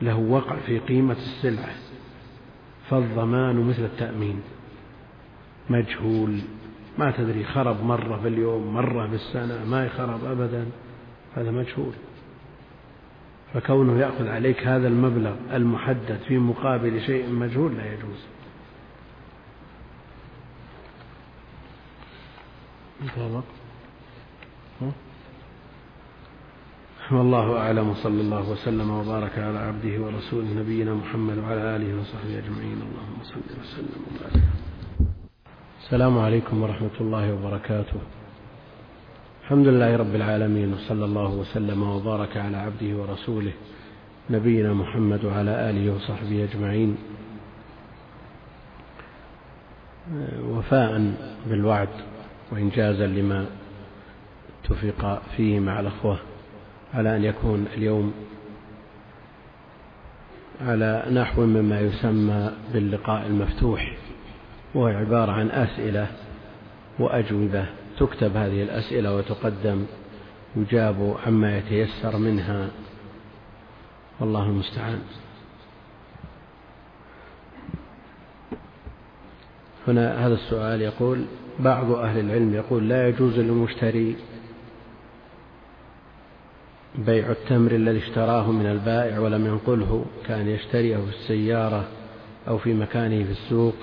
له 0.02 0.16
وقع 0.16 0.56
في 0.56 0.80
قيمة 0.80 1.14
السلعة 1.14 1.74
فالضمان 2.90 3.56
مثل 3.56 3.84
التأمين. 3.84 4.42
مجهول. 5.70 6.42
ما 6.98 7.12
تدري 7.12 7.44
خرب 7.44 7.84
مرة 7.84 8.20
في 8.22 8.28
اليوم 8.28 8.74
مرة 8.74 9.08
في 9.08 9.16
السنة 9.16 9.66
ما 9.66 9.86
يخرب 9.86 10.26
أبدا. 10.26 10.66
هذا 11.36 11.52
مجهول. 11.52 11.94
فكونه 13.54 14.00
يأخذ 14.00 14.28
عليك 14.28 14.68
هذا 14.68 14.88
المبلغ 14.88 15.36
المحدد 15.54 16.20
في 16.28 16.38
مقابل 16.38 17.02
شيء 17.02 17.30
مجهول 17.30 17.78
لا 17.78 17.94
يجوز. 17.94 18.20
انتهى 23.02 23.42
والله 27.12 27.58
أعلم. 27.58 27.90
وصلى 27.90 28.22
الله 28.22 28.50
وسلم 28.50 28.90
وبارك 28.90 29.40
على 29.40 29.60
عبده 29.60 30.02
ورسوله 30.02 30.54
نبينا 30.54 30.94
محمد 30.94 31.38
وعلى 31.38 31.76
آله 31.76 32.00
وصحبه 32.00 32.38
أجمعين. 32.38 32.82
اللهم 32.82 33.24
صل 33.24 33.60
وسلم 33.62 34.02
وبارك. 34.08 34.44
السلام 35.86 36.18
عليكم 36.20 36.64
ورحمة 36.64 36.98
الله 37.02 37.34
وبركاته. 37.34 38.00
الحمد 39.44 39.68
لله 39.68 39.96
رب 39.96 40.16
العالمين 40.16 40.74
وصلى 40.74 41.06
الله 41.06 41.30
وسلم 41.30 41.84
وبارك 41.84 42.38
على 42.38 42.58
عبده 42.58 42.98
ورسوله 42.98 43.52
نبينا 44.30 44.74
محمد 44.74 45.26
وعلى 45.26 45.70
آله 45.70 45.96
وصحبه 45.96 46.44
أجمعين. 46.44 46.98
وفاء 50.50 51.14
بالوعد 51.46 51.90
وإنجازا 52.52 53.08
لما 53.08 53.46
اتفق 54.64 55.22
فيه 55.38 55.60
مع 55.60 55.80
الأخوة 55.80 56.18
على 56.94 57.16
أن 57.16 57.24
يكون 57.24 57.68
اليوم 57.78 58.14
على 60.62 61.06
نحو 61.12 61.46
مما 61.46 61.80
يسمى 61.80 62.52
باللقاء 62.74 63.28
المفتوح. 63.28 64.05
وهو 64.76 64.88
عبارة 64.88 65.32
عن 65.32 65.52
أسئلة 65.52 66.08
وأجوبة. 67.00 67.66
تكتب 68.00 68.38
هذه 68.38 68.64
الأسئلة 68.64 69.16
وتقدم 69.16 69.86
يجاب 70.56 71.18
عما 71.26 71.58
يتيسر 71.58 72.18
منها. 72.18 72.68
والله 74.20 74.44
المستعان. 74.44 75.02
هنا 79.88 80.28
هذا 80.28 80.34
السؤال 80.34 80.82
يقول 80.82 81.26
بعض 81.60 81.92
أهل 81.92 82.20
العلم 82.20 82.54
يقول 82.54 82.90
لا 82.90 83.08
يجوز 83.08 83.40
للمشتري 83.40 84.16
بيع 86.96 87.32
التمر 87.32 87.72
الذي 87.72 87.98
اشتراه 87.98 88.52
من 88.52 88.66
البائع 88.66 89.20
ولم 89.20 89.46
ينقله 89.46 90.06
كان 90.28 90.48
يشتريه 90.48 90.98
في 90.98 91.10
السيارة 91.10 91.88
أو 92.48 92.58
في 92.58 92.74
مكانه 92.74 93.24
في 93.24 93.32
السوق. 93.32 93.76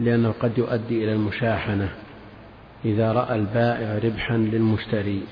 لأنه 0.00 0.34
قد 0.40 0.58
يؤدي 0.58 1.04
إلى 1.04 1.12
المشاحنة 1.12 1.88
إذا 2.84 3.12
رأى 3.12 3.34
البائع 3.34 3.98
ربحا 3.98 4.36
للمشتري 4.36 5.22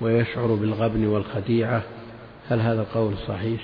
ويشعر 0.00 0.54
بالغبن 0.54 1.06
والخديعة 1.06 1.82
هل 2.48 2.60
هذا 2.60 2.80
القول 2.80 3.18
صحيح؟ 3.18 3.60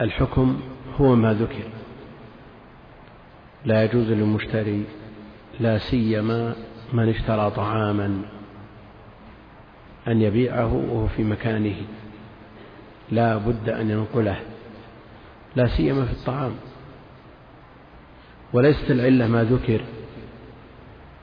الحكم 0.00 0.60
هو 1.00 1.14
ما 1.14 1.34
ذكر. 1.34 1.64
لا 3.64 3.84
يجوز 3.84 4.10
للمشتري 4.10 4.84
لا 5.60 5.78
سيما 5.78 6.54
من 6.92 7.08
اشترى 7.08 7.50
طعاما 7.50 8.22
أن 10.08 10.22
يبيعه 10.22 10.74
وهو 10.74 11.06
في 11.06 11.24
مكانه. 11.24 11.76
لا 13.10 13.36
بد 13.36 13.68
أن 13.68 13.90
ينقله. 13.90 14.40
لا 15.56 15.66
سيما 15.66 16.04
في 16.04 16.12
الطعام. 16.12 16.52
وليست 18.52 18.90
العلة 18.90 19.26
ما 19.26 19.44
ذكر 19.44 19.80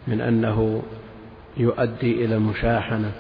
من 0.08 0.22
أنه 0.22 0.84
يؤدي 1.58 2.26
إلى 2.26 2.36
المشاحنة 2.36 3.12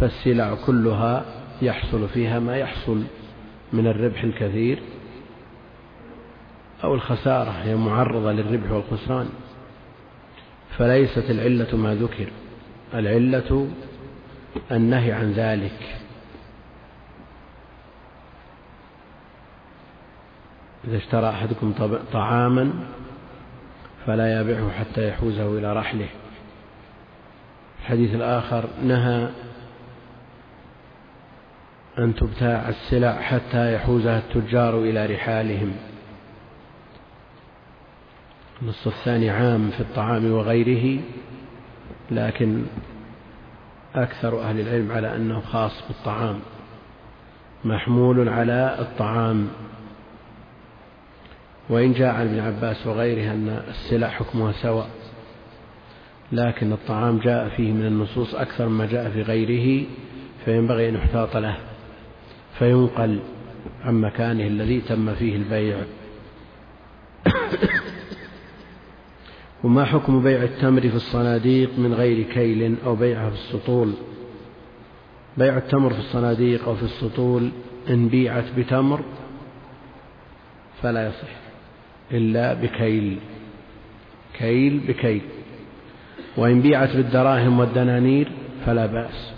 فالسلع 0.00 0.54
كلها 0.66 1.24
يحصل 1.62 2.08
فيها 2.08 2.38
ما 2.38 2.56
يحصل 2.56 3.02
من 3.72 3.86
الربح 3.86 4.22
الكثير 4.22 4.78
أو 6.84 6.94
الخسارة 6.94 7.50
هي 7.50 7.76
معرضة 7.76 8.32
للربح 8.32 8.70
والخسران. 8.70 9.28
فليست 10.78 11.30
العلة 11.30 11.76
ما 11.76 11.94
ذكر 11.94 12.28
العلة 12.94 13.68
النهي 14.70 15.12
عن 15.12 15.32
ذلك. 15.32 15.99
إذا 20.84 20.96
اشترى 20.96 21.30
أحدكم 21.30 21.74
طعاما 22.12 22.72
فلا 24.06 24.40
يبيعه 24.40 24.70
حتى 24.70 25.08
يحوزه 25.08 25.58
إلى 25.58 25.72
رحله. 25.72 26.08
الحديث 27.80 28.14
الآخر 28.14 28.64
نهى 28.82 29.28
أن 31.98 32.14
تبتاع 32.14 32.68
السلع 32.68 33.20
حتى 33.20 33.74
يحوزها 33.74 34.18
التجار 34.18 34.78
إلى 34.78 35.06
رحالهم. 35.06 35.72
النص 38.62 38.86
الثاني 38.86 39.30
عام 39.30 39.70
في 39.70 39.80
الطعام 39.80 40.32
وغيره 40.32 41.00
لكن 42.10 42.62
أكثر 43.94 44.42
أهل 44.42 44.60
العلم 44.60 44.92
على 44.92 45.16
أنه 45.16 45.40
خاص 45.40 45.82
بالطعام. 45.88 46.40
محمول 47.64 48.28
على 48.28 48.76
الطعام. 48.80 49.48
وإن 51.70 51.92
جاء 51.92 52.14
عن 52.14 52.26
ابن 52.26 52.40
عباس 52.40 52.86
وغيره 52.86 53.32
أن 53.32 53.62
السلع 53.68 54.08
حكمها 54.08 54.52
سواء 54.52 54.90
لكن 56.32 56.72
الطعام 56.72 57.18
جاء 57.18 57.48
فيه 57.48 57.72
من 57.72 57.86
النصوص 57.86 58.34
أكثر 58.34 58.68
مما 58.68 58.86
جاء 58.86 59.10
في 59.10 59.22
غيره 59.22 59.86
فينبغي 60.44 60.88
أن 60.88 60.94
يحتاط 60.94 61.36
له 61.36 61.56
فينقل 62.58 63.20
عن 63.80 64.00
مكانه 64.00 64.46
الذي 64.46 64.80
تم 64.80 65.14
فيه 65.14 65.36
البيع. 65.36 65.76
وما 69.64 69.84
حكم 69.84 70.22
بيع 70.22 70.42
التمر 70.42 70.80
في 70.80 70.96
الصناديق 70.96 71.78
من 71.78 71.94
غير 71.94 72.22
كيل 72.22 72.76
أو 72.84 72.94
بيعها 72.94 73.30
في 73.30 73.36
السطول؟ 73.36 73.92
بيع 75.36 75.56
التمر 75.56 75.92
في 75.92 75.98
الصناديق 75.98 76.68
أو 76.68 76.74
في 76.74 76.82
السطول 76.82 77.50
إن 77.90 78.08
بيعت 78.08 78.44
بتمر 78.56 79.00
فلا 80.82 81.08
يصح. 81.08 81.39
إلا 82.12 82.54
بكيل. 82.54 83.18
كيل 84.38 84.78
بكيل. 84.78 85.22
وإن 86.36 86.60
بيعت 86.60 86.96
بالدراهم 86.96 87.58
والدنانير 87.58 88.32
فلا 88.66 88.86
بأس. 88.86 89.32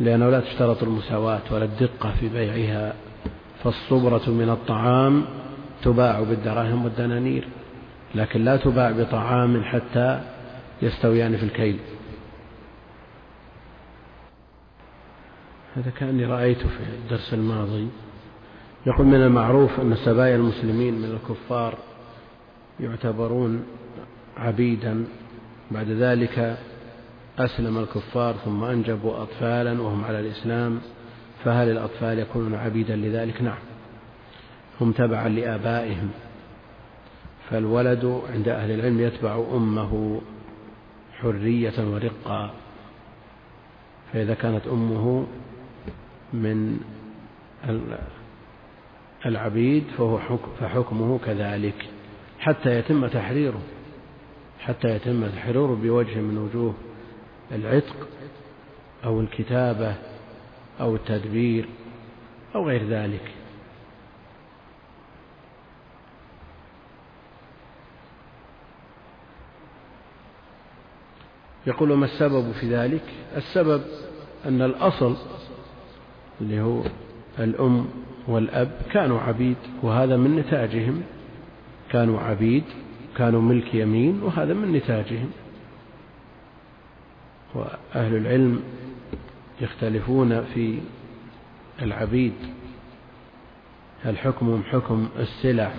لأنه 0.00 0.30
لا 0.30 0.40
تشترط 0.40 0.82
المساواة 0.82 1.42
ولا 1.50 1.64
الدقة 1.64 2.14
في 2.20 2.28
بيعها. 2.28 2.94
فالصبرة 3.64 4.30
من 4.30 4.50
الطعام 4.50 5.24
تباع 5.82 6.20
بالدراهم 6.20 6.84
والدنانير. 6.84 7.48
لكن 8.14 8.44
لا 8.44 8.56
تباع 8.56 8.90
بطعام 8.90 9.64
حتى 9.64 10.20
يستويان 10.82 11.36
في 11.36 11.42
الكيل. 11.42 11.78
هذا 15.76 15.90
كأني 15.90 16.24
رأيته 16.24 16.68
في 16.68 16.80
الدرس 17.04 17.34
الماضي. 17.34 17.88
يقول 18.86 19.06
من 19.06 19.14
المعروف 19.22 19.80
أن 19.80 19.96
سبايا 19.96 20.36
المسلمين 20.36 20.94
من 20.94 21.04
الكفار 21.10 21.78
يعتبرون 22.80 23.64
عبيدا. 24.36 25.04
بعد 25.70 25.88
ذلك 25.90 26.58
أسلم 27.38 27.78
الكفار 27.78 28.34
ثم 28.34 28.64
أنجبوا 28.64 29.22
أطفالا 29.22 29.82
وهم 29.82 30.04
على 30.04 30.20
الإسلام 30.20 30.80
فهل 31.44 31.70
الأطفال 31.70 32.18
يكونون 32.18 32.54
عبيدا 32.54 32.96
لذلك؟ 32.96 33.42
نعم. 33.42 33.58
هم 34.80 34.92
تبعا 34.92 35.28
لآبائهم. 35.28 36.10
فالولد 37.50 38.22
عند 38.34 38.48
أهل 38.48 38.70
العلم 38.70 39.00
يتبع 39.00 39.44
أمه 39.54 40.20
حرية 41.20 41.74
ورقا. 41.78 42.50
فإذا 44.12 44.34
كانت 44.34 44.66
أمه 44.66 45.26
من 46.32 46.80
العبيد 49.26 49.84
فهو 49.98 50.18
حكم 50.18 50.50
فحكمه 50.60 51.18
كذلك 51.18 51.88
حتى 52.38 52.78
يتم 52.78 53.06
تحريره 53.06 53.60
حتى 54.60 54.88
يتم 54.88 55.26
تحريره 55.26 55.78
بوجه 55.82 56.20
من 56.20 56.38
وجوه 56.38 56.74
العتق 57.52 58.08
أو 59.04 59.20
الكتابة 59.20 59.94
أو 60.80 60.94
التدبير 60.94 61.68
أو 62.54 62.68
غير 62.68 62.88
ذلك. 62.88 63.32
يقول 71.66 71.92
ما 71.92 72.04
السبب 72.04 72.52
في 72.52 72.76
ذلك؟ 72.76 73.02
السبب 73.36 73.82
أن 74.46 74.62
الأصل 74.62 75.16
اللي 76.40 76.60
هو 76.60 76.82
الأم 77.38 77.86
والأب 78.28 78.70
كانوا 78.92 79.20
عبيد 79.20 79.56
وهذا 79.82 80.16
من 80.16 80.36
نتاجهم. 80.36 81.02
كانوا 81.92 82.20
عبيد 82.20 82.64
كانوا 83.16 83.42
ملك 83.42 83.74
يمين 83.74 84.22
وهذا 84.22 84.54
من 84.54 84.72
نتاجهم. 84.72 85.30
وأهل 87.54 88.16
العلم 88.16 88.62
يختلفون 89.60 90.44
في 90.44 90.78
العبيد. 91.82 92.32
هل 94.04 94.18
حكمهم 94.18 94.62
حكم 94.62 95.08
السلع 95.18 95.72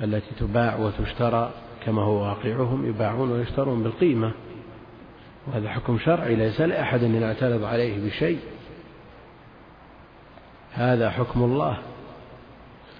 التي 0.00 0.34
تباع 0.40 0.76
وتشترى؟ 0.76 1.50
كما 1.86 2.02
هو 2.02 2.22
واقعهم 2.22 2.86
يباعون 2.86 3.30
ويشترون 3.30 3.82
بالقيمة. 3.82 4.32
وهذا 5.46 5.68
حكم 5.68 5.98
شرعي 5.98 6.34
ليس 6.36 6.60
لأحد 6.60 7.02
أن 7.02 7.14
يعترض 7.14 7.64
عليه 7.64 8.06
بشيء. 8.06 8.38
هذا 10.72 11.10
حكم 11.10 11.42
الله. 11.42 11.78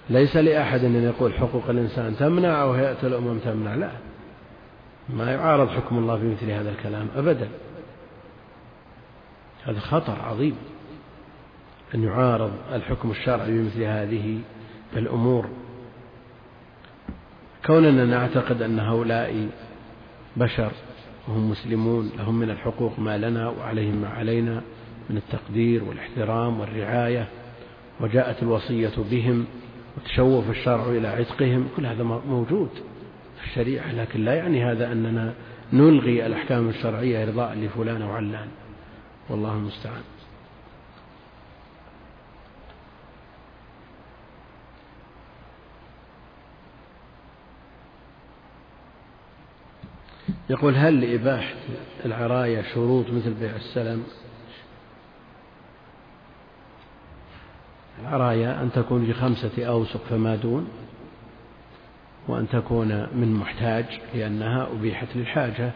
ليس 0.09 0.37
لأحد 0.37 0.83
أن 0.83 1.03
يقول 1.03 1.33
حقوق 1.33 1.69
الإنسان 1.69 2.15
تمنع 2.17 2.61
أو 2.61 2.71
هيئة 2.71 2.97
الأمم 3.03 3.39
تمنع 3.39 3.75
لا. 3.75 3.91
ما 5.09 5.31
يعارض 5.31 5.69
حكم 5.69 5.97
الله 5.97 6.17
في 6.17 6.25
مثل 6.25 6.51
هذا 6.51 6.69
الكلام 6.69 7.07
أبدا. 7.15 7.47
هذا 9.63 9.79
خطر 9.79 10.21
عظيم 10.21 10.55
أن 11.95 12.03
يعارض 12.03 12.51
الحكم 12.73 13.11
الشرعي 13.11 13.51
بمثل 13.51 13.83
هذه 13.83 14.39
الأمور. 14.97 15.45
كوننا 17.65 18.05
نعتقد 18.05 18.61
أن 18.61 18.79
هؤلاء 18.79 19.49
بشر 20.37 20.71
وهم 21.27 21.49
مسلمون 21.49 22.11
لهم 22.17 22.39
من 22.39 22.49
الحقوق 22.49 22.99
ما 22.99 23.17
لنا 23.17 23.49
وعليهم 23.49 23.95
ما 23.95 24.09
علينا 24.09 24.61
من 25.09 25.17
التقدير 25.17 25.83
والإحترام 25.83 26.59
والرعاية. 26.59 27.27
وجاءت 27.99 28.43
الوصية 28.43 28.93
بهم 29.11 29.45
وتشوف 29.97 30.49
الشرع 30.49 30.85
إلى 30.89 31.07
عتقهم 31.07 31.67
كل 31.75 31.85
هذا 31.85 32.03
موجود 32.03 32.69
في 33.37 33.45
الشريعة 33.45 33.91
لكن 33.91 34.25
لا 34.25 34.33
يعني 34.33 34.65
هذا 34.65 34.91
أننا 34.91 35.33
نلغي 35.73 36.25
الأحكام 36.25 36.69
الشرعية 36.69 37.23
إرضاء 37.23 37.53
لفلان 37.53 38.01
أو 38.01 38.11
علان 38.11 38.47
والله 39.29 39.53
المستعان. 39.53 40.01
يقول 50.49 50.75
هل 50.75 51.01
لإباحة 51.01 51.55
العراية 52.05 52.61
شروط 52.73 53.05
مثل 53.09 53.33
بيع 53.33 53.55
السلم؟ 53.55 54.03
العراية 58.01 58.61
أن 58.61 58.71
تكون 58.71 59.05
في 59.05 59.13
خمسة 59.13 59.65
أوسق 59.65 60.03
فما 60.09 60.35
دون 60.35 60.69
وأن 62.27 62.49
تكون 62.49 62.87
من 62.87 63.33
محتاج 63.33 63.85
لأنها 64.13 64.67
أبيحت 64.71 65.07
للحاجة. 65.15 65.71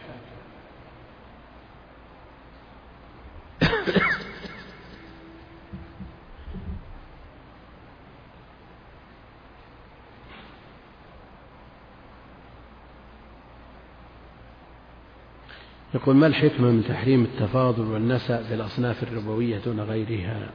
يقول 15.94 16.16
ما 16.16 16.28
الحكمة 16.28 16.72
من 16.72 16.84
تحريم 16.84 17.24
التفاضل 17.24 17.82
والنسأ 17.84 18.44
في 18.44 18.54
الأصناف 18.54 19.04
الربوية 19.04 19.58
دون 19.58 19.80
غيرها؟ 19.80 20.50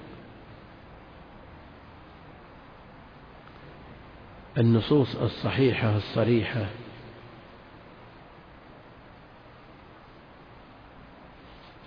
النصوص 4.58 5.16
الصحيحة 5.16 5.96
الصريحة. 5.96 6.66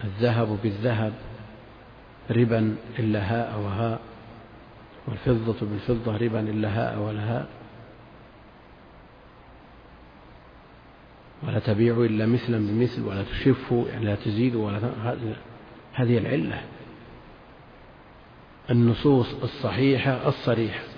الذهب 0.03 0.59
بالذهب 0.63 1.13
ربا 2.30 2.76
إلا 2.99 3.19
هاء 3.19 3.59
وهاء 3.59 3.99
والفضة 5.07 5.67
بالفضة 5.67 6.17
ربا 6.17 6.39
إلا 6.39 6.69
هاء 6.69 6.99
ولا 6.99 7.38
هاء. 7.38 7.47
ولا 11.43 11.59
تبيعوا 11.59 12.05
إلا 12.05 12.26
مثلا 12.26 12.57
بمثل 12.57 13.01
ولا 13.01 13.24
تشفوا 13.24 13.88
يعني 13.88 14.05
لا 14.05 14.15
تزيدوا 14.15 14.65
ولا 14.67 14.80
هذه 15.93 16.17
العلة. 16.17 16.61
النصوص 18.69 19.34
الصحيحة 19.43 20.28
الصريحة. 20.28 20.90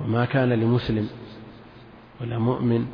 وما 0.00 0.24
كان 0.24 0.52
لمسلم 0.52 1.08
ولا 2.20 2.38
مؤمن 2.38 2.86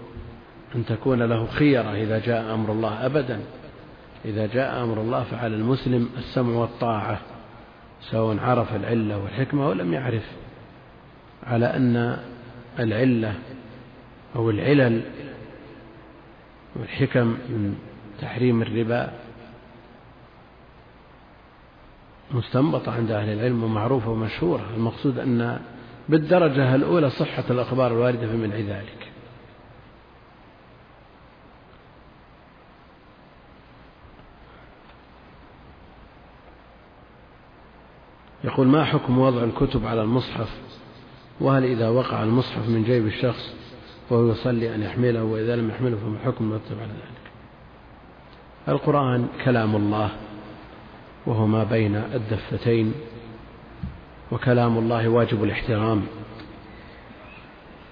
أن 0.74 0.84
تكون 0.86 1.22
له 1.22 1.46
خيرة 1.46 1.92
إذا 1.92 2.18
جاء 2.18 2.55
أمر 2.55 2.72
الله 2.72 3.07
أبدا. 3.07 3.40
إذا 4.24 4.46
جاء 4.46 4.84
أمر 4.84 5.01
الله 5.01 5.24
فعلى 5.24 5.57
المسلم 5.57 6.09
السمع 6.18 6.57
والطاعة 6.57 7.20
سواء 8.01 8.38
عرف 8.38 8.74
العلة 8.74 9.18
والحكمة 9.18 9.66
أو 9.66 9.72
لم 9.72 9.92
يعرف. 9.92 10.30
على 11.46 11.66
أن 11.66 12.16
العلة 12.78 13.34
أو 14.36 14.51
العلل 14.51 15.03
والحكم 16.76 17.26
من 17.26 17.78
تحريم 18.20 18.62
الربا 18.62 19.12
مستنبطة 22.30 22.92
عند 22.92 23.11
أهل 23.11 23.28
العلم 23.28 23.64
ومعروفة 23.64 24.11
ومشهورة. 24.11 24.66
المقصود 24.76 25.18
أن 25.18 25.61
بالدرجة 26.11 26.75
الأولى 26.75 27.11
صحة 27.11 27.45
الأخبار 27.51 27.93
الواردة 27.93 28.27
في 28.27 28.37
منع 28.37 28.57
ذلك. 28.57 29.11
يقول 38.45 38.67
ما 38.67 38.85
حكم 38.85 39.19
وضع 39.19 39.45
الكتب 39.45 39.87
على 39.87 40.03
المصحف؟ 40.03 40.49
وهل 41.41 41.65
إذا 41.65 41.89
وقع 41.89 42.23
المصحف 42.23 42.69
من 42.69 42.85
جيب 42.85 43.07
الشخص 43.07 43.55
وهو 44.11 44.31
يصلي 44.31 44.75
أن 44.75 44.83
يحمله 44.83 45.25
وإذا 45.25 45.57
لم 45.57 45.71
يحمله 45.71 45.97
فما 45.97 46.17
الحكم 46.17 46.45
المرتب 46.45 46.79
على 46.79 46.93
ذلك؟ 46.93 47.31
القرآن 48.69 49.29
كلام 49.45 49.77
الله 49.77 50.11
وهو 51.27 51.47
ما 51.47 51.65
بين 51.65 51.97
الدفتين. 51.97 52.95
وكلام 54.33 54.78
الله 54.78 55.09
واجب 55.09 55.45
الاحترام. 55.45 56.07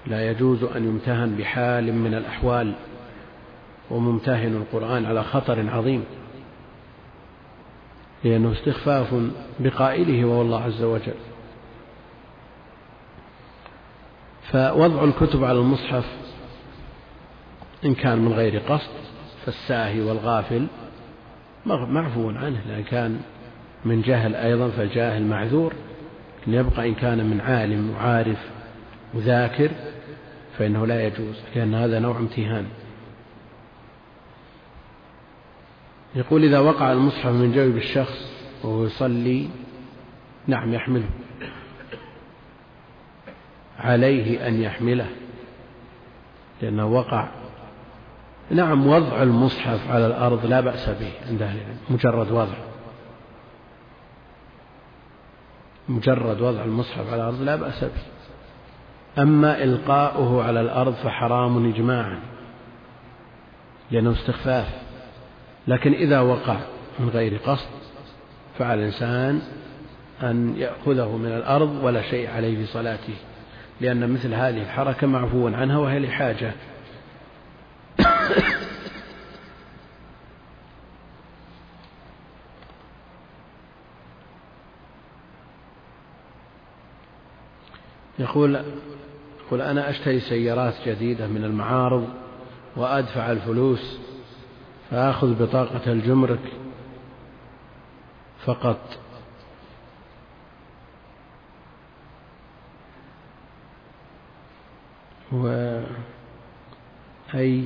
لا 0.06 0.30
يجوز 0.30 0.64
أن 0.64 0.84
يمتهن 0.84 1.36
بحال 1.36 1.92
من 1.94 2.14
الأحوال 2.14 2.74
وممتهن 3.90 4.56
القرآن 4.56 5.06
على 5.06 5.24
خطر 5.24 5.70
عظيم 5.70 6.04
لأنه 8.24 8.52
استخفاف 8.52 9.14
بقائله 9.60 10.24
وهو 10.24 10.42
الله 10.42 10.62
عز 10.62 10.82
وجل. 10.82 11.14
فوضع 14.52 15.04
الكتب 15.04 15.44
على 15.44 15.58
المصحف 15.58 16.04
إن 17.84 17.94
كان 17.94 18.18
من 18.18 18.32
غير 18.32 18.58
قصد 18.58 18.90
فالساهي 19.46 20.00
والغافل 20.00 20.66
معفو 21.66 22.30
عنه 22.30 22.60
لأن 22.68 22.82
كان 22.82 23.20
من 23.84 24.02
جهل 24.02 24.34
أيضا 24.34 24.68
فالجاهل 24.68 25.22
معذور. 25.22 25.72
يبقى 26.46 26.88
إن 26.88 26.94
كان 26.94 27.30
من 27.30 27.40
عالم 27.40 27.90
وعارف 27.90 28.38
وذاكر 29.14 29.70
فإنه 30.58 30.86
لا 30.86 31.06
يجوز 31.06 31.40
لأن 31.54 31.74
هذا 31.74 31.98
نوع 31.98 32.18
امتهان. 32.18 32.66
يقول 36.14 36.44
إذا 36.44 36.58
وقع 36.58 36.92
المصحف 36.92 37.26
من 37.26 37.52
جيب 37.52 37.76
الشخص 37.76 38.32
وهو 38.64 38.84
يصلي 38.84 39.48
نعم 40.46 40.74
يحمله. 40.74 41.08
عليه 43.78 44.48
أن 44.48 44.62
يحمله 44.62 45.06
لأنه 46.62 46.86
وقع. 46.86 47.28
نعم 48.50 48.86
وضع 48.86 49.22
المصحف 49.22 49.90
على 49.90 50.06
الأرض 50.06 50.46
لا 50.46 50.60
بأس 50.60 50.88
به 50.88 51.12
عند 51.28 51.42
أهل 51.42 51.58
العلم 51.58 51.78
مجرد 51.90 52.32
وضع. 52.32 52.67
مجرد 55.88 56.40
وضع 56.40 56.64
المصحف 56.64 57.12
على 57.12 57.16
الأرض 57.16 57.42
لا 57.42 57.56
بأس 57.56 57.84
به. 57.84 58.02
أما 59.22 59.64
إلقاؤه 59.64 60.44
على 60.44 60.60
الأرض 60.60 60.94
فحرام 60.94 61.68
إجماعا 61.68 62.20
لأنه 63.90 64.12
استخفاف. 64.12 64.68
لكن 65.68 65.92
إذا 65.92 66.20
وقع 66.20 66.56
من 66.98 67.08
غير 67.08 67.36
قصد 67.36 67.68
فعلى 68.58 68.80
الإنسان 68.80 69.42
أن 70.22 70.56
يأخذه 70.56 71.16
من 71.16 71.32
الأرض 71.32 71.80
ولا 71.82 72.02
شيء 72.02 72.30
عليه 72.30 72.56
في 72.56 72.66
صلاته. 72.66 73.14
لأن 73.80 74.12
مثل 74.12 74.34
هذه 74.34 74.62
الحركة 74.62 75.06
معفو 75.06 75.48
عنها 75.48 75.78
وهي 75.78 75.98
لحاجة. 75.98 76.52
يقول 88.18 88.62
يقول 89.46 89.60
أنا 89.62 89.90
أشتري 89.90 90.20
سيارات 90.20 90.74
جديدة 90.86 91.26
من 91.26 91.44
المعارض 91.44 92.08
وأدفع 92.76 93.32
الفلوس 93.32 93.98
فآخذ 94.90 95.42
بطاقة 95.42 95.92
الجمرك 95.92 96.52
فقط. 98.44 98.80
و 105.32 105.48
أي 107.34 107.64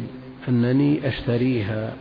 أنني 0.48 1.08
أشتريها 1.08 1.92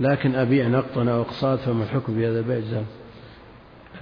لكن 0.00 0.34
أبيع 0.34 0.68
نقطا 0.68 1.02
أو 1.02 1.22
أقساط 1.22 1.58
فما 1.58 1.84
الحكم 1.84 2.14
في 2.14 2.26
هذا 2.26 2.38
البيع 2.38 2.82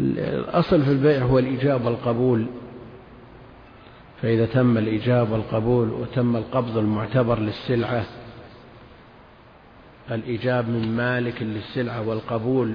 الأصل 0.00 0.82
في 0.82 0.90
البيع 0.90 1.22
هو 1.22 1.38
الإيجاب 1.38 1.84
والقبول 1.84 2.46
فإذا 4.22 4.46
تم 4.46 4.78
الإيجاب 4.78 5.30
والقبول 5.30 5.90
وتم 5.90 6.36
القبض 6.36 6.78
المعتبر 6.78 7.38
للسلعة 7.38 8.04
الإيجاب 10.10 10.68
من 10.68 10.96
مالك 10.96 11.42
للسلعة 11.42 12.08
والقبول 12.08 12.74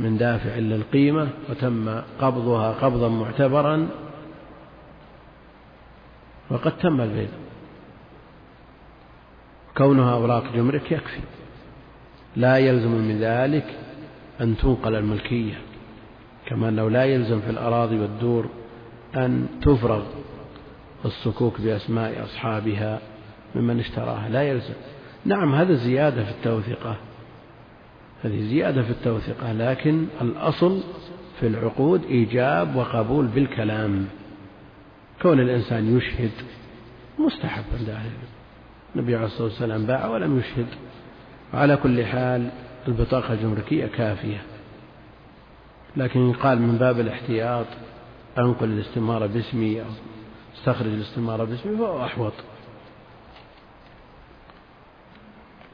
من 0.00 0.16
دافع 0.16 0.56
للقيمة 0.56 1.28
وتم 1.50 2.00
قبضها 2.20 2.72
قبضا 2.72 3.08
معتبرا 3.08 3.88
وقد 6.50 6.78
تم 6.78 7.00
البيع. 7.00 7.28
كونها 9.76 10.12
أوراق 10.12 10.44
جمرك 10.54 10.92
يكفي. 10.92 11.20
لا 12.36 12.56
يلزم 12.56 12.90
من 12.90 13.18
ذلك 13.20 13.66
أن 14.40 14.56
تنقل 14.56 14.94
الملكية 14.94 15.54
كما 16.46 16.68
أنه 16.68 16.90
لا 16.90 17.04
يلزم 17.04 17.40
في 17.40 17.50
الأراضي 17.50 17.98
والدور 17.98 18.46
أن 19.16 19.46
تفرغ 19.62 20.02
الصكوك 21.04 21.60
بأسماء 21.60 22.24
أصحابها 22.24 23.00
ممن 23.54 23.80
اشتراها. 23.80 24.28
لا 24.28 24.42
يلزم. 24.42 24.74
نعم 25.24 25.54
هذا 25.54 25.74
زيادة 25.74 26.24
في 26.24 26.30
التوثقة 26.30 26.96
هذه 28.22 28.40
زيادة 28.40 28.82
في 28.82 28.90
التوثقة 28.90 29.52
لكن 29.52 30.06
الأصل 30.20 30.80
في 31.40 31.46
العقود 31.46 32.04
إيجاب 32.04 32.76
وقبول 32.76 33.26
بالكلام. 33.26 34.06
كون 35.22 35.40
الإنسان 35.40 35.96
يشهد 35.96 36.30
مستحب 37.18 37.64
عند 37.78 37.88
أهل 37.88 38.10
النبي 38.96 39.16
عليه 39.16 39.26
الصلاة 39.26 39.48
والسلام 39.48 39.86
باع 39.86 40.06
ولم 40.06 40.38
يشهد. 40.38 40.66
وعلى 41.54 41.76
كل 41.76 42.04
حال 42.04 42.50
البطاقة 42.88 43.34
الجمركية 43.34 43.86
كافية. 43.86 44.42
لكن 45.96 46.32
قال 46.32 46.62
من 46.62 46.76
باب 46.76 47.00
الاحتياط 47.00 47.66
أنقل 48.38 48.68
الاستمارة 48.68 49.26
باسمي 49.26 49.80
أو 49.80 49.86
استخرج 50.54 50.86
الاستمارة 50.86 51.44
باسمي 51.44 51.76
فهو 51.76 52.04
أحوط. 52.04 52.32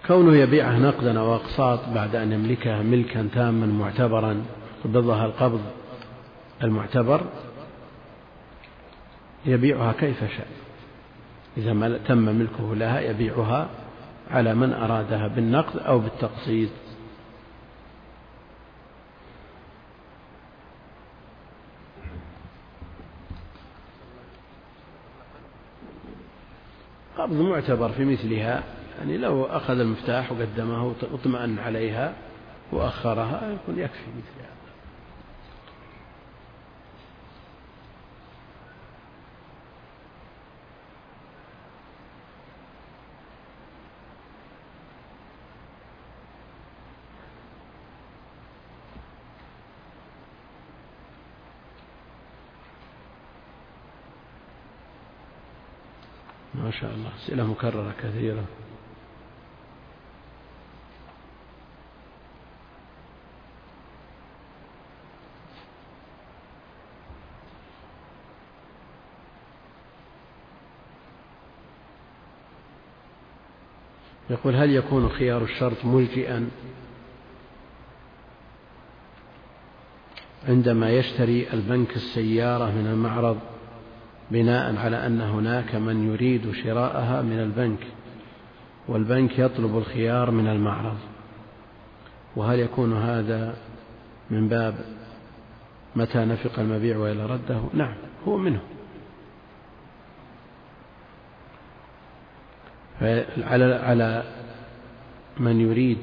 كونه 0.07 0.37
يبيعها 0.37 0.79
نقدا 0.79 1.21
أو 1.21 1.35
أقساط 1.35 1.89
بعد 1.95 2.17
أن 2.17 2.33
يملكها 2.33 2.83
ملكا 2.83 3.29
تاما 3.35 3.67
معتبرا 3.67 4.45
قبضها 4.85 5.27
القبض 5.27 5.61
المعتبر 6.63 7.21
يبيعها 9.47 9.93
كيف 9.93 10.21
شاء. 10.37 10.49
إذا 11.57 11.73
ما 11.73 11.99
تم 12.09 12.19
ملكه 12.19 12.75
لها 12.75 13.01
يبيعها 13.01 13.69
على 14.31 14.55
من 14.55 14.73
أرادها 14.73 15.29
بالنقد 15.29 15.79
أو 15.79 15.99
بالتقسيط. 15.99 16.71
قبض 27.23 27.41
معتبر 27.41 27.89
في 27.89 28.05
مثلها. 28.05 28.63
يعني 28.99 29.19
لو 29.19 29.45
أخذ 29.45 29.79
المفتاح 29.79 30.33
وقدمه 30.33 30.85
واطمأن 30.85 31.59
عليها 31.59 32.15
وأخرها 32.73 33.53
يكون 33.53 33.79
يكفي 33.79 34.11
مثل 34.17 34.41
هذا 34.41 34.61
ما 56.71 56.77
شاء 56.77 56.95
الله. 56.95 57.11
أسئلة 57.25 57.47
مكررة 57.47 57.95
كثيرة. 58.03 58.45
يقول 74.31 74.57
هل 74.57 74.71
يكون 74.71 75.09
خيار 75.09 75.43
الشرط 75.43 75.85
ملجئا 75.85 76.51
عندما 80.49 80.91
يشتري 80.91 81.53
البنك 81.53 81.97
السيارة 81.97 82.71
من 82.71 82.87
المعرض 82.87 83.41
بناء 84.31 84.77
على 84.77 85.07
أن 85.07 85.21
هناك 85.21 85.75
من 85.75 86.13
يريد 86.13 86.53
شراءها 86.53 87.23
من 87.23 87.39
البنك 87.39 87.87
والبنك 88.89 89.39
يطلب 89.39 89.79
الخيار 89.79 90.31
من 90.31 90.47
المعرض. 90.47 90.99
وهل 92.37 92.59
يكون 92.61 92.93
هذا 92.93 93.57
من 94.31 94.49
باب 94.49 94.75
متى 95.97 96.19
نفق 96.19 96.59
المبيع 96.59 96.97
وإلى 96.97 97.27
رده؟ 97.27 97.61
نعم 97.73 97.95
هو 98.27 98.37
منه. 98.37 98.61
على 103.43 103.75
على 103.75 104.25
من 105.39 105.61
يريد 105.61 105.99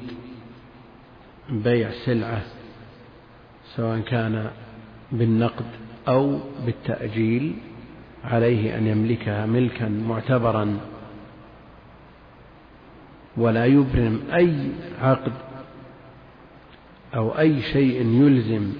بيع 1.50 1.90
سلعة 2.06 2.42
سواء 3.76 4.00
كان 4.00 4.50
بالنقد 5.12 5.66
أو 6.08 6.38
بالتأجيل 6.66 7.58
عليه 8.24 8.78
أن 8.78 8.86
يملكها 8.86 9.46
ملكا 9.46 9.88
معتبرا 9.88 10.78
ولا 13.36 13.66
يبرم 13.66 14.20
أي 14.34 14.70
عقد 15.00 15.32
أو 17.14 17.38
أي 17.38 17.62
شيء 17.62 18.06
يلزم 18.06 18.72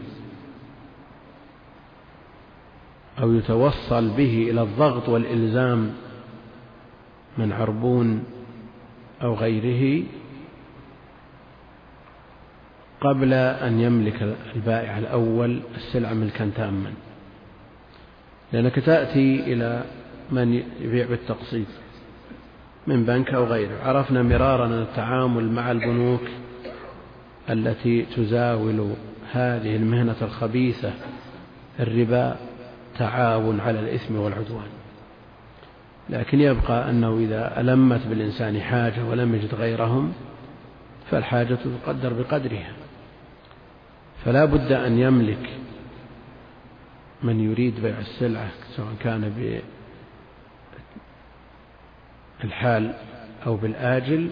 أو 3.20 3.32
يتوصل 3.32 4.08
به 4.08 4.48
إلى 4.50 4.62
الضغط 4.62 5.08
والإلزام 5.08 5.94
من 7.38 7.52
عربون 7.52 8.24
أو 9.22 9.34
غيره 9.34 10.04
قبل 13.00 13.32
أن 13.32 13.80
يملك 13.80 14.36
البائع 14.54 14.98
الأول 14.98 15.60
السلعة 15.74 16.14
ملكا 16.14 16.50
تاما. 16.56 16.92
لأنك 18.52 18.78
تأتي 18.78 19.52
إلى 19.52 19.84
من 20.30 20.62
يبيع 20.80 21.06
بالتقسيط 21.06 21.66
من 22.86 23.04
بنك 23.04 23.34
أو 23.34 23.44
غيره. 23.44 23.78
عرفنا 23.84 24.22
مرارا 24.22 24.66
أن 24.66 24.82
التعامل 24.82 25.50
مع 25.50 25.70
البنوك 25.70 26.20
التي 27.50 28.02
تزاول 28.02 28.94
هذه 29.32 29.76
المهنة 29.76 30.16
الخبيثة 30.22 30.92
الربا 31.80 32.36
تعاون 32.98 33.60
على 33.60 33.80
الإثم 33.80 34.16
والعدوان. 34.16 34.68
لكن 36.10 36.40
يبقى 36.40 36.90
أنه 36.90 37.18
إذا 37.18 37.60
ألمت 37.60 38.06
بالإنسان 38.06 38.60
حاجة 38.60 39.04
ولم 39.04 39.34
يجد 39.34 39.54
غيرهم 39.54 40.12
فالحاجة 41.10 41.58
تقدر 41.84 42.12
بقدرها. 42.12 42.72
فلا 44.24 44.44
بد 44.44 44.72
أن 44.72 44.98
يملك 44.98 45.57
من 47.22 47.40
يريد 47.40 47.80
بيع 47.82 47.98
السلعة 47.98 48.50
سواء 48.76 48.94
كان 49.00 49.32
بالحال 52.42 52.94
أو 53.46 53.56
بالآجل 53.56 54.30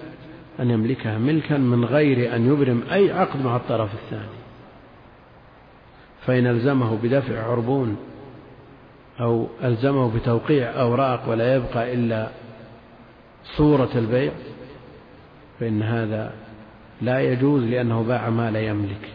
أن 0.61 0.70
يملكها 0.70 1.18
ملكا 1.18 1.59
من 1.59 1.84
غير 1.84 2.37
أن 2.37 2.47
يبرم 2.47 2.82
أي 2.93 3.12
عقد 3.12 3.45
مع 3.45 3.57
الطرف 3.57 3.91
الثاني. 3.95 4.37
فإن 6.26 6.47
ألزمه 6.47 6.97
بدفع 7.03 7.51
عربون 7.51 7.97
أو 9.20 9.47
ألزمه 9.64 10.14
بتوقيع 10.14 10.80
أوراق 10.80 11.28
ولا 11.28 11.55
يبقى 11.55 11.95
إلا 11.95 12.28
صورة 13.57 13.91
البيع 13.95 14.32
فإن 15.61 15.82
هذا 15.82 16.32
لا 17.03 17.20
يجوز 17.20 17.62
لأنه 17.62 18.03
باع 18.03 18.30
ما 18.30 18.51
لا 18.51 18.61
يملك. 18.61 19.09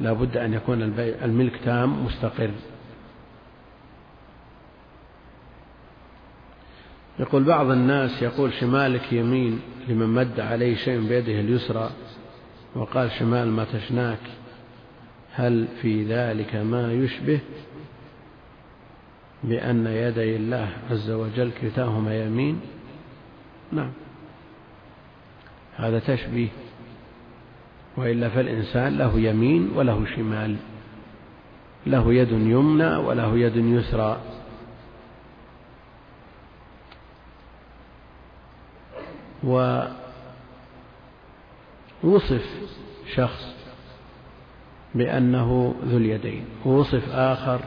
لا 0.00 0.12
بد 0.12 0.36
أن 0.36 0.54
يكون 0.54 0.82
البيع 0.82 1.14
الملك 1.24 1.52
تام 1.64 2.04
مستقر. 2.04 2.50
يقول 7.20 7.44
بعض 7.44 7.70
الناس 7.70 8.22
يقول 8.22 8.52
شمالك 8.52 9.12
يمين 9.12 9.60
لمن 9.88 10.06
مد 10.06 10.40
عليه 10.40 10.76
شيء 10.76 11.00
بيده 11.08 11.40
اليسرى 11.40 11.90
وقال 12.74 13.10
شمال 13.10 13.48
ما 13.48 13.64
تشناك 13.64 14.18
هل 15.32 15.66
في 15.82 16.04
ذلك 16.04 16.54
ما 16.56 16.92
يشبه؟ 16.92 17.40
بأن 19.44 19.86
يدي 19.86 20.36
الله 20.36 20.68
عز 20.90 21.10
وجل 21.10 21.50
كلتاهما 21.60 22.24
يمين؟ 22.24 22.60
نعم. 23.72 23.90
هذا 25.76 25.98
تشبيه. 25.98 26.48
وإلا 27.96 28.28
فالإنسان 28.28 28.98
له 28.98 29.20
يمين 29.20 29.70
وله 29.74 30.06
شمال 30.16 30.56
له 31.86 32.14
يد 32.14 32.32
يمنى 32.32 32.96
وله 32.96 33.38
يد 33.38 33.56
يسرى. 33.56 34.20
ووصف 39.44 39.94
شخص 43.14 43.54
بأنه 44.94 45.74
ذو 45.84 45.96
اليدين 45.96 46.44
ووصف 46.66 47.12
آخر 47.12 47.60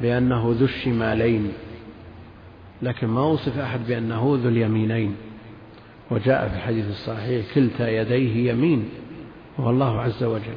بأنه 0.00 0.54
ذو 0.58 0.64
الشمالين 0.64 1.52
لكن 2.82 3.06
ما 3.06 3.20
وصف 3.22 3.58
أحد 3.58 3.86
بأنه 3.86 4.38
ذو 4.42 4.48
اليمينين. 4.48 5.16
وجاء 6.10 6.48
في 6.48 6.54
الحديث 6.54 6.86
الصحيح 6.88 7.54
كلتا 7.54 7.90
يديه 7.90 8.52
يمين 8.52 8.88
هو 9.60 9.70
الله 9.70 10.00
عز 10.00 10.24
وجل. 10.24 10.56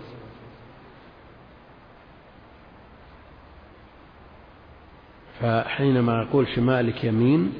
فحينما 5.39 6.21
يقول 6.21 6.47
شمالك 6.55 7.03
يمين 7.03 7.53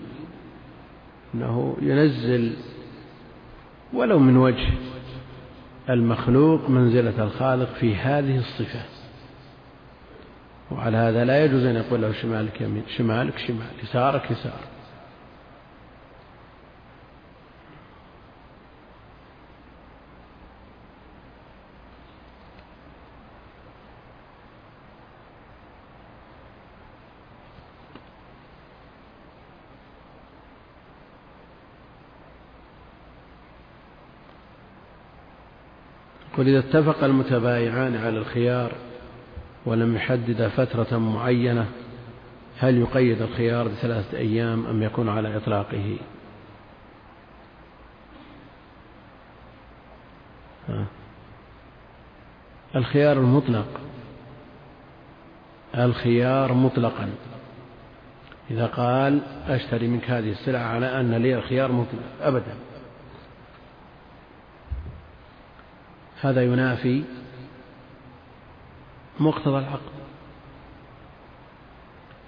أنه 1.34 1.78
ينزل 1.82 2.54
ولو 3.94 4.20
من 4.20 4.38
وجه 4.38 4.68
المخلوق 5.90 6.70
منزلة 6.70 7.24
الخالق 7.24 7.74
في 7.74 7.96
هذه 7.96 8.38
الصفة. 8.38 8.82
وعلى 10.72 10.98
هذا 10.98 11.26
لا 11.26 11.46
يجوز 11.46 11.64
أن 11.64 11.76
يقول 11.76 12.02
له 12.02 12.12
شمالك 12.12 12.62
يمين 12.62 12.84
شمالك 12.98 13.38
شمال 13.38 13.68
يسارك 13.84 14.32
يسار. 14.32 14.69
قل 36.40 36.48
إذا 36.48 36.60
اتفق 36.60 37.04
المتبايعان 37.04 37.96
على 37.96 38.18
الخيار 38.18 38.72
ولم 39.66 39.96
يحدد 39.96 40.48
فترة 40.48 40.98
معينة 40.98 41.66
هل 42.60 42.78
يقيد 42.78 43.22
الخيار 43.22 43.68
بثلاثة 43.68 44.18
أيام 44.18 44.66
أم 44.66 44.84
يكون 44.84 45.10
على 45.10 45.38
إطلاقه. 45.38 45.98
الخيار 52.76 53.18
المطلق. 53.18 53.68
الخيار 55.78 56.54
مطلقا. 56.54 57.10
إذا 58.52 58.66
قال 58.66 59.22
أشتري 59.48 59.88
منك 59.88 60.10
هذه 60.10 60.32
السلعة 60.32 60.64
على 60.64 61.00
أن 61.00 61.14
لي 61.14 61.36
الخيار 61.36 61.72
مطلق. 61.72 62.04
أبدا. 62.22 62.56
هذا 66.22 66.44
ينافي 66.44 67.04
مقتضى 69.20 69.60
العقد. 69.60 69.90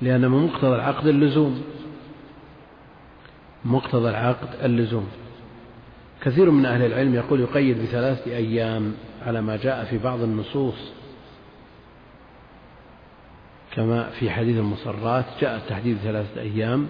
لأن 0.02 0.32
من 0.32 0.46
مقتضى 0.46 0.76
العقد 0.76 1.08
اللزوم. 1.08 1.64
مقتضى 3.66 4.10
العقد 4.10 4.50
اللزوم. 4.64 5.08
كثير 6.22 6.52
من 6.52 6.66
أهل 6.66 6.86
العلم 6.86 7.16
يقول 7.16 7.40
يقيد 7.40 7.82
بثلاثة 7.82 8.32
أيام 8.32 8.94
على 9.26 9.42
ما 9.42 9.58
جاء 9.58 9.86
في 9.86 9.98
بعض 9.98 10.22
النصوص. 10.22 10.92
كما 13.72 14.10
في 14.10 14.32
حديث 14.32 14.58
المصرات 14.58 15.26
جاء 15.42 15.56
التحديد 15.58 15.98
ثلاثة 15.98 16.42
أيام. 16.42 16.88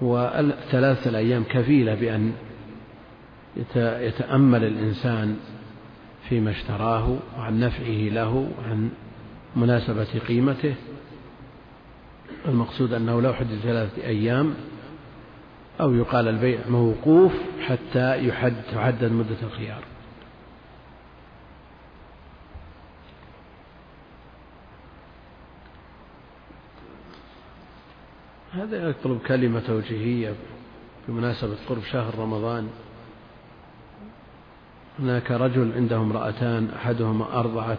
والثلاثة 0.00 1.10
الأيام 1.10 1.44
كفيلة 1.44 1.94
بأن 1.94 2.32
يتأمل 3.76 4.64
الإنسان 4.64 5.36
فيما 6.28 6.50
اشتراه 6.50 7.16
وعن 7.38 7.60
نفعه 7.60 8.08
له 8.08 8.50
وعن 8.58 8.90
مناسبة 9.56 10.18
قيمته. 10.28 10.74
المقصود 12.48 12.92
أنه 12.92 13.20
لو 13.22 13.34
حدد 13.34 13.58
ثلاثة 13.62 14.04
أيام 14.04 14.54
أو 15.80 15.94
يقال 15.94 16.28
البيع 16.28 16.58
موقوف 16.68 17.32
حتى 17.66 18.28
يحد 18.28 18.54
تحدد 18.72 19.12
مدة 19.12 19.36
الخيار. 19.42 19.84
هذا 28.52 28.88
يطلب 28.88 29.18
كلمة 29.26 29.60
توجيهية 29.60 30.34
بمناسبة 31.08 31.56
قرب 31.68 31.82
شهر 31.82 32.18
رمضان. 32.18 32.68
هناك 35.00 35.30
رجل 35.30 35.72
عنده 35.76 35.96
امرأتان 35.96 36.68
أحدهما 36.76 37.40
أرضعت 37.40 37.78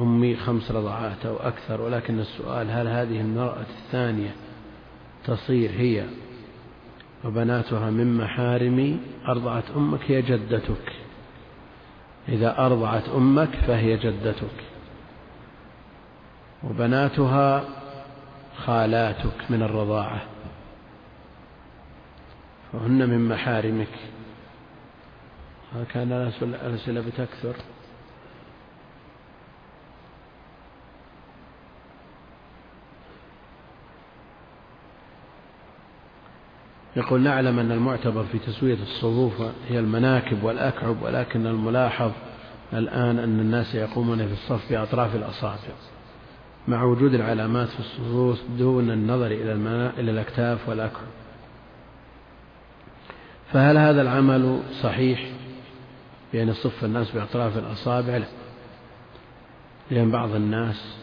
أمي 0.00 0.36
خمس 0.36 0.70
رضعات 0.70 1.26
أو 1.26 1.36
أكثر 1.36 1.80
ولكن 1.80 2.20
السؤال 2.20 2.70
هل 2.70 2.88
هذه 2.88 3.20
المرأة 3.20 3.66
الثانية 3.78 4.30
تصير 5.26 5.70
هي 5.70 6.04
وبناتها 7.24 7.90
من 7.90 8.16
محارمي 8.16 9.00
أرضعت 9.28 9.64
أمك؟ 9.76 10.00
هي 10.08 10.22
جدتك. 10.22 10.92
إذا 12.28 12.58
أرضعت 12.58 13.08
أمك 13.08 13.48
فهي 13.66 13.96
جدتك. 13.96 14.64
وبناتها 16.64 17.64
خالاتك 18.66 19.50
من 19.50 19.62
الرضاعة. 19.62 20.20
فهن 22.72 23.08
من 23.10 23.28
محارمك. 23.28 23.88
كان 25.92 26.12
الأسئلة 26.42 27.00
بتكثر 27.00 27.54
يقول 36.96 37.20
نعلم 37.20 37.58
أن 37.58 37.72
المعتبر 37.72 38.24
في 38.24 38.38
تسوية 38.38 38.78
الصفوف 38.82 39.42
هي 39.68 39.78
المناكب 39.78 40.42
والأكعب 40.42 41.02
ولكن 41.02 41.46
الملاحظ 41.46 42.10
الآن 42.72 43.18
أن 43.18 43.40
الناس 43.40 43.74
يقومون 43.74 44.26
في 44.26 44.32
الصف 44.32 44.70
بأطراف 44.72 45.16
الأصابع 45.16 45.74
مع 46.68 46.84
وجود 46.84 47.14
العلامات 47.14 47.68
في 47.68 47.80
الصفوف 47.80 48.38
دون 48.58 48.90
النظر 48.90 49.26
إلى 49.26 49.52
إلى 49.98 50.10
الأكتاف 50.10 50.68
والأكعب. 50.68 51.06
فهل 53.52 53.78
هذا 53.78 54.02
العمل 54.02 54.60
صحيح؟ 54.82 55.39
بأن 56.32 56.48
يصف 56.48 56.84
الناس 56.84 57.10
بأطراف 57.10 57.58
الأصابع 57.58 58.16
لا 58.16 58.26
لأن 59.90 60.10
بعض 60.10 60.34
الناس 60.34 60.96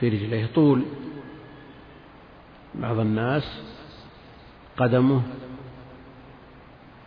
في 0.00 0.08
رجليه 0.08 0.46
طول. 0.54 0.82
بعض 2.74 2.98
الناس 2.98 3.60
قدمه 4.76 5.22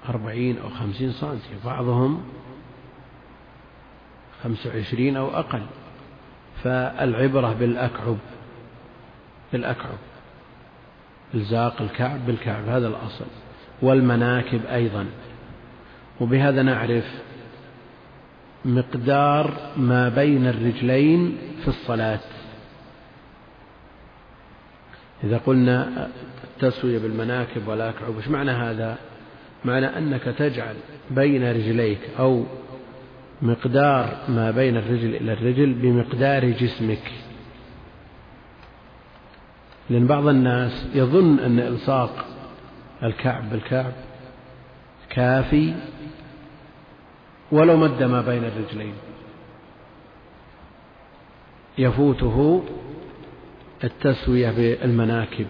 أربعين 0.10 0.58
أو 0.58 0.70
خمسين 0.70 1.12
سنتي 1.12 1.50
بعضهم 1.66 2.24
خمس 4.44 4.68
وعشرين 4.68 5.18
أو 5.18 5.28
أقل. 5.28 5.66
فالعبرة 6.64 7.54
بالأكعب 7.54 8.18
بالأكعب 9.52 9.98
إلزاق 11.34 11.82
الكعب 11.82 12.26
بالكعب 12.26 12.68
هذا 12.68 12.88
الأصل. 12.88 13.26
والمناكب 13.82 14.66
أيضا. 14.66 15.06
وبهذا 16.22 16.62
نعرف 16.62 17.22
مقدار 18.66 19.72
ما 19.78 20.10
بين 20.10 20.48
الرجلين 20.48 21.38
في 21.62 21.68
الصلاة 21.68 22.20
إذا 25.24 25.38
قلنا 25.38 26.10
التسوية 26.44 27.00
بالمناكب 27.00 27.68
والأكعب 27.68 28.16
وش 28.16 28.28
معنى 28.28 28.52
هذا؟ 28.52 28.98
معنى 29.66 29.86
أنك 29.86 30.24
تجعل 30.24 30.76
بين 31.12 31.52
رجليك 31.52 32.00
أو 32.20 32.44
مقدار 33.42 34.18
ما 34.30 34.52
بين 34.52 34.78
الرجل 34.78 35.16
إلى 35.16 35.34
الرجل 35.34 35.74
بمقدار 35.74 36.50
جسمك 36.50 37.12
لأن 39.90 40.08
بعض 40.08 40.28
الناس 40.28 40.88
يظن 40.96 41.40
أن 41.40 41.60
إلصاق 41.60 42.26
الكعب 43.04 43.50
بالكعب 43.50 43.94
كافي 45.14 45.74
ولو 47.52 47.78
مد 47.78 48.04
ما 48.04 48.22
بين 48.22 48.44
الرجلين. 48.44 48.94
يفوته 51.78 52.64
التسوية 53.84 54.52
بالمناكب. 54.52 55.48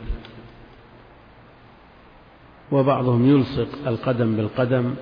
وبعضهم 2.72 3.30
يلصق 3.30 3.88
القدم 3.88 4.35
بالقدم 4.35 4.95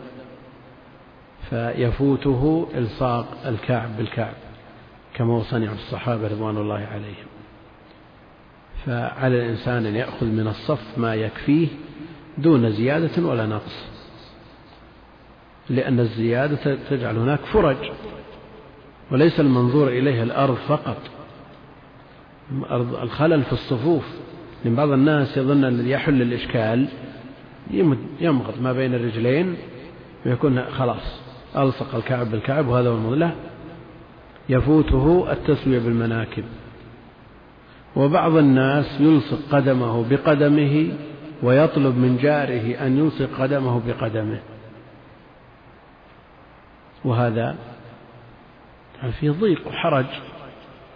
فيفوته 1.49 2.67
إلصاق 2.75 3.27
الكعب 3.45 3.97
بالكعب 3.97 4.33
كما 5.13 5.43
صنع 5.43 5.71
الصحابة 5.71 6.27
رضوان 6.27 6.57
الله 6.57 6.87
عليهم. 6.91 7.27
فعلى 8.85 9.45
الإنسان 9.45 9.85
أن 9.85 9.95
يأخذ 9.95 10.25
من 10.25 10.47
الصف 10.47 10.97
ما 10.97 11.15
يكفيه 11.15 11.67
دون 12.37 12.71
زيادة 12.71 13.23
ولا 13.25 13.45
نقص. 13.45 13.90
لأن 15.69 15.99
الزيادة 15.99 16.77
تجعل 16.89 17.17
هناك 17.17 17.39
فرج 17.39 17.77
وليس 19.11 19.39
المنظور 19.39 19.87
إليها 19.87 20.23
الأرض 20.23 20.55
فقط. 20.55 20.97
الخلل 23.03 23.43
في 23.43 23.53
الصفوف. 23.53 24.03
لأن 24.65 24.75
بعض 24.75 24.89
الناس 24.89 25.37
يظن 25.37 25.65
الذي 25.65 25.89
يحل 25.89 26.21
الإشكال 26.21 26.87
يمغط 28.21 28.53
ما 28.61 28.73
بين 28.73 28.93
الرجلين 28.93 29.55
ويكون 30.25 30.63
خلاص 30.63 31.21
ألصق 31.57 31.95
الكعب 31.95 32.31
بالكعب 32.31 32.67
وهذا 32.67 32.89
هو 32.89 32.95
المضل 32.95 33.19
لا 33.19 33.31
يفوته 34.49 35.31
التسوية 35.31 35.79
بالمناكب. 35.79 36.43
وبعض 37.95 38.35
الناس 38.35 39.01
يلصق 39.01 39.39
قدمه 39.51 40.05
بقدمه 40.09 40.87
ويطلب 41.43 41.97
من 41.97 42.17
جاره 42.21 42.85
أن 42.85 42.97
يلصق 42.97 43.29
قدمه 43.39 43.81
بقدمه. 43.87 44.39
وهذا 47.05 47.55
في 49.19 49.29
ضيق 49.29 49.67
وحرج. 49.67 50.05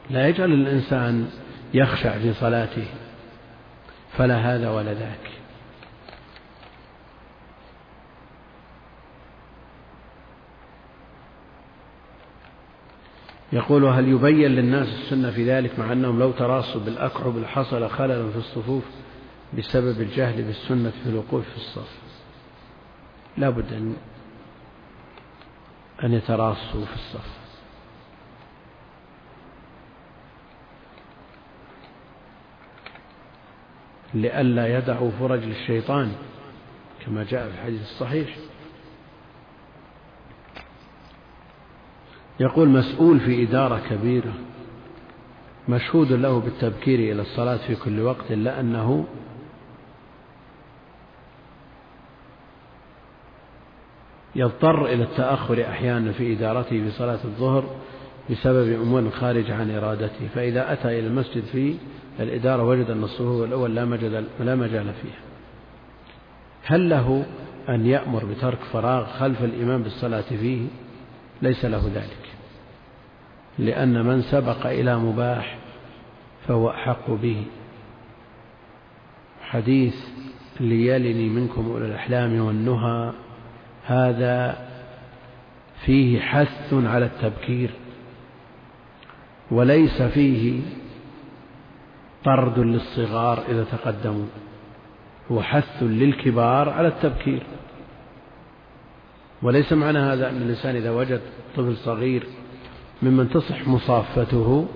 لا 0.09 0.27
يجعل 0.27 0.53
الإنسان 0.53 1.29
يخشع 1.73 2.17
في 2.19 2.33
صلاته 2.33 2.85
فلا 4.17 4.55
هذا 4.55 4.69
ولا 4.69 4.93
ذاك. 4.93 5.35
يقول 13.53 13.85
هل 13.85 14.07
يبين 14.07 14.51
للناس 14.51 14.87
السنة 14.87 15.31
في 15.31 15.51
ذلك 15.51 15.79
مع 15.79 15.91
أنهم 15.91 16.19
لو 16.19 16.31
تراصوا 16.31 16.81
بالأكعب 16.81 17.37
لحصل 17.37 17.89
خلل 17.89 18.31
في 18.31 18.37
الصفوف 18.37 18.83
بسبب 19.57 20.01
الجهل 20.01 20.43
بالسنة 20.43 20.91
في 21.03 21.09
الوقوف 21.09 21.49
في 21.49 21.57
الصف؟ 21.57 21.99
لا 23.37 23.49
بد 23.49 23.73
أن 23.73 23.95
أن 26.03 26.13
يتراصوا 26.13 26.85
في 26.85 26.93
الصف. 26.93 27.35
لئلا 34.13 34.77
يدعوا 34.77 35.11
فرج 35.19 35.43
للشيطان 35.43 36.11
كما 37.05 37.23
جاء 37.23 37.49
في 37.49 37.55
الحديث 37.55 37.81
الصحيح. 37.81 38.35
يقول 42.39 42.69
مسؤول 42.69 43.19
في 43.19 43.43
إدارة 43.43 43.81
كبيرة 43.89 44.33
مشهود 45.69 46.11
له 46.11 46.39
بالتبكير 46.39 46.99
إلى 46.99 47.21
الصلاة 47.21 47.57
في 47.57 47.75
كل 47.75 47.99
وقت 48.01 48.31
إلا 48.31 48.59
أنه 48.59 49.07
يضطر 54.35 54.85
إلى 54.85 55.03
التأخر 55.03 55.61
أحيانا 55.61 56.11
في 56.11 56.33
إدارته 56.33 56.69
في 56.69 56.91
صلاة 56.91 57.19
الظهر 57.25 57.63
بسبب 58.29 58.81
أمور 58.81 59.09
خارج 59.09 59.51
عن 59.51 59.71
إرادته 59.71 60.27
فإذا 60.35 60.73
أتى 60.73 60.99
إلى 60.99 61.07
المسجد 61.07 61.43
في 61.43 61.75
الإدارة 62.19 62.63
وجد 62.63 62.89
أن 62.89 63.03
الصفوف 63.03 63.43
الأول 63.43 63.75
لا 63.75 63.85
مجال, 63.85 64.25
لا 64.39 64.55
مجال 64.55 64.93
فيها. 65.01 65.19
هل 66.65 66.89
له 66.89 67.25
أن 67.69 67.85
يأمر 67.85 68.25
بترك 68.25 68.59
فراغ 68.73 69.05
خلف 69.05 69.43
الإمام 69.43 69.83
بالصلاة 69.83 70.21
فيه؟ 70.21 70.67
ليس 71.41 71.65
له 71.65 71.91
ذلك. 71.95 72.29
لأن 73.59 74.05
من 74.05 74.21
سبق 74.21 74.65
إلى 74.65 74.97
مباح 74.97 75.57
فهو 76.47 76.69
أحق 76.69 77.11
به. 77.11 77.45
حديث 79.41 79.95
ليلني 80.59 81.29
منكم 81.29 81.71
أولو 81.71 81.85
الأحلام 81.85 82.39
والنهى 82.39 83.13
هذا 83.85 84.57
فيه 85.85 86.19
حث 86.19 86.73
على 86.73 87.05
التبكير 87.05 87.69
وليس 89.51 90.01
فيه 90.01 90.61
طرد 92.23 92.59
للصغار 92.59 93.43
إذا 93.49 93.63
تقدموا 93.63 94.25
هو 95.31 95.41
حث 95.41 95.83
للكبار 95.83 96.69
على 96.69 96.87
التبكير. 96.87 97.43
وليس 99.41 99.73
معنى 99.73 99.99
هذا 99.99 100.29
أن 100.29 100.37
الإنسان 100.37 100.75
إذا 100.75 100.91
وجد 100.91 101.21
طفل 101.55 101.77
صغير 101.77 102.23
ممن 103.01 103.29
تصح 103.29 103.67
مصافته 103.67 104.67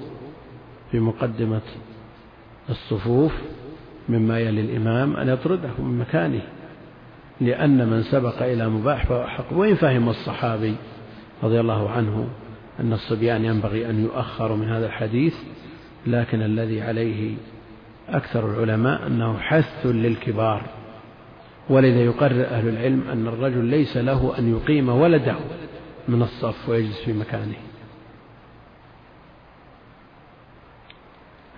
في 0.91 0.99
مقدمة 0.99 1.61
الصفوف 2.69 3.33
مما 4.09 4.39
يلي 4.39 4.61
الإمام 4.61 5.15
أن 5.15 5.29
يطرده 5.29 5.69
من 5.79 5.99
مكانه. 5.99 6.41
لأن 7.41 7.87
من 7.89 8.03
سبق 8.03 8.41
إلى 8.41 8.69
مباح 8.69 9.05
فهو 9.05 9.23
أحق 9.23 9.53
وإن 9.53 9.75
فهم 9.75 10.09
الصحابي 10.09 10.75
رضي 11.43 11.59
الله 11.59 11.89
عنه 11.89 12.29
أن 12.79 12.93
الصبيان 12.93 13.45
ينبغي 13.45 13.89
أن 13.89 14.03
يؤخروا 14.03 14.57
من 14.57 14.69
هذا 14.69 14.85
الحديث 14.85 15.35
لكن 16.07 16.41
الذي 16.41 16.81
عليه 16.81 17.35
أكثر 18.09 18.49
العلماء 18.49 19.07
أنه 19.07 19.37
حث 19.37 19.85
للكبار. 19.85 20.61
ولذا 21.69 22.03
يقرر 22.03 22.45
أهل 22.45 22.69
العلم 22.69 23.03
أن 23.11 23.27
الرجل 23.27 23.65
ليس 23.65 23.97
له 23.97 24.39
أن 24.39 24.55
يقيم 24.55 24.89
ولده 24.89 25.35
من 26.07 26.21
الصف 26.21 26.69
ويجلس 26.69 27.01
في 27.01 27.13
مكانه. 27.13 27.57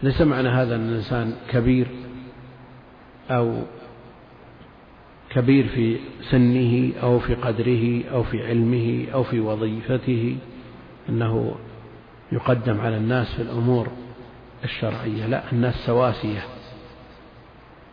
ليس 0.03 0.21
معنى 0.21 0.49
هذا 0.49 0.75
أن 0.75 0.89
الإنسان 0.89 1.33
كبير 1.49 1.87
أو 3.29 3.61
كبير 5.33 5.67
في 5.67 5.97
سنه 6.21 6.91
أو 7.03 7.19
في 7.19 7.35
قدره 7.35 8.03
أو 8.11 8.23
في 8.23 8.47
علمه 8.47 9.05
أو 9.13 9.23
في 9.23 9.39
وظيفته 9.39 10.37
أنه 11.09 11.55
يقدم 12.31 12.81
على 12.81 12.97
الناس 12.97 13.35
في 13.35 13.41
الأمور 13.41 13.87
الشرعية. 14.63 15.27
لا 15.27 15.51
الناس 15.51 15.75
سواسية. 15.75 16.43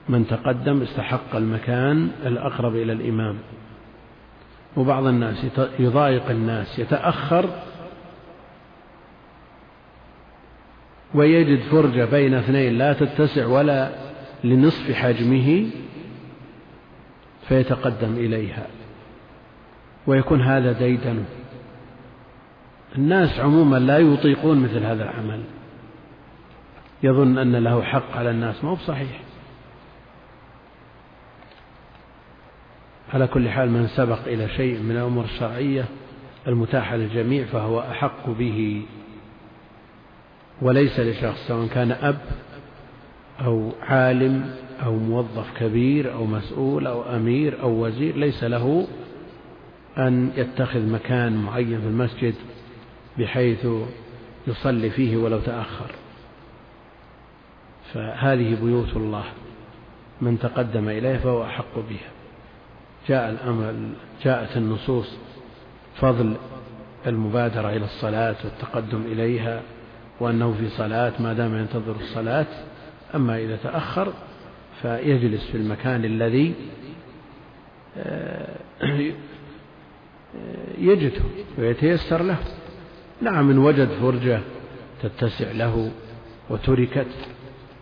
من 0.09 0.27
تقدم 0.27 0.83
استحق 0.83 1.37
المكان 1.37 2.11
الأقرب 2.27 2.77
إلى 2.77 2.93
الإمام. 2.93 3.39
وبعض 4.77 5.07
الناس 5.07 5.47
يضايق 5.79 6.31
الناس 6.31 6.79
يتأخر 6.79 7.49
ويجد 11.15 11.61
فرجة 11.61 12.05
بين 12.05 12.35
اثنين 12.35 12.79
لا 12.79 12.93
تتسع 12.93 13.47
ولا 13.47 13.91
لنصف 14.45 14.93
حجمه 14.93 15.67
فيتقدم 17.49 18.15
إليها. 18.15 18.67
ويكون 20.07 20.43
هذا 20.43 20.73
ديدنه 20.73 21.25
الناس 22.99 23.41
عموما 23.41 23.77
لا 23.77 23.99
يطيقون 23.99 24.61
مثل 24.61 24.85
هذا 24.85 25.05
العمل. 25.05 25.43
يظن 27.03 27.39
أن 27.39 27.57
له 27.57 27.83
حق 27.83 28.17
على 28.17 28.31
الناس. 28.31 28.65
ما 28.65 28.71
هو 28.71 28.75
بصحيح. 28.75 29.21
على 33.15 33.27
كل 33.27 33.49
حال 33.49 33.71
من 33.71 33.89
سبق 33.89 34.19
إلى 34.27 34.49
شيء 34.49 34.79
من 34.83 34.97
الأمور 34.97 35.25
الشرعية 35.25 35.85
المتاحة 36.47 36.97
للجميع 36.97 37.45
فهو 37.45 37.81
أحق 37.81 38.31
به. 38.31 38.83
وليس 40.63 41.01
لشخص 41.01 41.49
سواء 41.49 41.69
كان 41.69 41.93
أب 41.93 42.19
أو 43.41 43.73
عالم 43.83 44.51
أو 44.85 44.97
موظف 44.97 45.59
كبير 45.59 46.15
أو 46.15 46.25
مسؤول 46.25 46.87
أو 46.87 47.03
أمير 47.03 47.63
أو 47.63 47.87
وزير 47.87 48.17
ليس 48.17 48.45
له 48.45 48.87
أن 49.99 50.31
يتخذ 50.37 50.93
مكان 50.93 51.37
معين 51.37 51.81
في 51.81 51.87
المسجد 51.87 52.35
بحيث 53.19 53.67
يصلي 54.47 54.91
فيه 54.91 55.17
ولو 55.17 55.39
تأخر. 55.39 55.91
فهذه 57.93 58.57
بيوت 58.63 58.97
الله. 58.97 59.25
من 60.21 60.39
تقدم 60.39 60.89
إليه 60.89 61.17
فهو 61.17 61.45
أحق 61.45 61.75
بها. 61.75 62.11
جاء 63.09 63.31
الأمر 63.31 63.75
جاءت 64.25 64.57
النصوص 64.57 65.17
فضل 65.97 66.35
المبادرة 67.07 67.69
إلى 67.69 67.85
الصلاة 67.85 68.37
والتقدم 68.45 69.03
إليها 69.03 69.63
وأنه 70.21 70.55
في 70.61 70.69
صلاة 70.69 71.13
ما 71.23 71.33
دام 71.33 71.55
ينتظر 71.55 71.97
الصلاة 72.01 72.47
أما 73.15 73.39
إذا 73.39 73.57
تأخر 73.57 74.13
فيجلس 74.83 75.47
في 75.51 75.57
المكان 75.57 76.05
الذي 76.05 76.55
آه، 77.97 78.57
يجده 80.79 81.23
ويتيسر 81.59 82.23
له. 82.23 82.39
نعم 83.23 83.51
إن 83.51 83.59
وجد 83.59 83.89
فرجة 83.89 84.41
تتسع 85.03 85.53
له 85.53 85.91
وتركت 86.51 87.07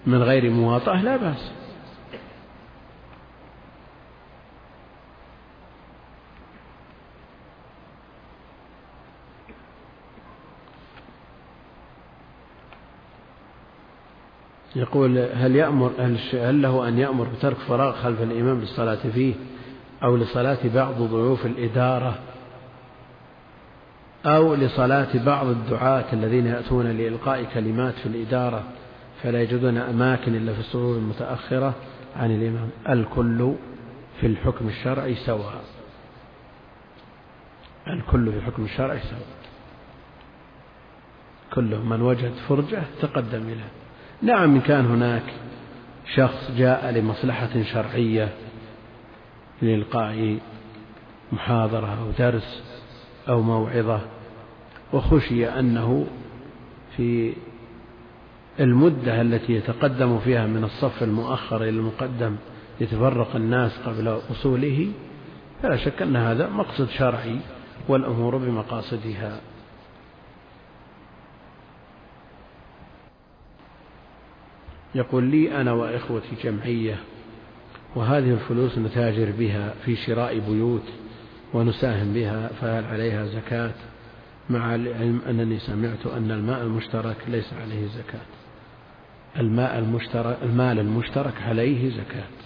من 0.07 0.23
غير 0.23 0.51
مواطأة 0.51 1.03
لا 1.03 1.17
بأس. 1.17 1.53
يقول 14.77 15.19
هل 15.19 15.57
يأمر 15.57 15.93
هل 16.33 16.63
له 16.63 16.89
أن 16.89 16.99
يأمر 16.99 17.25
بترك 17.25 17.57
فراغ 17.57 17.93
خلف 17.93 18.23
الإمام 18.23 18.61
للصلاة 18.61 19.11
فيه 19.15 19.35
أو 20.03 20.17
لصلاة 20.17 20.59
بعض 20.75 20.95
ضيوف 20.95 21.47
الإدارة 21.47 22.19
أو 24.27 24.55
لصلاة 24.55 25.25
بعض 25.25 25.47
الدعاة 25.47 26.05
الذين 26.13 26.47
يأتون 26.47 26.87
لإلقاء 26.87 27.45
كلمات 27.55 27.95
في 27.95 28.07
الإدارة 28.07 28.63
فلا 29.23 29.43
يجدون 29.43 29.79
أماكن 29.79 30.35
إلا 30.35 30.53
في 30.53 30.61
الصدور 30.61 30.97
المتأخرة 30.97 31.75
عن 32.17 32.31
الإمام. 32.31 32.71
الكل 32.89 33.53
في 34.21 34.27
الحكم 34.27 34.69
الشرعي 34.69 35.15
سواء. 35.15 35.65
الكل 37.87 38.33
في 38.33 38.39
الحكم 38.39 38.65
الشرعي 38.65 39.01
سواء. 39.01 39.27
كل 41.55 41.79
من 41.79 42.03
وجد 42.03 42.33
فرجة 42.49 42.83
تقدم 43.03 43.43
إليه. 43.43 43.86
نعم 44.23 44.55
إن 44.55 44.61
كان 44.61 44.87
هناك 44.87 45.23
شخص 46.15 46.51
جاء 46.57 46.91
لمصلحة 46.91 47.63
شرعية 47.73 48.29
لإلقاء 49.63 50.39
محاضرة 51.33 51.99
أو 52.01 52.11
درس 52.19 52.63
أو 53.29 53.43
موعظة 53.43 54.01
وخشي 54.93 55.49
أنه 55.49 56.07
في 56.97 57.33
المدة 58.61 59.21
التي 59.21 59.53
يتقدم 59.53 60.19
فيها 60.19 60.47
من 60.47 60.65
الصف 60.65 61.03
المؤخر 61.03 61.63
إلى 61.63 61.69
المقدم 61.71 62.37
يتفرق 62.81 63.37
الناس 63.37 63.79
قبل 63.87 64.21
وصوله 64.31 64.89
فلا 65.63 65.77
شك 65.77 66.03
أن 66.03 66.17
هذا 66.17 66.49
مقصد 66.49 66.89
شرعي 66.89 67.37
والأمور 67.89 68.37
بمقاصدها. 68.37 69.41
يقول 74.97 75.25
لي 75.25 75.61
أنا 75.61 75.73
وإخوتي 75.73 76.29
جمعية 76.45 76.99
وهذه 77.95 78.31
الفلوس 78.31 78.79
نتاجر 78.79 79.33
بها 79.39 79.75
في 79.85 79.97
شراء 79.97 80.39
بيوت 80.39 80.83
ونساهم 81.55 82.13
بها 82.13 82.51
فهل 82.61 82.85
عليها 82.85 83.27
زكاة؟ 83.27 83.75
مع 84.51 84.75
العلم 84.75 85.21
أنني 85.29 85.59
سمعت 85.59 86.07
أن 86.07 86.31
الماء 86.31 86.63
المشترك 86.63 87.17
ليس 87.29 87.53
عليه 87.63 87.87
زكاة. 87.87 88.27
الماء 89.37 89.79
المشترك 89.79 90.39
المال 90.43 90.79
المشترك 90.79 91.43
عليه 91.43 91.91
زكاة. 91.91 92.37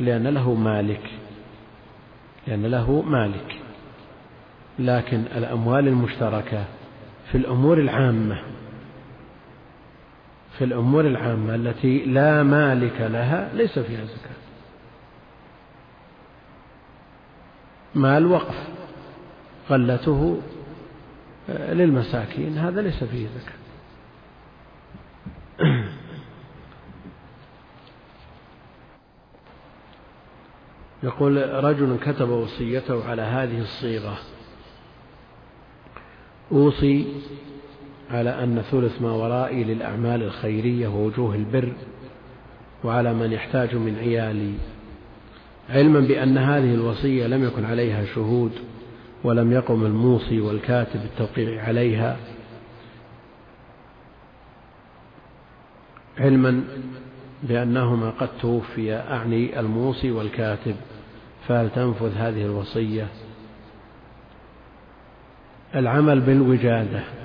لأن 0.00 0.26
له 0.26 0.54
مالك 0.54 1.10
لأن 2.46 2.66
له 2.66 3.02
مالك. 3.02 3.56
لكن 4.78 5.24
الأموال 5.36 5.88
المشتركة 5.88 6.64
في 7.32 7.38
الأمور 7.38 7.78
العامة 7.78 8.53
في 10.58 10.64
الأمور 10.64 11.06
العامة 11.06 11.54
التي 11.54 12.04
لا 12.04 12.42
مالك 12.42 13.00
لها 13.00 13.50
ليس 13.54 13.78
فيها 13.78 14.04
زكاة. 14.04 14.34
مال 17.94 18.26
وقف 18.26 18.68
غلته 19.70 20.40
للمساكين 21.48 22.58
هذا 22.58 22.82
ليس 22.82 23.04
فيه 23.04 23.26
زكاة. 23.26 23.54
يقول 31.02 31.64
رجل 31.64 31.98
كتب 32.02 32.28
وصيته 32.28 33.10
على 33.10 33.22
هذه 33.22 33.60
الصيغة 33.60 34.18
أوصي 36.52 37.06
على 38.10 38.30
أن 38.30 38.62
ثلث 38.70 39.02
ما 39.02 39.12
ورائي 39.12 39.64
للأعمال 39.64 40.22
الخيرية 40.22 40.88
ووجوه 40.88 41.34
البر 41.34 41.72
وعلى 42.84 43.14
من 43.14 43.32
يحتاج 43.32 43.74
من 43.74 43.96
عيالي. 43.98 44.54
علما 45.70 46.00
بأن 46.00 46.38
هذه 46.38 46.74
الوصية 46.74 47.26
لم 47.26 47.44
يكن 47.44 47.64
عليها 47.64 48.04
شهود 48.04 48.52
ولم 49.24 49.52
يقم 49.52 49.86
الموصي 49.86 50.40
والكاتب 50.40 51.00
بالتوقيع 51.00 51.64
عليها. 51.64 52.16
علما 56.18 56.64
بأنهما 57.42 58.10
قد 58.10 58.28
توفيا 58.40 59.12
أعني 59.12 59.60
الموصي 59.60 60.10
والكاتب 60.10 60.76
فهل 61.48 61.70
تنفذ 61.70 62.12
هذه 62.16 62.44
الوصية. 62.44 63.06
العمل 65.74 66.20
بالوجادة. 66.20 67.23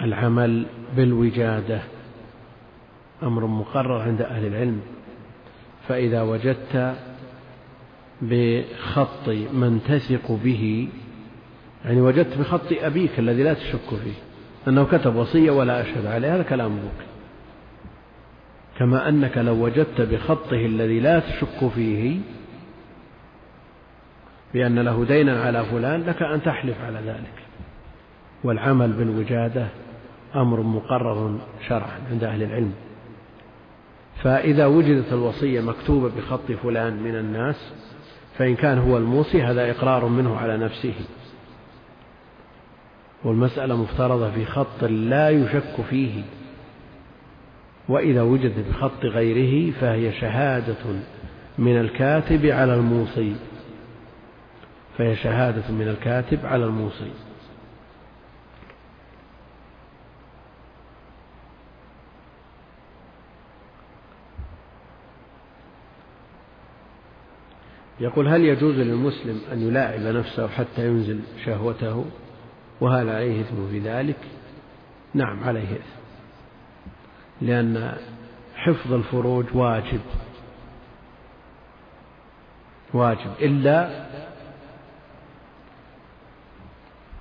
العمل 0.00 0.66
بالوجادة 0.96 1.80
أمر 3.22 3.46
مقرر 3.46 4.00
عند 4.00 4.22
أهل 4.22 4.46
العلم. 4.46 4.80
فإذا 5.88 6.22
وجدت 6.22 6.96
بخط 8.22 9.28
من 9.52 9.80
تثق 9.88 10.32
به 10.44 10.88
يعني 11.84 12.00
وجدت 12.00 12.38
بخط 12.38 12.72
أبيك 12.72 13.18
الذي 13.18 13.42
لا 13.42 13.54
تشك 13.54 13.88
فيه 13.88 14.14
أنه 14.68 14.84
كتب 14.84 15.16
وصية 15.16 15.50
ولا 15.50 15.80
أشهد 15.82 16.06
عليه 16.06 16.34
هذا 16.34 16.42
كلام 16.42 16.72
أبوك 16.72 17.06
كما 18.78 19.08
أنك 19.08 19.38
لو 19.38 19.64
وجدت 19.64 20.00
بخطه 20.00 20.66
الذي 20.66 21.00
لا 21.00 21.20
تشك 21.20 21.68
فيه 21.74 22.20
بأن 24.54 24.78
له 24.78 25.04
دينا 25.04 25.42
على 25.42 25.64
فلان 25.64 26.02
لك 26.02 26.22
أن 26.22 26.42
تحلف 26.42 26.80
على 26.80 26.98
ذلك. 26.98 27.44
والعمل 28.44 28.92
بالوجادة 28.92 29.66
أمر 30.34 30.60
مقرر 30.60 31.38
شرعا 31.68 32.00
عند 32.10 32.24
أهل 32.24 32.42
العلم. 32.42 32.72
فإذا 34.22 34.66
وجدت 34.66 35.12
الوصية 35.12 35.60
مكتوبة 35.60 36.10
بخط 36.16 36.52
فلان 36.62 37.02
من 37.02 37.16
الناس 37.16 37.72
فإن 38.38 38.54
كان 38.54 38.78
هو 38.78 38.96
الموصي 38.96 39.42
هذا 39.42 39.70
إقرار 39.70 40.06
منه 40.06 40.36
على 40.36 40.56
نفسه. 40.56 40.94
والمسألة 43.24 43.76
مفترضة 43.76 44.30
في 44.30 44.44
خط 44.44 44.84
لا 44.84 45.30
يشك 45.30 45.82
فيه. 45.90 46.22
وإذا 47.88 48.22
وجدت 48.22 48.68
بخط 48.68 49.04
غيره 49.04 49.72
فهي 49.80 50.12
شهادة 50.12 50.84
من 51.58 51.80
الكاتب 51.80 52.46
على 52.46 52.74
الموصي. 52.74 53.36
فهي 54.98 55.16
شهادة 55.16 55.72
من 55.72 55.88
الكاتب 55.88 56.46
على 56.46 56.64
الموصي. 56.64 57.10
يقول 68.00 68.28
هل 68.28 68.44
يجوز 68.44 68.74
للمسلم 68.74 69.40
أن 69.52 69.62
يلاعب 69.62 70.00
نفسه 70.00 70.48
حتى 70.48 70.86
ينزل 70.88 71.20
شهوته 71.44 72.04
وهل 72.80 73.08
عليه 73.08 73.40
إثم 73.40 73.68
في 73.70 73.78
ذلك؟ 73.78 74.16
نعم 75.14 75.44
عليه 75.44 75.72
إثم. 75.72 75.94
لأن 77.40 77.96
حفظ 78.54 78.92
الفروج 78.92 79.44
واجب. 79.54 80.00
واجب. 82.94 83.30
إلا 83.40 84.06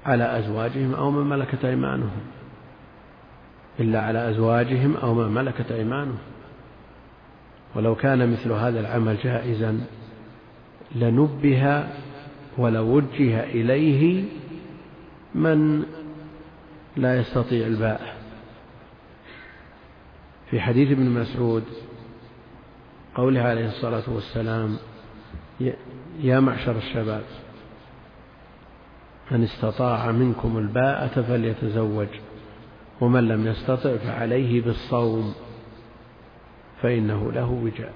على 0.06 0.40
أزواجهم 0.40 0.94
أو 0.96 1.12
من 1.12 1.30
ملكت 1.30 1.66
أيمانهم. 1.66 2.22
إلا 3.80 4.02
على 4.02 4.30
أزواجهم 4.30 4.98
أو 4.98 5.14
ما 5.14 5.28
ملكت 5.28 5.72
أيمانهم. 5.72 6.18
ولو 7.76 7.96
كان 7.96 8.32
مثل 8.32 8.52
هذا 8.52 8.80
العمل 8.80 9.18
جائزا 9.18 9.80
لنبه 10.96 11.88
ولوجه 12.58 13.44
إليه 13.44 14.24
من 15.36 15.84
لا 16.98 17.20
يستطيع 17.20 17.68
الباء. 17.68 18.18
في 20.50 20.62
حديث 20.62 20.92
ابن 20.92 21.10
مسعود 21.10 21.64
قوله 23.16 23.42
عليه 23.42 23.68
الصلاة 23.68 24.04
والسلام 24.08 24.78
يا 26.22 26.40
معشر 26.40 26.78
الشباب 26.78 27.24
من 29.32 29.44
استطاع 29.44 30.12
منكم 30.12 30.58
الباءة 30.58 31.22
فليتزوج 31.22 32.08
ومن 33.02 33.28
لم 33.28 33.48
يستطع 33.48 33.98
فعليه 33.98 34.62
بالصوم 34.62 35.34
فإنه 36.82 37.32
له 37.32 37.52
وجاء. 37.52 37.94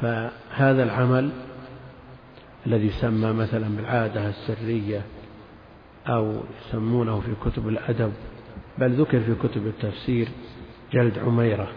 فهذا 0.00 0.82
العمل 0.82 1.30
الذي 2.66 2.86
يسمى 2.86 3.32
مثلا 3.32 3.76
بالعادة 3.76 4.28
السرية 4.28 5.02
أو 6.06 6.34
يسمونه 6.60 7.20
في 7.20 7.50
كتب 7.50 7.68
الأدب 7.68 8.12
بل 8.78 8.92
ذكر 8.92 9.20
في 9.20 9.34
كتب 9.34 9.66
التفسير 9.66 10.28
جلد 10.92 11.18
عميرة. 11.18 11.68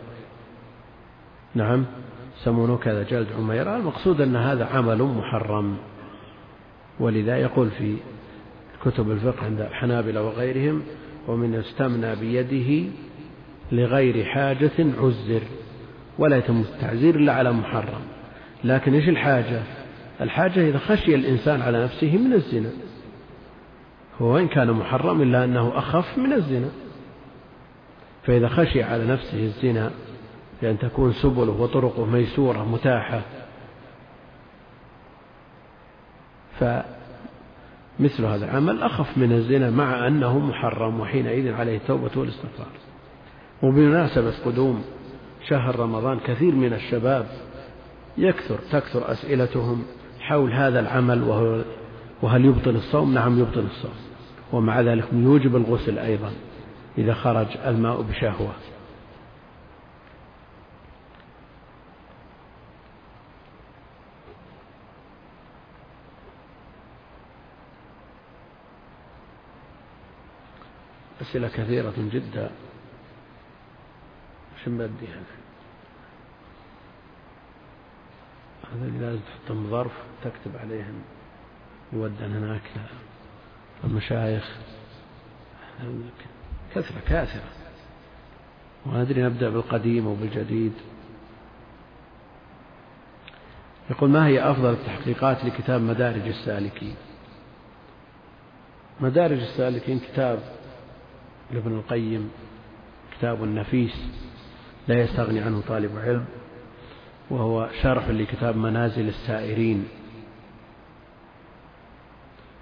نعم 1.56 1.86
يسمونه 2.42 2.78
كذا 2.78 3.04
جلد 3.04 3.28
عميرة. 3.38 3.76
المقصود 3.78 4.22
أن 4.22 4.36
هذا 4.36 4.66
عمل 4.66 5.04
محرم. 5.04 5.78
ولذا 7.00 7.38
يقول 7.38 7.70
في 7.70 7.96
كتب 8.86 9.12
الفقه 9.12 9.46
عند 9.46 9.62
الحنابلة 9.62 10.24
وغيرهم 10.24 10.84
ومن 11.28 11.56
استمنى 11.56 12.16
بيده 12.16 12.90
لغير 13.72 14.26
حاجة 14.26 14.72
عزر. 15.00 15.42
ولا 16.22 16.38
يتم 16.38 16.62
التعزير 16.62 17.16
إلا 17.16 17.34
على 17.34 17.52
محرم. 17.52 18.02
لكن 18.64 18.94
إيش 18.94 19.10
الحاجة؟ 19.10 19.62
الحاجة 20.22 20.70
إذا 20.70 20.78
خشي 20.78 21.16
الإنسان 21.16 21.62
على 21.62 21.84
نفسه 21.84 22.18
من 22.18 22.34
الزنا. 22.34 22.70
هو 24.22 24.34
وإن 24.34 24.48
كان 24.48 24.72
محرم 24.72 25.22
إلا 25.22 25.44
أنه 25.44 25.78
أخف 25.78 26.18
من 26.18 26.34
الزنا. 26.34 26.70
فإذا 28.24 28.48
خشي 28.48 28.84
على 28.84 29.06
نفسه 29.06 29.44
الزنا 29.44 29.92
بأن 30.62 30.80
تكون 30.80 31.14
سبله 31.14 31.62
وطرقه 31.62 32.06
ميسورة 32.06 32.64
متاحة. 32.64 33.22
فمثل 36.60 38.26
هذا 38.26 38.46
العمل 38.46 38.82
أخف 38.84 39.18
من 39.18 39.32
الزنا 39.32 39.70
مع 39.70 40.08
أنه 40.08 40.40
محرم 40.40 41.00
وحينئذ 41.00 41.54
عليه 41.54 41.78
التوبة 41.78 42.12
والاستغفار. 42.16 42.72
وبمناسبة 43.64 44.34
قدوم 44.46 44.84
شهر 45.50 45.80
رمضان 45.80 46.20
كثير 46.20 46.56
من 46.56 46.74
الشباب 46.74 47.26
يكثر 48.18 48.60
تكثر 48.72 49.12
أسئلتهم 49.12 49.84
حول 50.20 50.54
هذا 50.54 50.80
العمل 50.80 51.24
وهو 51.24 51.62
وهل 52.22 52.46
يبطل 52.46 52.76
الصوم؟ 52.76 53.14
نعم 53.14 53.40
يبطل 53.40 53.66
الصوم. 53.66 53.94
ومع 54.54 54.82
ذلك 54.82 55.06
يوجب 55.14 55.56
الغسل 55.56 56.00
أيضا 56.00 56.32
إذا 56.98 57.14
خرج 57.14 57.48
الماء 57.66 58.02
بشهوة. 58.02 58.52
أسئلة 71.22 71.48
كثيرة 71.48 71.94
جدا. 71.98 72.50
شو 74.66 74.72
بدي 74.72 75.08
هذا. 75.08 75.42
هذا 78.74 78.86
اللي 78.86 79.00
لازم 79.00 79.20
تحطهم 79.20 79.70
ظرف 79.70 79.92
تكتب 80.24 80.58
عليهم. 80.58 81.02
يودن 81.94 82.36
هناك 82.36 82.62
المشايخ 83.84 84.58
كثرة 86.76 87.00
كاثرة 87.08 87.50
وأدري 88.86 89.24
نبدأ 89.24 89.50
بالقديم 89.50 90.08
وبالجديد 90.08 90.74
يقول 93.90 94.10
ما 94.10 94.28
هي 94.28 94.52
أفضل 94.52 94.74
التحقيقات 94.74 95.46
لكتاب 95.46 95.82
مدارج 95.82 96.28
السالكين؟ 96.28 96.96
مدارج 99.00 99.40
السالكين 99.40 100.00
كتاب 100.00 100.40
لابن 101.52 101.72
القيم 101.72 102.32
كتاب 103.18 103.44
نفيس. 103.44 103.96
لا 104.88 105.02
يستغني 105.02 105.40
عنه 105.40 105.62
طالب 105.68 105.92
علم 105.98 106.26
وهو 107.30 107.70
شرح 107.82 108.10
لكتاب 108.10 108.58
منازل 108.58 109.08
السائرين. 109.08 109.88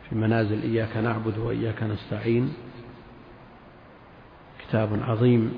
في 0.10 0.16
منازل 0.16 0.62
إياك 0.62 0.98
نعبد 0.98 1.38
وإياك 1.38 1.84
نستعين 1.84 2.54
كتاب 4.60 5.00
عظيم. 5.04 5.54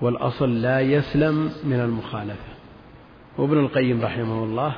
والأصل 0.00 0.62
لا 0.62 0.80
يسلم 0.80 1.52
من 1.64 1.80
المخالفة. 1.80 2.58
وابن 3.38 3.58
القيم 3.58 4.02
رحمه 4.02 4.44
الله 4.44 4.76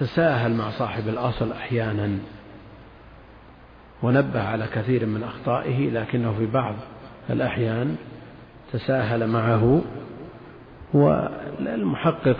تساهل 0.00 0.54
مع 0.54 0.70
صاحب 0.70 1.08
الأصل 1.08 1.52
أحيانا 1.52 2.18
ونبه 4.02 4.42
على 4.42 4.66
كثير 4.66 5.06
من 5.06 5.22
أخطائه 5.22 5.90
لكنه 5.90 6.34
في 6.38 6.46
بعض 6.46 6.74
الأحيان 7.30 7.96
تساهل 8.72 9.26
معه 9.26 9.82
والمحقق 10.94 12.36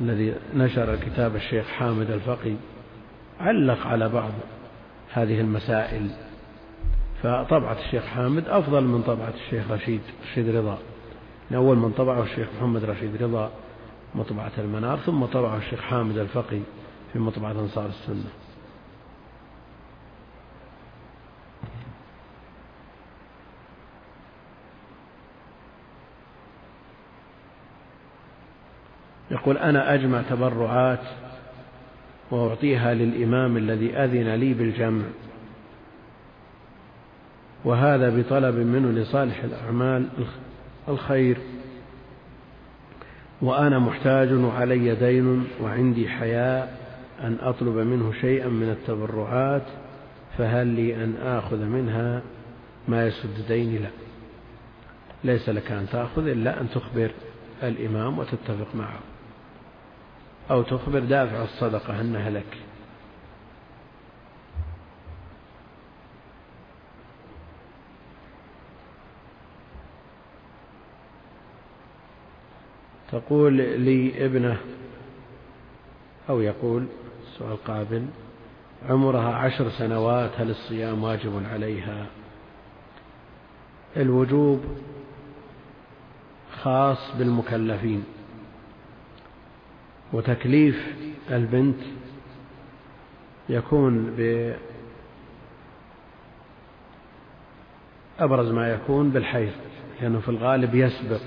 الذي 0.00 0.34
نشر 0.54 0.96
كتاب 0.96 1.36
الشيخ 1.36 1.66
حامد 1.66 2.10
الفقي 2.10 2.54
علق 3.40 3.86
على 3.86 4.08
بعض 4.08 4.30
هذه 5.12 5.40
المسائل. 5.40 6.10
فطبعة 7.22 7.76
الشيخ 7.86 8.04
حامد 8.04 8.48
أفضل 8.48 8.84
من 8.84 9.02
طبعة 9.02 9.32
الشيخ 9.44 9.70
رشيد 9.70 10.00
رشيد 10.30 10.56
رضا. 10.56 10.78
أول 11.54 11.76
من 11.76 11.90
طبعه 11.90 12.22
الشيخ 12.22 12.48
محمد 12.58 12.84
رشيد 12.84 13.22
رضا 13.22 13.50
مطبعة 14.14 14.52
المنار 14.58 14.98
ثم 14.98 15.24
طبعه 15.24 15.56
الشيخ 15.56 15.80
حامد 15.80 16.18
الفقي 16.18 16.60
في 17.12 17.18
مطبعة 17.18 17.52
أنصار 17.52 17.86
السنة. 17.86 18.30
يقول 29.30 29.58
أنا 29.58 29.94
أجمع 29.94 30.22
تبرعات 30.22 31.02
وأعطيها 32.30 32.94
للإمام 32.94 33.56
الذي 33.56 33.96
أذن 33.96 34.34
لي 34.34 34.54
بالجمع 34.54 35.04
وهذا 37.64 38.10
بطلب 38.20 38.54
منه 38.54 38.90
لصالح 38.90 39.44
الأعمال 39.44 40.08
الخير. 40.88 41.38
وأنا 43.42 43.78
محتاج 43.78 44.32
وعلي 44.32 44.94
دين 44.94 45.44
وعندي 45.62 46.08
حياء 46.08 46.78
أن 47.20 47.38
أطلب 47.40 47.76
منه 47.76 48.12
شيئا 48.20 48.48
من 48.48 48.70
التبرعات 48.70 49.66
فهل 50.38 50.66
لي 50.66 51.04
أن 51.04 51.14
آخذ 51.22 51.56
منها 51.56 52.22
ما 52.88 53.06
يسد 53.06 53.46
ديني؟ 53.48 53.78
لا. 53.78 53.88
ليس 55.24 55.48
لك 55.48 55.72
أن 55.72 55.86
تأخذ 55.92 56.26
إلا 56.28 56.60
أن 56.60 56.70
تخبر 56.70 57.10
الإمام 57.62 58.18
وتتفق 58.18 58.74
معه. 58.74 58.98
أو 60.50 60.62
تخبر 60.62 60.98
دافع 60.98 61.42
الصدقة 61.42 62.00
أنها 62.00 62.30
لك. 62.30 62.58
تقول 73.12 73.52
لي 73.80 74.26
ابنة 74.26 74.58
أو 76.28 76.40
يقول 76.40 76.86
سؤال 77.38 77.64
قابل 77.64 78.06
عمرها 78.88 79.34
عشر 79.34 79.70
سنوات 79.70 80.30
هل 80.36 80.50
الصيام 80.50 81.04
واجب 81.04 81.42
عليها؟ 81.52 82.06
الوجوب 83.96 84.64
خاص 86.62 87.16
بالمكلفين. 87.18 88.04
وتكليف 90.12 90.96
البنت 91.30 91.80
يكون 93.48 94.16
بأبرز 98.18 98.50
ما 98.52 98.72
يكون 98.72 99.10
بالحيض 99.10 99.52
لأنه 100.00 100.20
في 100.20 100.28
الغالب 100.28 100.74
يسبق 100.74 101.20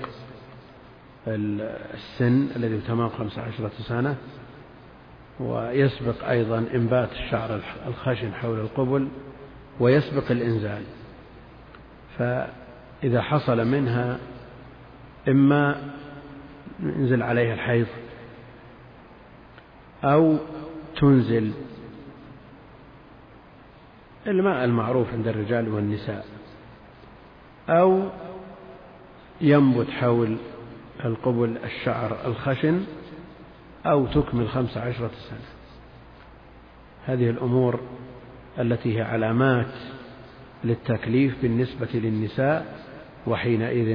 السن 1.26 2.48
الذي 2.56 2.80
تمام 2.86 3.08
خمس 3.08 3.38
عشرة 3.38 3.70
سنة 3.78 4.16
ويسبق 5.40 6.28
أيضا 6.28 6.58
إنبات 6.74 7.12
الشعر 7.12 7.60
الخشن 7.86 8.32
حول 8.34 8.60
القبل 8.60 9.08
ويسبق 9.80 10.30
الإنزال. 10.30 10.82
فإذا 12.18 13.22
حصل 13.22 13.66
منها 13.66 14.18
إما 15.28 15.92
ينزل 16.80 17.22
عليها 17.22 17.54
الحيض 17.54 17.86
أو 20.04 20.36
تنزل. 21.00 21.52
الماء 24.26 24.64
المعروف 24.64 25.12
عند 25.12 25.28
الرجال 25.28 25.68
والنساء. 25.68 26.26
أو 27.68 28.02
ينبت 29.40 29.90
حول 29.90 30.36
القبل 31.04 31.56
الشعر 31.64 32.18
الخشن 32.26 32.84
أو 33.86 34.06
تكمل 34.06 34.48
خمس 34.48 34.76
عشرة 34.76 35.10
سنة. 35.28 35.48
هذه 37.06 37.30
الأمور 37.30 37.80
التي 38.58 38.98
هي 38.98 39.02
علامات 39.02 39.72
للتكليف 40.64 41.42
بالنسبة 41.42 41.88
للنساء 41.94 42.84
وحينئذ 43.26 43.88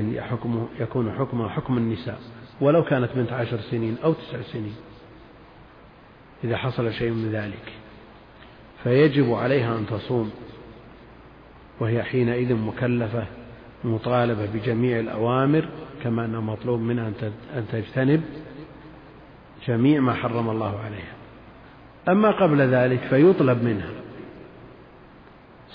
يكون 0.80 1.12
حكمها 1.18 1.50
حكم 1.50 1.78
النساء. 1.78 2.20
ولو 2.62 2.84
كانت 2.84 3.10
بنت 3.16 3.34
عشر 3.34 3.60
سنين 3.60 3.98
أو 4.04 4.14
تسع 4.14 4.42
سنين. 4.42 4.76
إذا 6.44 6.58
حصل 6.58 6.94
شيء 6.94 7.12
من 7.12 7.32
ذلك. 7.32 7.74
فيجب 8.84 9.34
عليها 9.34 9.78
أن 9.78 9.86
تصوم. 9.86 10.32
وهي 11.80 12.04
حينئذ 12.04 12.56
مكلفة 12.56 13.26
مطالبة 13.84 14.46
بجميع 14.46 15.00
الأوامر 15.00 15.68
كما 16.04 16.26
أنه 16.26 16.42
مطلوب 16.42 16.80
منها 16.80 17.12
أن 17.56 17.66
تجتنب 17.72 18.24
جميع 19.68 20.02
ما 20.02 20.14
حرم 20.14 20.50
الله 20.50 20.80
عليها. 20.80 21.14
أما 22.08 22.32
قبل 22.32 22.62
ذلك 22.62 23.00
فيطلب 23.00 23.64
منها. 23.64 23.92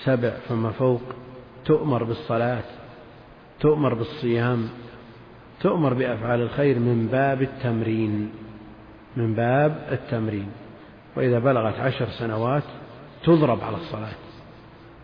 سبع 0.05 0.31
فما 0.49 0.71
فوق 0.71 1.03
تؤمر 1.65 2.05
بالصلاة 2.05 2.65
تؤمر 3.61 3.95
بالصيام 3.95 4.69
تؤمر 5.61 5.95
بأفعال 5.95 6.41
الخير 6.41 6.79
من 6.79 7.09
باب 7.13 7.43
التمرين. 7.43 8.31
من 9.17 9.35
باب 9.35 9.89
التمرين. 9.93 10.49
وإذا 11.17 11.39
بلغت 11.39 11.81
عشر 11.81 12.07
سنوات 12.19 12.63
تضرب 13.25 13.65
على 13.65 13.77
الصلاة. 13.77 14.15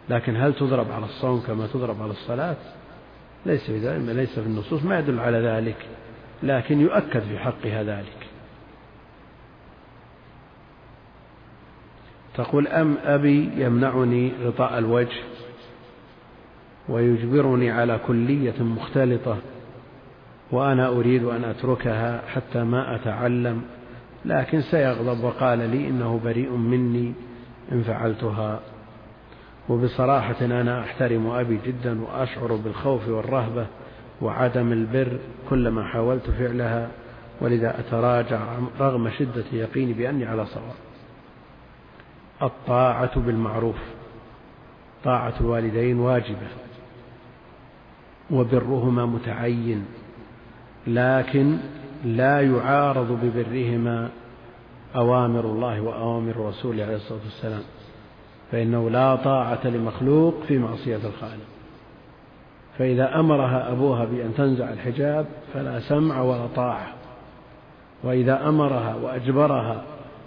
لكن 0.08 0.36
هل 0.36 0.54
تضرب 0.54 0.92
على 0.92 1.04
الصوم 1.04 1.40
كما 1.40 1.66
تضرب 1.66 2.02
على 2.02 2.10
الصلاة؟ 2.10 2.56
ليس 3.46 3.62
في 3.62 3.98
ليس 3.98 4.38
في 4.38 4.46
النصوص 4.46 4.82
ما 4.82 4.98
يدل 4.98 5.20
على 5.20 5.38
ذلك. 5.38 5.86
لكن 6.42 6.80
يؤكد 6.80 7.20
في 7.20 7.38
حقها 7.38 7.82
ذلك. 7.82 8.26
تقول 12.34 12.68
أم 12.68 12.96
أبي 13.04 13.50
يمنعني 13.56 14.32
غطاء 14.44 14.78
الوجه 14.78 15.22
ويجبرني 16.88 17.70
على 17.70 18.00
كلية 18.06 18.62
مختلطة 18.62 19.36
وأنا 20.50 20.88
أريد 20.88 21.24
أن 21.24 21.44
أتركها 21.44 22.22
حتى 22.28 22.64
ما 22.64 22.94
أتعلم 22.94 23.62
لكن 24.28 24.60
سيغضب 24.60 25.24
وقال 25.24 25.58
لي 25.58 25.88
إنه 25.88 26.20
بريء 26.24 26.50
مني 26.50 27.12
إن 27.72 27.82
فعلتها. 27.82 28.60
وبصراحة 29.68 30.44
أنا 30.44 30.80
أحترم 30.80 31.26
أبي 31.26 31.58
جدا 31.66 32.02
وأشعر 32.02 32.56
بالخوف 32.56 33.08
والرهبة 33.08 33.66
وعدم 34.22 34.72
البر 34.72 35.18
كلما 35.50 35.84
حاولت 35.84 36.30
فعلها 36.30 36.88
ولذا 37.40 37.80
أتراجع 37.80 38.40
رغم 38.80 39.10
شدة 39.10 39.44
يقيني 39.52 39.92
بأني 39.92 40.26
على 40.26 40.46
صواب. 40.46 40.74
الطاعة 42.42 43.20
بالمعروف 43.20 43.78
طاعة 45.04 45.34
الوالدين 45.40 45.98
واجبة 46.00 46.48
وبرهما 48.30 49.06
متعين 49.06 49.84
لكن 50.86 51.58
لا 52.04 52.40
يعارض 52.40 53.18
ببرهما 53.22 54.08
أوامر 54.96 55.40
الله 55.40 55.80
وأوامر 55.80 56.36
رسوله 56.36 56.84
عليه 56.84 56.96
الصلاة 56.96 57.20
والسلام 57.24 57.62
فإنه 58.52 58.90
لا 58.90 59.16
طاعة 59.16 59.66
لمخلوق 59.66 60.34
في 60.48 60.58
معصية 60.58 60.96
الخالق. 60.96 61.46
فإذا 62.78 63.20
أمرها 63.20 63.72
أبوها 63.72 64.04
بأن 64.04 64.34
تنزع 64.36 64.72
الحجاب 64.72 65.26
فلا 65.54 65.80
سمع 65.80 66.22
ولا 66.22 66.46
طاعة. 66.56 66.86
وإذا 68.02 68.48
أمرها 68.48 68.94
وأجبرها 68.94 69.84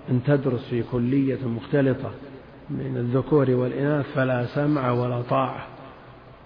أن 0.10 0.24
تدرس 0.24 0.66
في 0.70 0.84
كلية 0.84 1.48
مختلطة 1.48 2.12
من 2.70 2.98
الذكور 2.98 3.52
والإناث 3.52 4.06
فلا 4.16 4.46
سمع 4.46 4.92
ولا 4.92 5.22
طاعة 5.22 5.68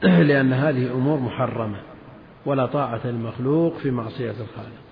لأن 0.03 0.53
هذه 0.53 0.91
أمور 0.91 1.19
محرمة 1.19 1.77
ولا 2.45 2.65
طاعة 2.65 3.01
المخلوق 3.05 3.77
في 3.77 3.91
معصية 3.91 4.31
الخالق. 4.31 4.84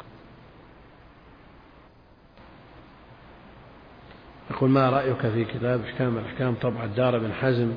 يقول 4.53 4.69
ما 4.69 4.89
رأيك 4.89 5.27
في 5.27 5.45
كتاب 5.45 5.81
أحكام 5.81 6.17
الأحكام 6.17 6.55
طبعة 6.55 6.85
دار 6.85 7.19
بن 7.19 7.33
حزم؟ 7.33 7.71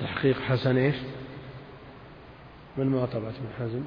تحقيق 0.00 0.40
حسن 0.40 0.76
إيش؟ 0.76 0.96
من 2.76 2.86
ما 2.86 3.06
طبعة 3.06 3.28
ابن 3.28 3.48
حزم؟ 3.58 3.82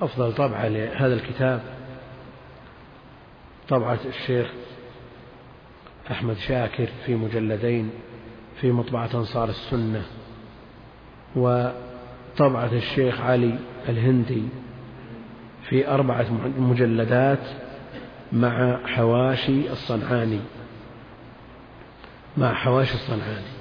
أفضل 0.00 0.34
طبعة 0.34 0.68
لهذا 0.68 1.14
الكتاب 1.14 1.62
طبعة 3.68 3.98
الشيخ 4.04 4.46
أحمد 6.10 6.36
شاكر 6.36 6.88
في 7.06 7.14
مجلدين 7.14 7.90
في 8.60 8.72
مطبعة 8.72 9.10
أنصار 9.14 9.48
السنة 9.48 10.02
وطبعة 11.36 12.72
الشيخ 12.72 13.20
علي 13.20 13.58
الهندي 13.88 14.42
في 15.68 15.88
أربعة 15.88 16.26
مجلدات 16.58 17.67
مع 18.32 18.76
حواشي 18.86 19.72
الصنعاني. 19.72 20.40
مع 22.36 22.54
حواشي 22.54 22.94
الصنعاني. 22.94 23.58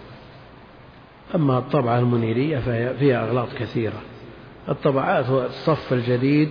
أما 1.36 1.58
الطبعة 1.58 2.00
المنيرية 2.00 2.60
فيها 2.94 3.28
أغلاط 3.28 3.54
كثيرة. 3.54 4.02
الطبعات 4.70 5.30
الصف 5.30 5.94
الجديد 5.94 6.50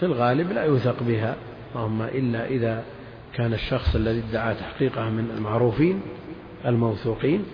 في 0.00 0.06
الغالب 0.06 0.52
لا 0.52 0.64
يوثق 0.64 1.02
بها. 1.02 1.36
اللهم 1.74 2.02
إلا 2.02 2.46
إذا 2.46 2.84
كان 3.34 3.52
الشخص 3.52 3.94
الذي 3.94 4.22
ادعى 4.30 4.54
تحقيقها 4.54 5.10
من 5.10 5.30
المعروفين 5.36 6.00
الموثوقين. 6.66 7.44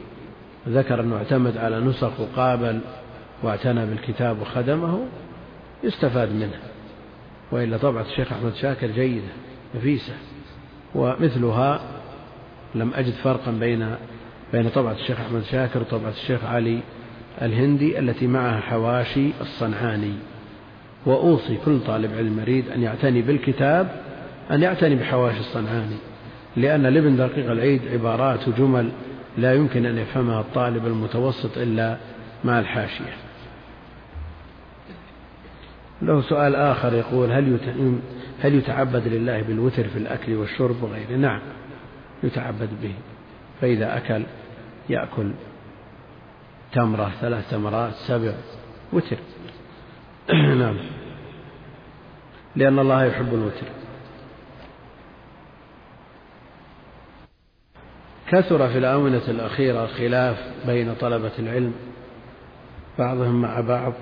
ذكر 0.68 1.00
أنه 1.00 1.16
اعتمد 1.16 1.56
على 1.56 1.80
نسخ 1.80 2.20
وقابل 2.20 2.80
واعتنى 3.42 3.86
بالكتاب 3.86 4.40
وخدمه 4.40 5.06
يستفاد 5.84 6.32
منه. 6.32 6.60
وإلا 7.52 7.76
طبعة 7.76 8.02
الشيخ 8.02 8.32
أحمد 8.32 8.54
شاكر 8.54 8.86
جيدة. 8.86 9.32
نفيسة. 9.74 10.14
ومثلها 10.94 11.80
لم 12.74 12.94
أجد 12.94 13.12
فرقا 13.12 13.50
بين 13.50 13.94
بين 14.52 14.68
طبعة 14.68 14.92
الشيخ 14.92 15.20
أحمد 15.20 15.42
شاكر 15.42 15.80
وطبعة 15.80 16.10
الشيخ 16.10 16.44
علي 16.44 16.80
الهندي 17.42 17.98
التي 17.98 18.26
معها 18.26 18.60
حواشي 18.60 19.30
الصنعاني. 19.40 20.14
وأوصي 21.06 21.58
كل 21.64 21.80
طالب 21.80 22.12
علم 22.14 22.40
يريد 22.40 22.68
أن 22.68 22.82
يعتني 22.82 23.22
بالكتاب 23.22 24.00
أن 24.50 24.62
يعتني 24.62 24.94
بحواشي 24.94 25.40
الصنعاني 25.40 25.96
لأن 26.56 26.82
لابن 26.82 27.16
دقيق 27.16 27.50
العيد 27.50 27.80
عبارات 27.92 28.48
وجمل 28.48 28.92
لا 29.38 29.54
يمكن 29.54 29.86
أن 29.86 29.98
يفهمها 29.98 30.40
الطالب 30.40 30.86
المتوسط 30.86 31.58
إلا 31.58 31.96
مع 32.44 32.58
الحاشية. 32.58 33.14
له 36.02 36.22
سؤال 36.22 36.54
آخر 36.54 36.94
يقول 36.94 37.32
هل 37.32 37.58
هل 38.42 38.54
يتعبد 38.54 39.08
لله 39.08 39.42
بالوتر 39.42 39.88
في 39.88 39.98
الأكل 39.98 40.34
والشرب 40.34 40.82
وغيره؟ 40.82 41.16
نعم 41.16 41.40
يتعبد 42.22 42.68
به. 42.82 42.94
فإذا 43.60 43.96
أكل 43.96 44.22
يأكل 44.88 45.32
تمرة 46.72 47.12
ثلاث 47.20 47.50
تمرات 47.50 47.92
سبع 47.92 48.32
وتر. 48.92 49.16
نعم. 50.62 50.76
لأن 52.56 52.78
الله 52.78 53.04
يحب 53.04 53.34
الوتر. 53.34 53.66
كثر 58.28 58.68
في 58.68 58.78
الآونة 58.78 59.22
الأخيرة 59.28 59.86
خلاف 59.86 60.36
بين 60.66 60.94
طلبة 60.94 61.32
العلم 61.38 61.74
بعضهم 62.98 63.42
مع 63.42 63.60
بعض. 63.60 63.92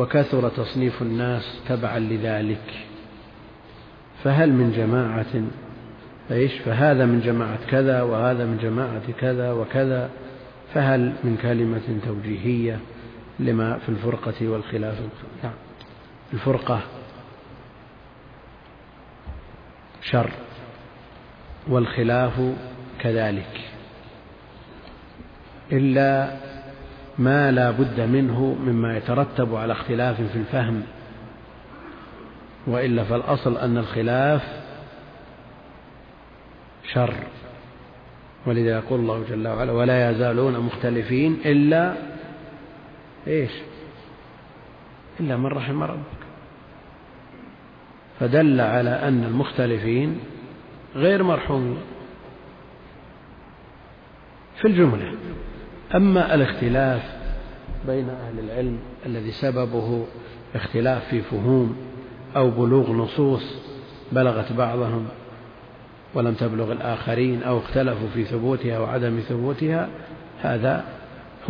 وكثر 0.00 0.48
تصنيف 0.48 1.02
الناس 1.02 1.60
تبعا 1.68 1.98
لذلك. 1.98 2.86
فهل 4.24 4.52
من 4.52 4.72
جماعة؟ 4.72 5.44
إيش؟ 6.30 6.52
فهذا 6.58 7.06
من 7.06 7.20
جماعة 7.20 7.58
كذا 7.70 8.02
وهذا 8.02 8.44
من 8.44 8.58
جماعة 8.62 9.12
كذا 9.20 9.52
وكذا. 9.52 10.10
فهل 10.74 11.00
من 11.00 11.38
كلمة 11.42 12.00
توجيهية 12.06 12.80
لما 13.38 13.78
في 13.78 13.88
الفرقة 13.88 14.48
والخلاف؟ 14.48 14.98
نعم. 15.44 15.52
الفرقة 16.32 16.80
شر 20.02 20.30
والخلاف 21.68 22.54
كذلك. 23.00 23.60
إلا 25.72 26.36
ما 27.20 27.50
لا 27.50 27.70
بد 27.70 28.00
منه 28.00 28.56
مما 28.60 28.96
يترتب 28.96 29.54
على 29.54 29.72
اختلاف 29.72 30.16
في 30.16 30.38
الفهم. 30.38 30.82
وإلا 32.66 33.04
فالأصل 33.04 33.56
أن 33.56 33.78
الخلاف 33.78 34.42
شر. 36.92 37.14
ولذا 38.46 38.70
يقول 38.70 39.00
الله 39.00 39.24
جل 39.30 39.48
وعلا 39.48 39.72
ولا 39.72 40.10
يزالون 40.10 40.60
مختلفين 40.60 41.38
إلا 41.44 41.94
إيش؟ 43.26 43.52
إلا 45.20 45.36
من 45.36 45.46
رحم 45.46 45.82
ربك. 45.82 46.20
فدل 48.20 48.60
على 48.60 48.90
أن 48.90 49.24
المختلفين 49.24 50.20
غير 50.94 51.22
مرحومين. 51.22 51.78
في 54.60 54.68
الجملة. 54.68 55.12
أما 55.94 56.34
الاختلاف 56.34 57.02
بين 57.86 58.08
أهل 58.10 58.38
العلم 58.38 58.78
الذي 59.06 59.30
سببه 59.30 60.06
اختلاف 60.54 61.08
في 61.08 61.22
فهوم 61.22 61.76
أو 62.36 62.50
بلوغ 62.50 62.92
نصوص 62.92 63.54
بلغت 64.12 64.52
بعضهم 64.52 65.08
ولم 66.14 66.34
تبلغ 66.34 66.72
الآخرين 66.72 67.42
أو 67.42 67.58
اختلفوا 67.58 68.08
في 68.14 68.24
ثبوتها 68.24 68.78
وعدم 68.78 69.20
ثبوتها 69.20 69.88
هذا 70.42 70.84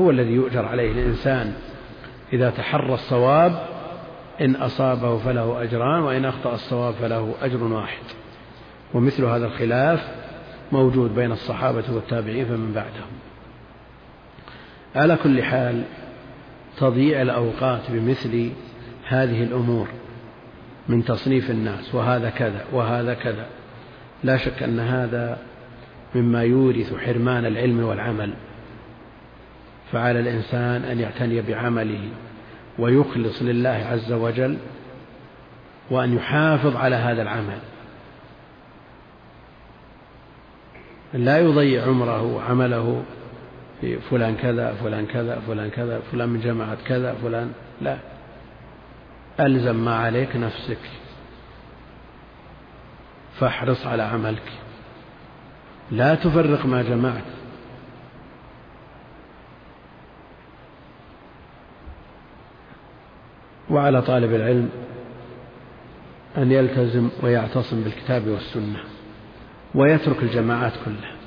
هو 0.01 0.11
الذي 0.11 0.33
يؤجر 0.33 0.67
عليه 0.67 0.93
الإنسان. 0.93 1.53
إذا 2.33 2.51
تحرى 2.51 2.95
الصواب 2.95 3.67
إن 4.41 4.57
أصابه 4.57 5.19
فله 5.19 5.63
أجران 5.63 6.03
وإن 6.03 6.25
أخطأ 6.25 6.55
الصواب 6.55 6.95
فله 6.95 7.35
أجر 7.43 7.65
واحد. 7.65 8.03
ومثل 8.95 9.25
هذا 9.25 9.47
الخلاف 9.47 10.09
موجود 10.73 11.15
بين 11.15 11.33
الصحابة 11.33 11.85
والتابعين 11.95 12.45
فمن 12.45 12.73
بعدهم. 12.73 13.30
على 14.97 15.17
كل 15.17 15.43
حال 15.43 15.83
تضييع 16.79 17.23
الأوقات 17.23 17.91
بمثل 17.91 18.51
هذه 19.09 19.43
الأمور 19.43 19.89
من 20.89 21.05
تصنيف 21.05 21.51
الناس 21.51 21.95
وهذا 21.95 22.31
كذا 22.31 22.65
وهذا 22.73 23.15
كذا. 23.15 23.47
لا 24.25 24.37
شك 24.37 24.63
أن 24.63 24.81
هذا 24.81 25.39
مما 26.15 26.43
يورث 26.43 26.95
حرمان 26.95 27.47
العلم 27.47 27.85
والعمل. 27.85 28.35
فعلى 29.93 30.21
الإنسان 30.21 30.85
أن 30.85 31.01
يعتني 31.01 31.43
بعمله 31.43 32.09
ويخلص 32.79 33.43
لله 33.43 33.87
عز 33.91 34.13
وجل 34.13 34.59
وأن 35.91 36.17
يحافظ 36.17 36.77
على 36.77 36.97
هذا 36.97 37.23
العمل. 37.23 37.59
لا 41.15 41.39
يضيع 41.39 41.87
عمره 41.87 42.23
وعمله 42.23 43.03
فلان 43.81 44.37
كذا 44.37 44.75
فلان 44.75 45.07
كذا 45.07 45.41
فلان 45.47 45.71
كذا 45.71 46.01
فلان 46.13 46.29
من 46.29 46.41
جماعة 46.41 46.79
كذا 46.87 47.15
فلان 47.23 47.53
لا. 47.81 47.97
ألزم 49.41 49.85
ما 49.85 49.95
عليك 49.95 50.37
نفسك. 50.37 50.79
فاحرص 53.39 53.87
على 53.87 54.03
عملك. 54.03 54.53
لا 55.91 56.15
تفرق 56.15 56.67
ما 56.67 56.83
جمعت 56.83 57.25
وعلى 63.71 64.03
طالب 64.03 64.35
العلم 64.35 64.71
أن 66.37 66.53
يلتزم 66.53 67.09
ويعتصم 67.23 67.81
بالكتاب 67.81 68.29
والسنة 68.29 68.81
ويترك 69.75 70.23
الجماعات 70.23 70.73
كلها. 70.85 71.20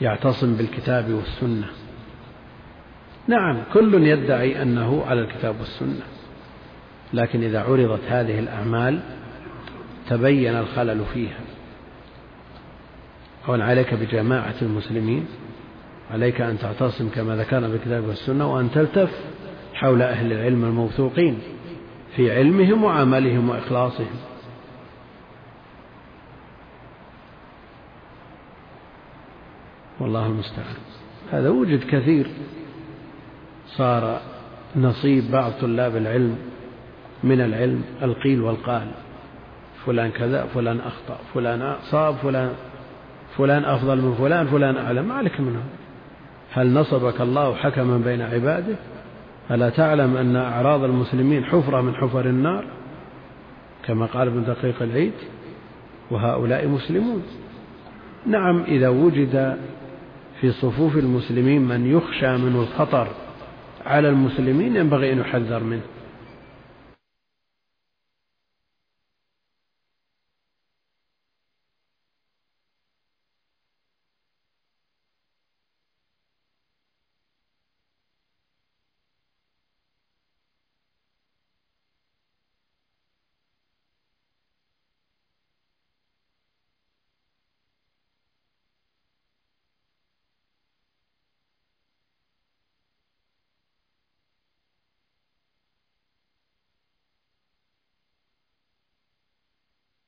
يعتصم 0.00 0.54
بالكتاب 0.54 1.12
والسنة. 1.12 1.66
نعم 3.28 3.62
كل 3.72 4.06
يدعي 4.06 4.62
أنه 4.62 5.04
على 5.06 5.20
الكتاب 5.20 5.54
والسنة. 5.60 6.04
لكن 7.12 7.42
إذا 7.42 7.60
عرضت 7.60 8.04
هذه 8.08 8.38
الأعمال 8.38 9.00
تبين 10.08 10.56
الخلل 10.56 11.04
فيها. 11.14 11.40
أولا 13.48 13.64
عليك 13.64 13.94
بجماعة 13.94 14.54
المسلمين 14.62 15.26
عليك 16.10 16.40
أن 16.40 16.58
تعتصم 16.58 17.08
كما 17.08 17.36
ذكرنا 17.36 17.68
بالكتاب 17.68 18.04
والسنة 18.04 18.54
وأن 18.54 18.70
تلتف 18.70 19.10
حول 19.74 20.02
أهل 20.02 20.32
العلم 20.32 20.64
الموثوقين 20.64 21.38
في 22.16 22.32
علمهم 22.36 22.84
وعملهم 22.84 23.48
وإخلاصهم. 23.50 24.29
والله 30.00 30.26
المستعان. 30.26 30.76
هذا 31.30 31.48
وجد 31.48 31.84
كثير. 31.84 32.26
صار 33.66 34.20
نصيب 34.76 35.30
بعض 35.30 35.52
طلاب 35.60 35.96
العلم 35.96 36.36
من 37.24 37.40
العلم 37.40 37.82
القيل 38.02 38.40
والقال. 38.40 38.90
فلان 39.86 40.10
كذا 40.10 40.46
فلان 40.54 40.80
أخطأ 40.80 41.18
فلان 41.34 41.62
أصاب 41.62 42.14
فلان 42.14 42.52
فلان 43.36 43.64
أفضل 43.64 43.96
من 44.00 44.14
فلان 44.14 44.46
فلان 44.46 44.76
أعلم. 44.76 45.08
ما 45.08 45.14
عليك 45.14 45.40
منه 45.40 45.62
هل 46.52 46.72
نصبك 46.72 47.20
الله 47.20 47.54
حكما 47.54 47.98
بين 47.98 48.22
عباده؟ 48.22 48.76
ألا 49.50 49.70
تعلم 49.70 50.16
أن 50.16 50.36
أعراض 50.36 50.84
المسلمين 50.84 51.44
حفرة 51.44 51.80
من 51.80 51.94
حفر 51.94 52.26
النار؟ 52.26 52.64
كما 53.86 54.06
قال 54.06 54.28
ابن 54.28 54.44
دقيق 54.44 54.82
العيد 54.82 55.12
وهؤلاء 56.10 56.68
مسلمون. 56.68 57.22
نعم 58.26 58.62
إذا 58.62 58.88
وجد 58.88 59.58
في 60.40 60.52
صفوف 60.52 60.96
المسلمين 60.96 61.62
من 61.62 61.96
يخشى 61.96 62.36
منه 62.36 62.62
الخطر. 62.62 63.06
على 63.86 64.08
المسلمين 64.08 64.76
ينبغي 64.76 65.12
أن 65.12 65.18
يحذر 65.18 65.62
منه. 65.62 65.82